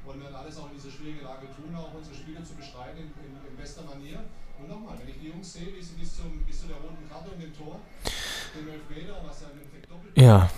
[0.06, 3.08] und werden alles auch in dieser schwierigen Lage tun, auch unsere Spiele zu bestreiten in,
[3.24, 4.24] in, in bester Manier.
[4.58, 7.08] Und nochmal, wenn ich die Jungs sehe, wie sie bis, zum, bis zu der roten
[7.10, 7.80] Karte und dem Tor,
[8.54, 10.50] den Elfmeter, was ja im Endeffekt doppelt Ja,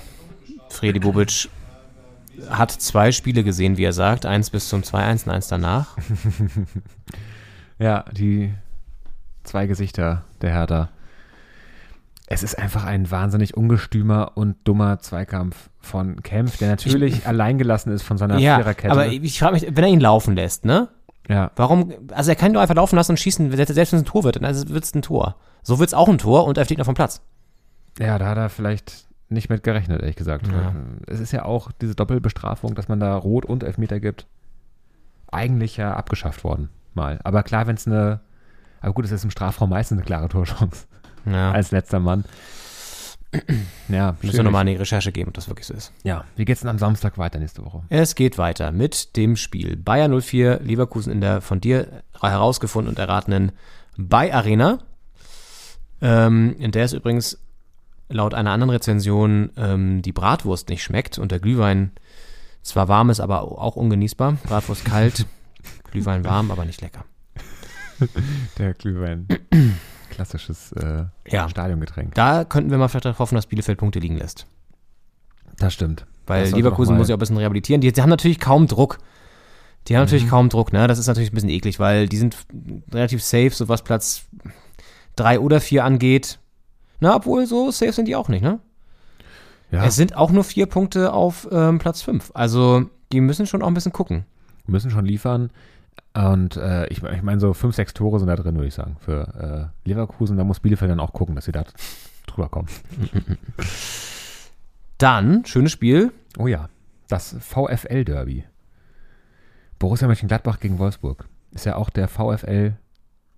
[0.70, 1.48] Fredi Bobic
[2.50, 4.26] hat zwei Spiele gesehen, wie er sagt.
[4.26, 5.96] Eins bis zum 2-1 und eins danach.
[7.78, 8.54] Ja, die
[9.44, 10.88] zwei Gesichter der Hertha.
[12.26, 18.02] Es ist einfach ein wahnsinnig ungestümer und dummer Zweikampf von Kempf, der natürlich alleingelassen ist
[18.02, 18.92] von seiner ja, Viererkette.
[18.92, 20.88] aber ich frage mich, wenn er ihn laufen lässt, ne?
[21.28, 21.50] Ja.
[21.56, 24.04] Warum, also er kann ihn doch einfach laufen lassen und schießen, selbst wenn es ein
[24.04, 25.36] Tor wird, dann wird es ein Tor.
[25.62, 27.20] So wird es auch ein Tor und er fliegt noch vom Platz.
[27.98, 30.46] Ja, da hat er vielleicht nicht mit gerechnet, ehrlich gesagt.
[30.46, 30.74] Ja.
[31.06, 34.26] Es ist ja auch diese Doppelbestrafung, dass man da Rot und Elfmeter gibt,
[35.30, 37.18] eigentlich ja abgeschafft worden, mal.
[37.24, 38.20] Aber klar, wenn es eine,
[38.80, 40.86] aber gut, es ist im Strafraum meistens eine klare Torchance.
[41.24, 41.50] Ja.
[41.50, 42.24] Als letzter Mann.
[43.88, 45.92] Ja, Müssen wir nochmal eine Recherche geben, ob das wirklich so ist.
[46.02, 47.82] Ja, wie geht's denn am Samstag weiter nächste Woche?
[47.88, 52.98] Es geht weiter mit dem Spiel Bayern 04, Leverkusen in der von dir herausgefunden und
[52.98, 53.52] erratenen
[53.96, 54.80] Bay Arena.
[56.02, 57.38] Ähm, in der es übrigens
[58.08, 61.92] laut einer anderen Rezension ähm, die Bratwurst nicht schmeckt und der Glühwein
[62.62, 64.38] zwar warm ist, aber auch ungenießbar.
[64.44, 65.26] Bratwurst kalt,
[65.90, 67.04] Glühwein warm, aber nicht lecker.
[68.58, 69.26] Der Glühwein.
[70.16, 71.48] Klassisches äh, Ja.
[71.48, 72.14] Stadiongetränk.
[72.14, 74.46] Da könnten wir mal vielleicht darauf hoffen, dass Bielefeld Punkte liegen lässt.
[75.58, 76.06] Das stimmt.
[76.26, 77.80] Weil Das Leverkusen muss ja auch ein bisschen rehabilitieren.
[77.82, 78.98] Die, die haben natürlich kaum Druck.
[79.88, 80.06] Die haben Mhm.
[80.06, 80.86] natürlich kaum Druck, ne?
[80.88, 82.36] Das ist natürlich ein bisschen eklig, weil die sind
[82.92, 84.22] relativ safe, so was Platz
[85.16, 86.38] 3 oder 4 angeht.
[86.98, 88.58] Na, obwohl so safe sind die auch nicht, ne?
[89.70, 89.84] Ja.
[89.84, 92.30] Es sind auch nur vier Punkte auf ähm, Platz 5.
[92.34, 94.24] Also, die müssen schon auch ein bisschen gucken.
[94.66, 95.50] müssen schon liefern.
[96.14, 98.96] Und äh, ich, ich meine, so fünf, sechs Tore sind da drin, würde ich sagen,
[99.00, 100.36] für äh, Leverkusen.
[100.36, 101.64] Da muss Bielefeld dann auch gucken, dass sie da
[102.26, 102.68] drüber kommen.
[104.98, 106.10] Dann, schönes Spiel.
[106.38, 106.70] Oh ja,
[107.08, 108.44] das VfL-Derby.
[109.78, 111.28] Borussia Mönchengladbach gegen Wolfsburg.
[111.50, 112.76] Ist ja auch der VfL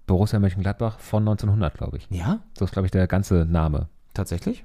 [0.06, 2.06] Borussia Mönchengladbach von 1900, glaube ich.
[2.10, 2.40] Ja?
[2.56, 3.88] So ist, glaube ich, der ganze Name.
[4.14, 4.64] Tatsächlich?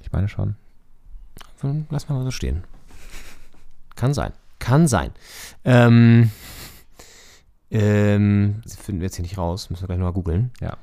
[0.00, 0.54] Ich meine schon.
[1.90, 2.62] Lass mal so stehen.
[3.96, 4.32] Kann sein.
[4.58, 5.10] Kann sein.
[5.64, 6.30] Ähm,
[7.70, 9.70] ähm, das finden wir jetzt hier nicht raus.
[9.70, 10.50] Müssen wir gleich nochmal googeln.
[10.60, 10.76] Ja.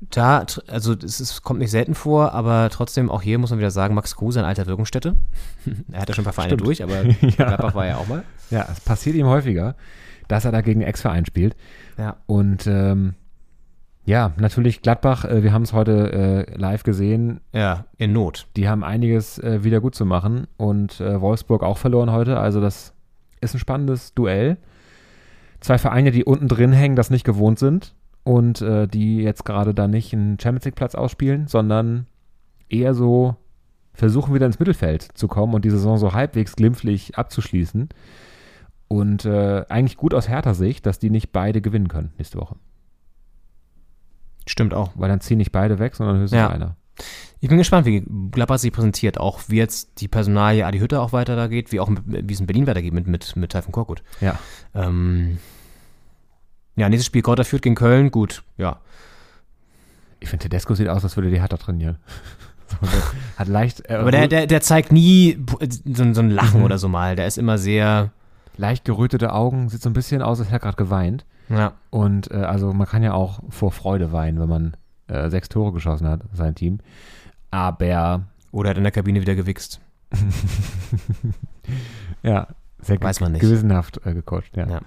[0.00, 3.72] Da, also es ist, kommt nicht selten vor, aber trotzdem auch hier muss man wieder
[3.72, 5.16] sagen, Max Kruse, ein alter Wirkungsstätte.
[5.92, 6.66] er hat ja schon ein paar Vereine Stimmt.
[6.66, 7.46] durch, aber Ja.
[7.46, 8.22] Gladbach war ja auch mal.
[8.50, 9.74] Ja, es passiert ihm häufiger,
[10.28, 11.56] dass er da gegen Ex-Verein spielt.
[11.96, 12.16] Ja.
[12.26, 13.14] Und ähm,
[14.04, 17.40] ja, natürlich Gladbach, äh, wir haben es heute äh, live gesehen.
[17.52, 18.46] Ja, in Not.
[18.56, 22.38] Die haben einiges äh, wieder gut zu machen und äh, Wolfsburg auch verloren heute.
[22.38, 22.94] Also das
[23.40, 24.58] ist ein spannendes Duell.
[25.60, 27.94] Zwei Vereine, die unten drin hängen, das nicht gewohnt sind
[28.24, 32.06] und äh, die jetzt gerade da nicht einen Champions League Platz ausspielen, sondern
[32.68, 33.36] eher so
[33.92, 37.88] versuchen wieder ins Mittelfeld zu kommen und die Saison so halbwegs glimpflich abzuschließen.
[38.86, 42.56] Und äh, eigentlich gut aus härter Sicht, dass die nicht beide gewinnen können nächste Woche.
[44.46, 44.92] Stimmt auch.
[44.94, 46.48] Weil dann ziehen nicht beide weg, sondern höchstens Ja.
[46.48, 46.76] einer.
[47.40, 49.18] Ich bin gespannt, wie Gladbach sich präsentiert.
[49.18, 52.40] Auch wie jetzt die Personalie Adi Hütter auch weiter da geht, wie auch wie es
[52.40, 54.02] in Berlin weitergeht mit, mit, mit Taifun Korkut.
[54.20, 54.38] Ja.
[54.74, 55.38] Ähm,
[56.76, 58.10] ja, nächstes Spiel Kräuter führt gegen Köln.
[58.10, 58.80] Gut, ja.
[60.20, 61.98] Ich finde, Tedesco sieht aus, als würde die härter trainieren.
[63.36, 63.88] hat leicht.
[63.88, 65.38] Äh, Aber der, der, der zeigt nie
[65.84, 66.64] so, so ein Lachen Mhm.
[66.66, 67.14] oder so mal.
[67.16, 68.10] Der ist immer sehr.
[68.56, 71.24] leicht gerötete Augen, sieht so ein bisschen aus, als hätte er gerade geweint.
[71.48, 71.74] Ja.
[71.90, 75.72] Und äh, also man kann ja auch vor Freude weinen, wenn man äh, sechs Tore
[75.72, 76.80] geschossen hat, sein Team.
[77.50, 78.22] Aber.
[78.52, 79.80] Oder hat in der Kabine wieder gewichst.
[82.22, 82.48] ja,
[82.80, 83.40] sehr Weiß man nicht.
[83.42, 84.66] gewissenhaft äh, gecoacht, ja.
[84.68, 84.80] Ja.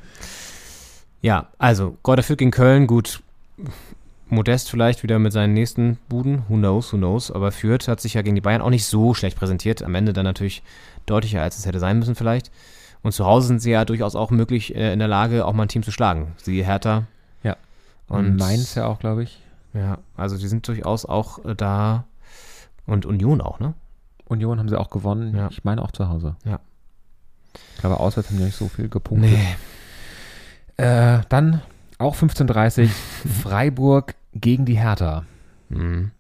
[1.21, 2.87] Ja, also Kräuter führt gegen Köln.
[2.87, 3.21] Gut,
[4.31, 6.43] Modest vielleicht wieder mit seinen nächsten Buden.
[6.47, 7.31] Who knows, who knows.
[7.31, 9.83] Aber Fürth hat sich ja gegen die Bayern auch nicht so schlecht präsentiert.
[9.83, 10.63] Am Ende dann natürlich
[11.05, 12.49] deutlicher, als es hätte sein müssen vielleicht.
[13.03, 15.63] Und zu Hause sind sie ja durchaus auch möglich äh, in der Lage, auch mal
[15.63, 16.33] ein Team zu schlagen.
[16.37, 17.03] Sie Hertha.
[17.43, 17.57] Ja.
[18.07, 19.39] Und Und Mainz ja auch, glaube ich.
[19.73, 22.05] Ja, also die sind durchaus auch äh, da.
[22.85, 23.73] Und Union auch, ne?
[24.25, 25.35] Union haben sie auch gewonnen.
[25.35, 25.49] Ja.
[25.49, 26.35] Ich meine auch zu Hause.
[26.45, 26.59] Ja.
[27.75, 29.31] Ich glaube, auswärts haben die nicht so viel gepunktet.
[29.31, 29.55] Nee.
[30.83, 31.61] Äh, dann
[31.97, 32.87] auch 15.30
[33.43, 35.25] Freiburg gegen die Hertha.
[35.69, 36.11] Mhm.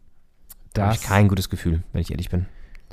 [0.73, 2.45] Da habe ich kein gutes Gefühl, wenn ich ehrlich bin.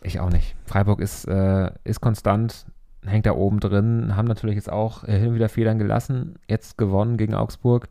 [0.03, 0.55] Ich auch nicht.
[0.67, 2.67] Freiburg ist, äh, ist konstant,
[3.05, 7.17] hängt da oben drin, haben natürlich jetzt auch hin und wieder Federn gelassen, jetzt gewonnen
[7.17, 7.89] gegen Augsburg.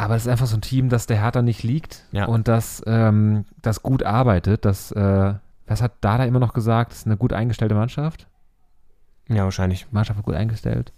[0.00, 2.24] Aber es ist einfach so ein Team, das der Hertha nicht liegt Ja.
[2.24, 5.34] und das, ähm, das gut arbeitet, das äh,
[5.66, 6.90] was hat Dada immer noch gesagt?
[6.92, 8.26] Das ist eine gut eingestellte Mannschaft.
[9.28, 9.86] Ja, wahrscheinlich.
[9.92, 10.92] Mannschaft wird gut eingestellt.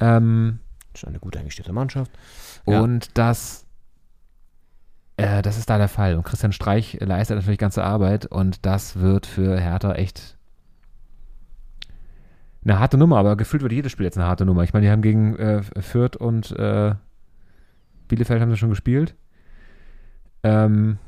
[0.00, 0.58] Ähm,
[0.92, 2.10] Das ist eine gut eingestellte Mannschaft.
[2.66, 2.80] Ja.
[2.80, 3.64] Und das,
[5.16, 6.16] äh, das ist da der Fall.
[6.16, 10.36] Und Christian Streich leistet natürlich ganze Arbeit und das wird für Hertha echt
[12.64, 14.62] eine harte Nummer, aber gefühlt wird jedes Spiel jetzt eine harte Nummer.
[14.64, 16.94] Ich meine, die haben gegen äh, Fürth und äh,
[18.08, 19.14] Bielefeld haben sie schon gespielt.
[20.42, 20.98] Ähm,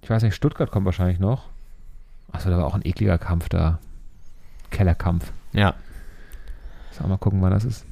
[0.00, 1.48] ich weiß nicht, Stuttgart kommt wahrscheinlich noch.
[2.30, 3.78] Achso, da war auch ein ekliger Kampf da.
[4.70, 5.32] Kellerkampf.
[5.52, 5.74] Ja.
[6.92, 7.84] Sollen wir mal gucken, wann das ist.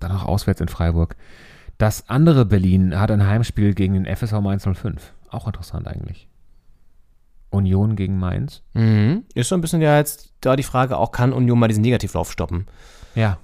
[0.00, 1.16] Dann noch auswärts in Freiburg.
[1.78, 5.12] Das andere Berlin hat ein Heimspiel gegen den FSV Mainz 05.
[5.30, 6.28] Auch interessant eigentlich.
[7.50, 8.62] Union gegen Mainz.
[8.72, 9.24] Mhm.
[9.34, 12.32] Ist so ein bisschen ja jetzt da die Frage, auch kann Union mal diesen Negativlauf
[12.32, 12.66] stoppen?
[13.14, 13.38] Ja.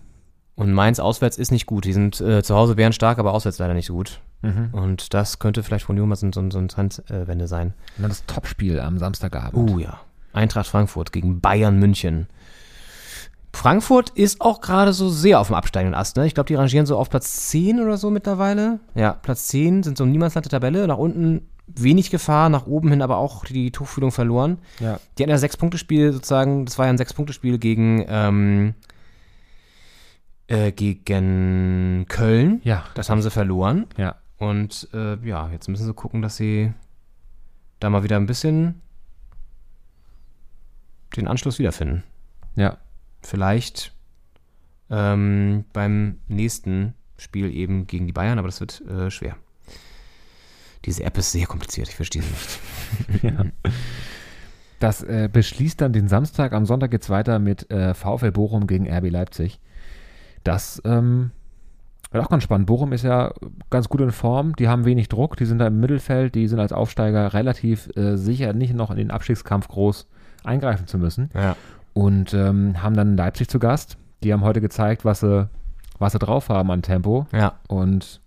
[0.59, 1.85] Und Mainz auswärts ist nicht gut.
[1.85, 4.21] Die sind äh, zu Hause wären stark, aber auswärts leider nicht so gut.
[4.43, 4.71] Mhm.
[4.73, 7.75] Und das könnte vielleicht Union mal so, so, so eine Trendwende sein.
[7.97, 9.71] Und dann das Topspiel am Samstagabend.
[9.71, 10.01] Oh ja.
[10.33, 12.27] Eintracht Frankfurt gegen Bayern München.
[13.53, 16.17] Frankfurt ist auch gerade so sehr auf dem absteigenden Ast.
[16.17, 16.27] Ne?
[16.27, 18.81] Ich glaube, die rangieren so auf Platz 10 oder so mittlerweile.
[18.97, 20.89] Ja, Platz 10 sind so im Niemandsland der Tabelle.
[20.89, 24.59] Nach unten wenig Gefahr, nach oben hin aber auch die Tuchfühlung verloren.
[24.81, 24.99] Ja.
[25.17, 28.75] Die hatten ja Sechs-Punkte-Spiel sozusagen, das war ja ein Sechs-Punkte-Spiel gegen, ähm,
[30.49, 32.61] äh, gegen Köln.
[32.65, 32.85] Ja.
[32.95, 33.87] Das haben sie verloren.
[33.97, 34.17] Ja.
[34.39, 36.73] Und äh, ja, jetzt müssen sie gucken, dass sie
[37.81, 38.81] da mal wieder ein bisschen
[41.17, 42.03] den Anschluss wiederfinden.
[42.57, 42.79] Ja.
[43.23, 43.93] Vielleicht
[44.91, 49.37] ähm, beim nächsten Spiel eben gegen die Bayern, aber das wird äh, schwer.
[50.85, 53.23] Diese App ist sehr kompliziert, ich verstehe sie nicht.
[53.23, 53.45] ja.
[54.79, 56.53] Das äh, beschließt dann den Samstag.
[56.53, 59.59] Am Sonntag geht es weiter mit äh, VfL Bochum gegen RB Leipzig.
[60.49, 61.31] Das ähm,
[62.11, 62.67] wird auch ganz spannend.
[62.67, 63.33] Bochum ist ja
[63.69, 64.57] ganz gut in Form.
[64.57, 65.37] Die haben wenig Druck.
[65.37, 66.35] Die sind da im Mittelfeld.
[66.35, 70.07] Die sind als Aufsteiger relativ äh, sicher, nicht noch in den Abstiegskampf groß
[70.45, 71.31] eingreifen zu müssen.
[71.35, 71.55] Ja.
[71.93, 73.99] Und ähm, haben dann Leipzig zu Gast.
[74.23, 75.49] Die haben heute gezeigt, was sie,
[75.99, 77.27] was sie drauf haben an Tempo.
[77.33, 77.55] Ja.
[77.69, 78.23] Und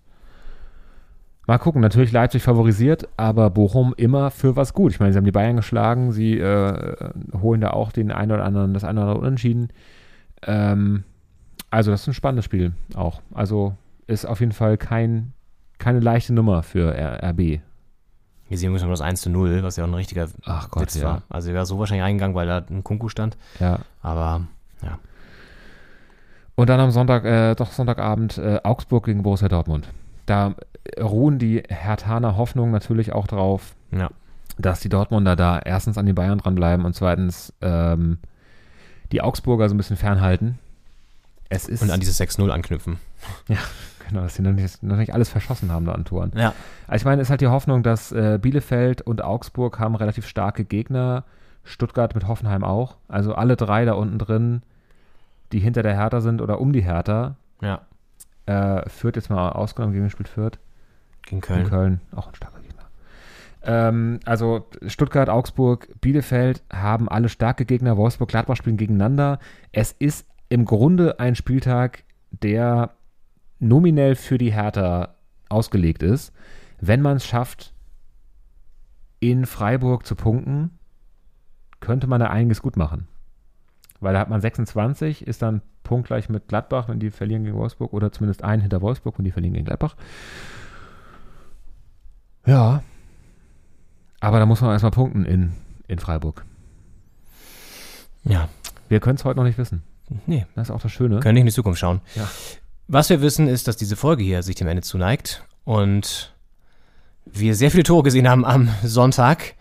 [1.48, 1.81] mal gucken.
[1.81, 4.91] Natürlich Leipzig favorisiert, aber Bochum immer für was gut.
[4.91, 6.11] Ich meine, sie haben die Bayern geschlagen.
[6.11, 6.95] Sie äh,
[7.41, 9.69] holen da auch den einen oder anderen, das eine oder andere Unentschieden.
[10.45, 11.03] Ähm,
[11.72, 13.22] also, das ist ein spannendes Spiel auch.
[13.34, 13.76] Also,
[14.07, 15.34] ist auf jeden Fall kein,
[15.80, 17.60] keine leichte Nummer für RB.
[18.48, 20.84] Hier sehen wir schon das 1 zu 0, was ja auch ein richtiger Ach Gott,
[20.84, 21.03] Witz ja.
[21.06, 21.22] war.
[21.30, 23.38] Also er wäre so wahrscheinlich eingegangen, weil da ein Kunku stand.
[23.61, 23.80] Ja.
[24.02, 24.41] Aber
[24.84, 24.99] ja.
[26.56, 29.88] Und dann am Sonntag, äh, doch Sonntagabend, äh, Augsburg gegen Borussia Dortmund.
[30.26, 30.56] Da
[30.99, 34.10] ruhen die Hertaner Hoffnungen natürlich auch drauf, Ja.
[34.57, 38.18] dass die Dortmunder da erstens an die Bayern dranbleiben und zweitens ähm,
[39.14, 40.60] die Augsburger so ein bisschen fernhalten.
[41.52, 42.98] Es ist Und an dieses 6-0 anknüpfen.
[43.49, 43.57] Ja,
[44.07, 46.32] genau, dass sie noch nicht, noch nicht alles verschossen haben da an Toren.
[46.36, 46.53] Ja.
[46.88, 50.26] Also ich meine, es ist halt die Hoffnung, dass äh, Bielefeld und Augsburg haben relativ
[50.26, 51.26] starke Gegner.
[51.64, 52.95] Stuttgart mit Hoffenheim auch.
[53.07, 54.64] Also alle drei da unten drin,
[55.52, 57.36] die hinter der Hertha sind oder um die Hertha.
[57.61, 57.82] Ja.
[58.45, 60.57] Äh, Fürth jetzt mal ausgenommen, gegen spielt Fürth?
[61.23, 61.60] Gegen Köln.
[61.60, 62.84] In Köln, auch ein starker Gegner.
[63.64, 67.98] Ähm, also Stuttgart, Augsburg, Bielefeld haben alle starke Gegner.
[67.98, 69.38] Wolfsburg, Gladbach spielen gegeneinander.
[69.72, 72.94] Es ist im Grunde ein Spieltag, der
[73.60, 75.15] nominell für die Hertha
[75.48, 76.34] ausgelegt ist.
[76.82, 77.73] Wenn man es schafft,
[79.22, 80.78] in Freiburg zu punkten,
[81.80, 83.07] könnte man da einiges gut machen.
[84.02, 87.94] Weil da hat man 26, ist dann punktgleich mit Gladbach, wenn die verlieren gegen Wolfsburg,
[87.94, 89.95] oder zumindest einen hinter Wolfsburg, wenn die verlieren gegen Gladbach.
[92.45, 92.84] Ja.
[94.19, 95.53] Aber da muss man erstmal punkten in,
[95.88, 96.44] in Freiburg.
[98.26, 98.49] Ja.
[98.90, 99.84] Wir können es heute noch nicht wissen.
[100.25, 100.45] Nee.
[100.55, 101.19] Das ist auch das Schöne.
[101.19, 102.01] Können nicht in die Zukunft schauen.
[102.15, 102.29] Ja.
[102.88, 106.33] Was wir wissen, ist, dass diese Folge hier sich dem Ende zuneigt und
[107.25, 109.55] wir sehr viele Tore gesehen haben am Sonntag.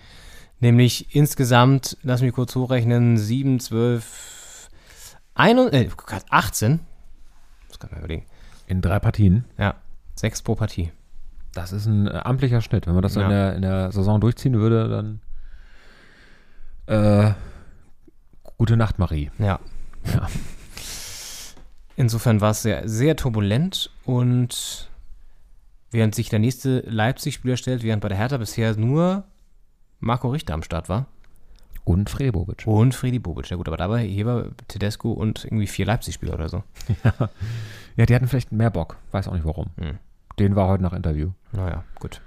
[0.59, 4.69] Nämlich insgesamt, lass mich kurz hochrechnen, 7, 12,
[5.35, 5.89] 1, äh,
[6.29, 6.81] 18.
[7.69, 8.27] Das kann man überlegen.
[8.67, 9.45] In drei Partien.
[9.59, 9.77] Ja,
[10.17, 10.91] sechs pro Partie.
[11.55, 12.87] Das ist ein äh, amtlicher Schnitt.
[12.87, 13.23] Wenn man das Ja.
[13.23, 15.21] in, der, in der Saison durchziehen würde, dann
[16.87, 17.33] äh,
[18.59, 19.31] gute Nacht, Marie.
[19.39, 19.61] Ja.
[20.05, 20.29] Ja.
[21.97, 24.89] Insofern war es sehr, sehr turbulent und
[25.91, 29.25] während sich der nächste Leipzig-Spieler stellt, während bei der Hertha bisher nur
[29.99, 31.07] Marco Richter am Start war.
[31.85, 32.67] Und Fredi Bobic.
[32.67, 33.51] Und Fredi Bobic.
[33.51, 36.63] Ja gut, aber dabei hier war Tedesco und irgendwie vier Leipzig-Spieler oder so.
[37.05, 37.29] Ja.
[37.97, 38.97] ja, die hatten vielleicht mehr Bock.
[39.11, 39.67] Weiß auch nicht warum.
[39.79, 39.99] Hm.
[40.39, 41.31] Den war heute nach Interview.
[41.53, 42.21] Naja, gut.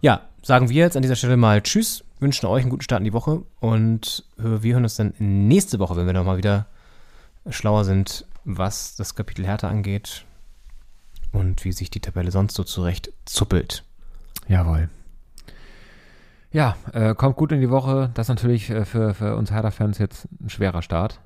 [0.00, 3.04] Ja, sagen wir jetzt an dieser Stelle mal Tschüss, wünschen euch einen guten Start in
[3.04, 6.66] die Woche und wir hören uns dann nächste Woche, wenn wir nochmal wieder
[7.48, 10.24] schlauer sind, was das Kapitel Hertha angeht
[11.32, 13.84] und wie sich die Tabelle sonst so zurecht zuppelt.
[14.48, 14.88] Jawohl.
[16.50, 18.10] Ja, äh, kommt gut in die Woche.
[18.14, 21.20] Das ist natürlich äh, für, für uns Hertha-Fans jetzt ein schwerer Start.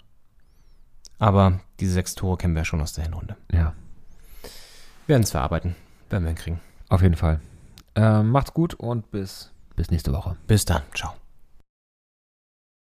[1.18, 3.36] Aber diese sechs Tore kennen wir schon aus der Hinrunde.
[3.50, 3.72] Ja.
[5.06, 5.74] Werden es verarbeiten.
[6.10, 6.60] Werden wir hinkriegen.
[6.88, 7.40] Auf jeden Fall.
[7.96, 10.36] Ähm, macht's gut und bis, bis nächste Woche.
[10.46, 10.82] Bis dann.
[10.94, 11.14] Ciao.